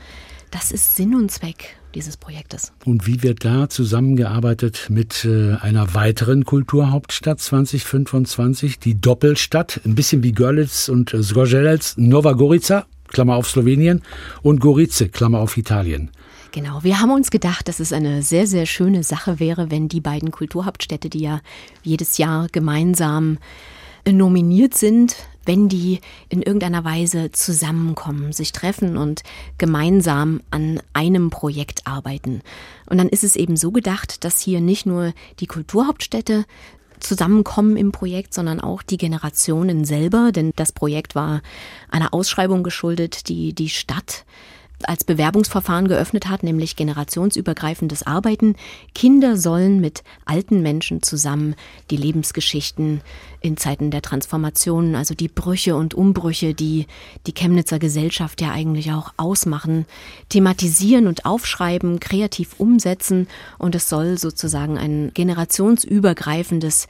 das 0.51 0.71
ist 0.71 0.95
Sinn 0.95 1.15
und 1.15 1.31
Zweck 1.31 1.77
dieses 1.93 2.15
Projektes. 2.15 2.73
Und 2.85 3.07
wie 3.07 3.23
wird 3.23 3.43
da 3.43 3.69
zusammengearbeitet 3.69 4.87
mit 4.89 5.25
äh, 5.25 5.55
einer 5.55 5.93
weiteren 5.93 6.45
Kulturhauptstadt 6.45 7.39
2025, 7.39 8.79
die 8.79 8.99
Doppelstadt, 8.99 9.81
ein 9.83 9.95
bisschen 9.95 10.23
wie 10.23 10.31
Görlitz 10.31 10.89
und 10.89 11.13
äh, 11.13 11.21
Zgorzelec, 11.21 11.93
Nova 11.97 12.33
Gorica, 12.33 12.85
Klammer 13.07 13.35
auf 13.35 13.49
Slowenien, 13.49 14.03
und 14.41 14.59
Gorice, 14.59 15.09
Klammer 15.09 15.39
auf 15.39 15.57
Italien. 15.57 16.11
Genau, 16.51 16.83
wir 16.83 16.99
haben 16.99 17.11
uns 17.11 17.29
gedacht, 17.29 17.67
dass 17.67 17.79
es 17.79 17.93
eine 17.93 18.21
sehr, 18.23 18.47
sehr 18.47 18.65
schöne 18.65 19.03
Sache 19.03 19.39
wäre, 19.39 19.69
wenn 19.69 19.89
die 19.89 20.01
beiden 20.01 20.31
Kulturhauptstädte, 20.31 21.09
die 21.09 21.19
ja 21.19 21.41
jedes 21.83 22.17
Jahr 22.17 22.47
gemeinsam 22.51 23.37
nominiert 24.13 24.73
sind, 24.73 25.15
wenn 25.45 25.69
die 25.69 26.01
in 26.29 26.41
irgendeiner 26.41 26.83
Weise 26.83 27.31
zusammenkommen, 27.31 28.33
sich 28.33 28.51
treffen 28.51 28.97
und 28.97 29.23
gemeinsam 29.57 30.41
an 30.51 30.81
einem 30.93 31.29
Projekt 31.29 31.87
arbeiten. 31.87 32.41
Und 32.87 32.97
dann 32.97 33.09
ist 33.09 33.23
es 33.23 33.35
eben 33.35 33.55
so 33.55 33.71
gedacht, 33.71 34.23
dass 34.23 34.41
hier 34.41 34.59
nicht 34.61 34.85
nur 34.85 35.13
die 35.39 35.47
Kulturhauptstädte 35.47 36.45
zusammenkommen 36.99 37.77
im 37.77 37.91
Projekt, 37.91 38.33
sondern 38.33 38.59
auch 38.59 38.81
die 38.81 38.97
Generationen 38.97 39.85
selber, 39.85 40.31
denn 40.31 40.51
das 40.55 40.71
Projekt 40.71 41.15
war 41.15 41.41
einer 41.89 42.13
Ausschreibung 42.13 42.63
geschuldet, 42.63 43.29
die 43.29 43.53
die 43.53 43.69
Stadt 43.69 44.25
als 44.83 45.03
Bewerbungsverfahren 45.03 45.87
geöffnet 45.87 46.29
hat, 46.29 46.43
nämlich 46.43 46.75
generationsübergreifendes 46.75 48.03
Arbeiten. 48.03 48.55
Kinder 48.93 49.37
sollen 49.37 49.79
mit 49.79 50.03
alten 50.25 50.61
Menschen 50.61 51.01
zusammen 51.01 51.55
die 51.89 51.97
Lebensgeschichten 51.97 53.01
in 53.41 53.57
Zeiten 53.57 53.91
der 53.91 54.01
Transformation, 54.01 54.95
also 54.95 55.15
die 55.15 55.27
Brüche 55.27 55.75
und 55.75 55.93
Umbrüche, 55.93 56.53
die 56.53 56.85
die 57.25 57.33
Chemnitzer 57.33 57.79
Gesellschaft 57.79 58.41
ja 58.41 58.51
eigentlich 58.51 58.91
auch 58.91 59.13
ausmachen, 59.17 59.85
thematisieren 60.29 61.07
und 61.07 61.25
aufschreiben, 61.25 61.99
kreativ 61.99 62.55
umsetzen 62.59 63.27
und 63.57 63.75
es 63.75 63.89
soll 63.89 64.17
sozusagen 64.17 64.77
ein 64.77 65.11
generationsübergreifendes 65.13 66.87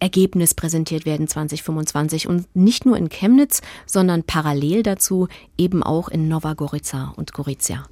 Ergebnis 0.00 0.54
präsentiert 0.54 1.06
werden 1.06 1.28
2025 1.28 2.28
und 2.28 2.54
nicht 2.54 2.86
nur 2.86 2.96
in 2.96 3.08
Chemnitz, 3.08 3.60
sondern 3.86 4.22
parallel 4.22 4.82
dazu 4.82 5.28
eben 5.56 5.82
auch 5.82 6.08
in 6.08 6.28
Nova 6.28 6.54
Gorica 6.54 7.12
und 7.16 7.32
Gorizia. 7.32 7.86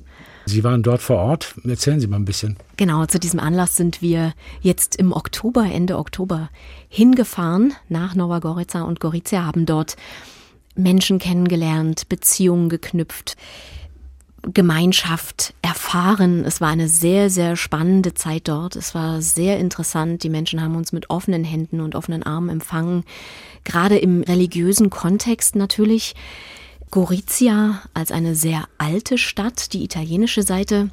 Sie 0.47 0.63
waren 0.63 0.85
dort 0.85 1.03
vor 1.03 1.17
Ort. 1.17 1.57
Erzählen 1.65 1.99
Sie 1.99 2.07
mal 2.07 2.17
ein 2.17 2.25
bisschen. 2.25 2.57
Genau, 2.77 3.05
zu 3.07 3.19
diesem 3.19 3.41
Anlass 3.41 3.77
sind 3.77 4.01
wir 4.01 4.33
jetzt 4.61 4.95
im 4.95 5.13
Oktober, 5.13 5.65
Ende 5.65 5.99
Oktober 5.99 6.51
hingefahren 6.89 7.75
nach 7.89 8.15
Nova 8.15 8.39
Gorica 8.39 8.83
und 8.83 9.01
Gorizia, 9.01 9.45
haben 9.45 9.67
dort 9.67 9.97
Menschen 10.77 11.19
kennengelernt, 11.19 12.09
Beziehungen 12.09 12.69
geknüpft. 12.69 13.37
Gemeinschaft 14.43 15.55
erfahren. 15.63 16.45
Es 16.45 16.61
war 16.61 16.69
eine 16.69 16.89
sehr, 16.89 17.31
sehr 17.31 17.57
spannende 17.57 18.15
Zeit 18.15 18.49
dort. 18.49 18.77
Es 18.77 18.95
war 18.95 19.23
sehr 19.23 19.59
interessant. 19.59 20.23
Die 20.23 20.29
Menschen 20.29 20.63
haben 20.63 20.77
uns 20.77 20.93
mit 20.93 21.11
offenen 21.11 21.45
Händen 21.45 21.81
und 21.81 21.95
offenen 21.95 22.23
Armen 22.23 22.49
empfangen. 22.49 23.05
Gerade 23.65 23.99
im 23.99 24.23
religiösen 24.23 24.91
Kontext 24.91 25.57
natürlich. 25.57 26.15
Gorizia 26.91 27.83
als 27.95 28.13
eine 28.13 28.35
sehr 28.37 28.69
alte 28.79 29.19
Stadt, 29.19 29.73
die 29.73 29.83
italienische 29.83 30.43
Seite 30.43 30.91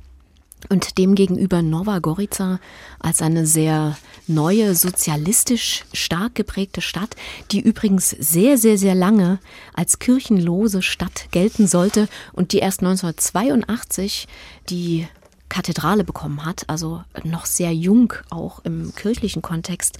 und 0.69 0.97
demgegenüber 0.97 1.61
Nova 1.61 1.99
Gorica 1.99 2.59
als 2.99 3.21
eine 3.21 3.45
sehr 3.45 3.97
neue, 4.27 4.75
sozialistisch 4.75 5.85
stark 5.93 6.35
geprägte 6.35 6.81
Stadt, 6.81 7.15
die 7.51 7.59
übrigens 7.59 8.09
sehr, 8.09 8.57
sehr, 8.57 8.77
sehr 8.77 8.95
lange 8.95 9.39
als 9.73 9.99
kirchenlose 9.99 10.81
Stadt 10.81 11.27
gelten 11.31 11.67
sollte 11.67 12.07
und 12.31 12.53
die 12.53 12.59
erst 12.59 12.79
1982 12.79 14.27
die 14.69 15.07
Kathedrale 15.49 16.03
bekommen 16.03 16.45
hat, 16.45 16.63
also 16.67 17.03
noch 17.23 17.45
sehr 17.45 17.71
jung 17.73 18.13
auch 18.31 18.59
im 18.63 18.93
kirchlichen 18.95 19.43
Kontext. 19.43 19.99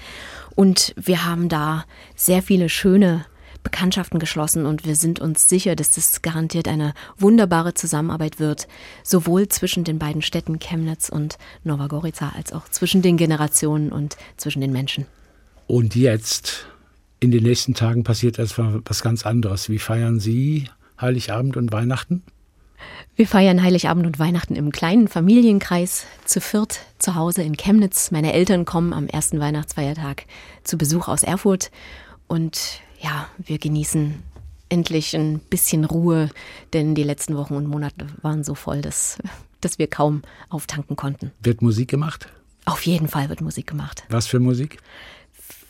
Und 0.55 0.95
wir 0.97 1.25
haben 1.25 1.47
da 1.47 1.85
sehr 2.15 2.41
viele 2.41 2.69
schöne 2.69 3.25
Bekanntschaften 3.63 4.19
geschlossen 4.19 4.65
und 4.65 4.85
wir 4.85 4.95
sind 4.95 5.19
uns 5.19 5.49
sicher, 5.49 5.75
dass 5.75 5.91
das 5.91 6.21
garantiert 6.21 6.67
eine 6.67 6.93
wunderbare 7.17 7.73
Zusammenarbeit 7.73 8.39
wird, 8.39 8.67
sowohl 9.03 9.47
zwischen 9.47 9.83
den 9.83 9.99
beiden 9.99 10.21
Städten 10.21 10.59
Chemnitz 10.59 11.09
und 11.09 11.37
Nova 11.63 11.87
Gorica 11.87 12.33
als 12.35 12.53
auch 12.53 12.69
zwischen 12.69 13.01
den 13.01 13.17
Generationen 13.17 13.91
und 13.91 14.17
zwischen 14.37 14.61
den 14.61 14.71
Menschen. 14.71 15.05
Und 15.67 15.95
jetzt, 15.95 16.67
in 17.19 17.31
den 17.31 17.43
nächsten 17.43 17.73
Tagen 17.73 18.03
passiert 18.03 18.37
etwas 18.37 19.01
ganz 19.01 19.25
anderes. 19.25 19.69
Wie 19.69 19.79
feiern 19.79 20.19
Sie 20.19 20.69
Heiligabend 20.99 21.57
und 21.57 21.71
Weihnachten? 21.71 22.21
Wir 23.15 23.27
feiern 23.27 23.61
Heiligabend 23.61 24.05
und 24.05 24.19
Weihnachten 24.19 24.55
im 24.55 24.71
kleinen 24.71 25.07
Familienkreis 25.07 26.05
zu 26.25 26.41
viert 26.41 26.81
zu 26.99 27.15
Hause 27.15 27.43
in 27.43 27.55
Chemnitz. 27.55 28.11
Meine 28.11 28.33
Eltern 28.33 28.65
kommen 28.65 28.91
am 28.91 29.07
ersten 29.07 29.39
Weihnachtsfeiertag 29.39 30.25
zu 30.63 30.77
Besuch 30.77 31.07
aus 31.07 31.23
Erfurt 31.23 31.71
und 32.27 32.81
ja, 33.03 33.27
wir 33.37 33.59
genießen 33.59 34.23
endlich 34.69 35.15
ein 35.15 35.39
bisschen 35.39 35.85
Ruhe, 35.85 36.29
denn 36.71 36.95
die 36.95 37.03
letzten 37.03 37.35
Wochen 37.37 37.55
und 37.55 37.67
Monate 37.67 38.07
waren 38.21 38.43
so 38.43 38.55
voll, 38.55 38.81
dass, 38.81 39.19
dass 39.61 39.77
wir 39.77 39.87
kaum 39.87 40.23
auftanken 40.49 40.95
konnten. 40.95 41.31
Wird 41.41 41.61
Musik 41.61 41.89
gemacht? 41.89 42.27
Auf 42.65 42.85
jeden 42.85 43.09
Fall 43.09 43.29
wird 43.29 43.41
Musik 43.41 43.67
gemacht. 43.67 44.03
Was 44.09 44.27
für 44.27 44.39
Musik? 44.39 44.77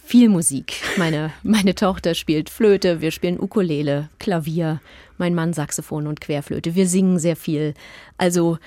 Viel 0.05 0.29
Musik. 0.29 0.75
Meine, 0.97 1.31
meine 1.43 1.75
Tochter 1.75 2.13
spielt 2.13 2.49
Flöte, 2.49 3.01
wir 3.01 3.11
spielen 3.11 3.39
Ukulele, 3.39 4.09
Klavier, 4.19 4.79
mein 5.17 5.33
Mann 5.33 5.53
Saxophon 5.53 6.07
und 6.07 6.21
Querflöte. 6.21 6.75
Wir 6.75 6.87
singen 6.87 7.17
sehr 7.17 7.35
viel. 7.35 7.73
Also 8.17 8.59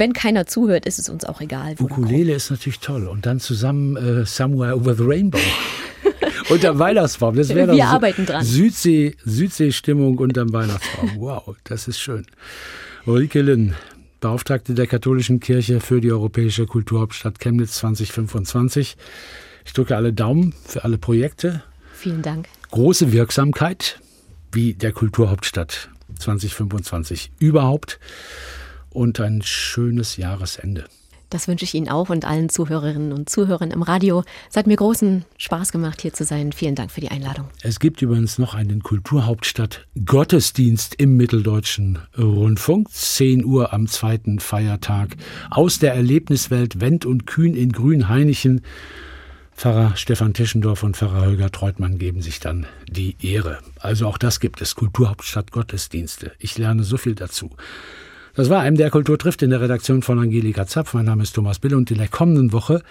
wenn 0.00 0.14
keiner 0.14 0.46
zuhört, 0.46 0.86
ist 0.86 0.98
es 0.98 1.08
uns 1.08 1.24
auch 1.24 1.40
egal. 1.40 1.76
Ukulele 1.78 2.32
ist 2.32 2.50
natürlich 2.50 2.80
toll. 2.80 3.06
Und 3.06 3.26
dann 3.26 3.38
zusammen 3.38 3.96
äh, 3.96 4.26
Somewhere 4.26 4.74
Over 4.74 4.94
the 4.94 5.04
Rainbow. 5.04 5.38
unterm 6.50 6.78
Weihnachtsbaum. 6.78 7.36
Das 7.36 7.50
wäre 7.50 7.74
Wir 7.74 7.86
arbeiten 7.86 8.26
dran. 8.26 8.44
Südsee, 8.44 9.14
Südseestimmung 9.24 10.18
unterm 10.18 10.52
Weihnachtsbaum. 10.52 11.12
Wow, 11.16 11.54
das 11.64 11.86
ist 11.86 12.00
schön. 12.00 12.26
Ulrike 13.06 13.42
Lynn, 13.42 13.74
Beauftragte 14.20 14.74
der 14.74 14.86
Katholischen 14.86 15.38
Kirche 15.38 15.80
für 15.80 16.00
die 16.00 16.10
Europäische 16.10 16.66
Kulturhauptstadt 16.66 17.38
Chemnitz 17.38 17.74
2025. 17.76 18.96
Ich 19.66 19.72
drücke 19.74 19.96
alle 19.96 20.12
Daumen 20.12 20.54
für 20.64 20.84
alle 20.84 20.98
Projekte. 20.98 21.62
Vielen 21.94 22.22
Dank. 22.22 22.48
Große 22.70 23.12
Wirksamkeit 23.12 24.00
wie 24.52 24.74
der 24.74 24.92
Kulturhauptstadt 24.92 25.90
2025 26.18 27.32
überhaupt 27.38 28.00
und 28.90 29.20
ein 29.20 29.42
schönes 29.42 30.16
Jahresende. 30.16 30.84
Das 31.30 31.46
wünsche 31.46 31.64
ich 31.64 31.74
Ihnen 31.74 31.88
auch 31.88 32.10
und 32.10 32.24
allen 32.24 32.48
Zuhörerinnen 32.48 33.12
und 33.12 33.30
Zuhörern 33.30 33.70
im 33.70 33.82
Radio. 33.82 34.24
Es 34.50 34.56
hat 34.56 34.66
mir 34.66 34.74
großen 34.74 35.24
Spaß 35.38 35.70
gemacht, 35.70 36.02
hier 36.02 36.12
zu 36.12 36.24
sein. 36.24 36.50
Vielen 36.50 36.74
Dank 36.74 36.90
für 36.90 37.00
die 37.00 37.10
Einladung. 37.10 37.46
Es 37.62 37.78
gibt 37.78 38.02
übrigens 38.02 38.38
noch 38.38 38.54
einen 38.54 38.82
Kulturhauptstadt 38.82 39.86
Gottesdienst 40.04 40.96
im 40.96 41.16
Mitteldeutschen 41.16 42.00
Rundfunk. 42.18 42.90
10 42.90 43.44
Uhr 43.44 43.72
am 43.72 43.86
zweiten 43.86 44.40
Feiertag. 44.40 45.16
Aus 45.50 45.78
der 45.78 45.94
Erlebniswelt 45.94 46.80
Wendt 46.80 47.06
und 47.06 47.28
Kühn 47.28 47.54
in 47.54 47.70
Grünheinichen. 47.70 48.62
Pfarrer 49.54 49.94
Stefan 49.94 50.34
Tischendorf 50.34 50.82
und 50.82 50.96
Pfarrer 50.96 51.26
Holger 51.26 51.52
Treutmann 51.52 51.98
geben 51.98 52.22
sich 52.22 52.40
dann 52.40 52.66
die 52.88 53.14
Ehre. 53.22 53.58
Also 53.78 54.08
auch 54.08 54.18
das 54.18 54.40
gibt 54.40 54.60
es, 54.62 54.74
Kulturhauptstadt 54.74 55.52
Gottesdienste. 55.52 56.32
Ich 56.40 56.58
lerne 56.58 56.82
so 56.82 56.96
viel 56.96 57.14
dazu. 57.14 57.50
Das 58.34 58.48
war 58.48 58.68
MDR 58.70 58.90
Kultur 58.90 59.18
trifft 59.18 59.42
in 59.42 59.50
der 59.50 59.60
Redaktion 59.60 60.02
von 60.02 60.18
Angelika 60.18 60.66
Zapf. 60.66 60.94
Mein 60.94 61.06
Name 61.06 61.22
ist 61.22 61.34
Thomas 61.34 61.58
Bill 61.58 61.74
und 61.74 61.90
in 61.90 61.98
der 61.98 62.08
kommenden 62.08 62.52
Woche, 62.52 62.82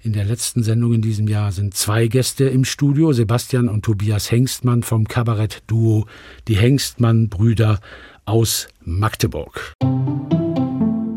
in 0.00 0.12
der 0.12 0.24
letzten 0.24 0.62
Sendung 0.62 0.92
in 0.92 1.02
diesem 1.02 1.26
Jahr, 1.26 1.50
sind 1.50 1.74
zwei 1.74 2.06
Gäste 2.06 2.44
im 2.44 2.64
Studio, 2.64 3.12
Sebastian 3.12 3.68
und 3.68 3.84
Tobias 3.84 4.30
Hengstmann 4.30 4.82
vom 4.82 5.08
Kabarett-Duo 5.08 6.06
Die 6.46 6.56
Hengstmann-Brüder 6.56 7.80
aus 8.24 8.68
Magdeburg. 8.84 9.74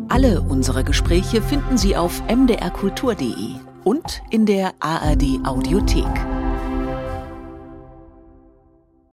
Alle 0.10 0.42
unsere 0.42 0.84
Gespräche 0.84 1.42
finden 1.42 1.78
Sie 1.78 1.96
auf 1.96 2.22
mdrkultur.de 2.28 3.56
und 3.84 4.22
in 4.30 4.46
der 4.46 4.74
ARD 4.80 5.40
Audiothek. 5.46 6.41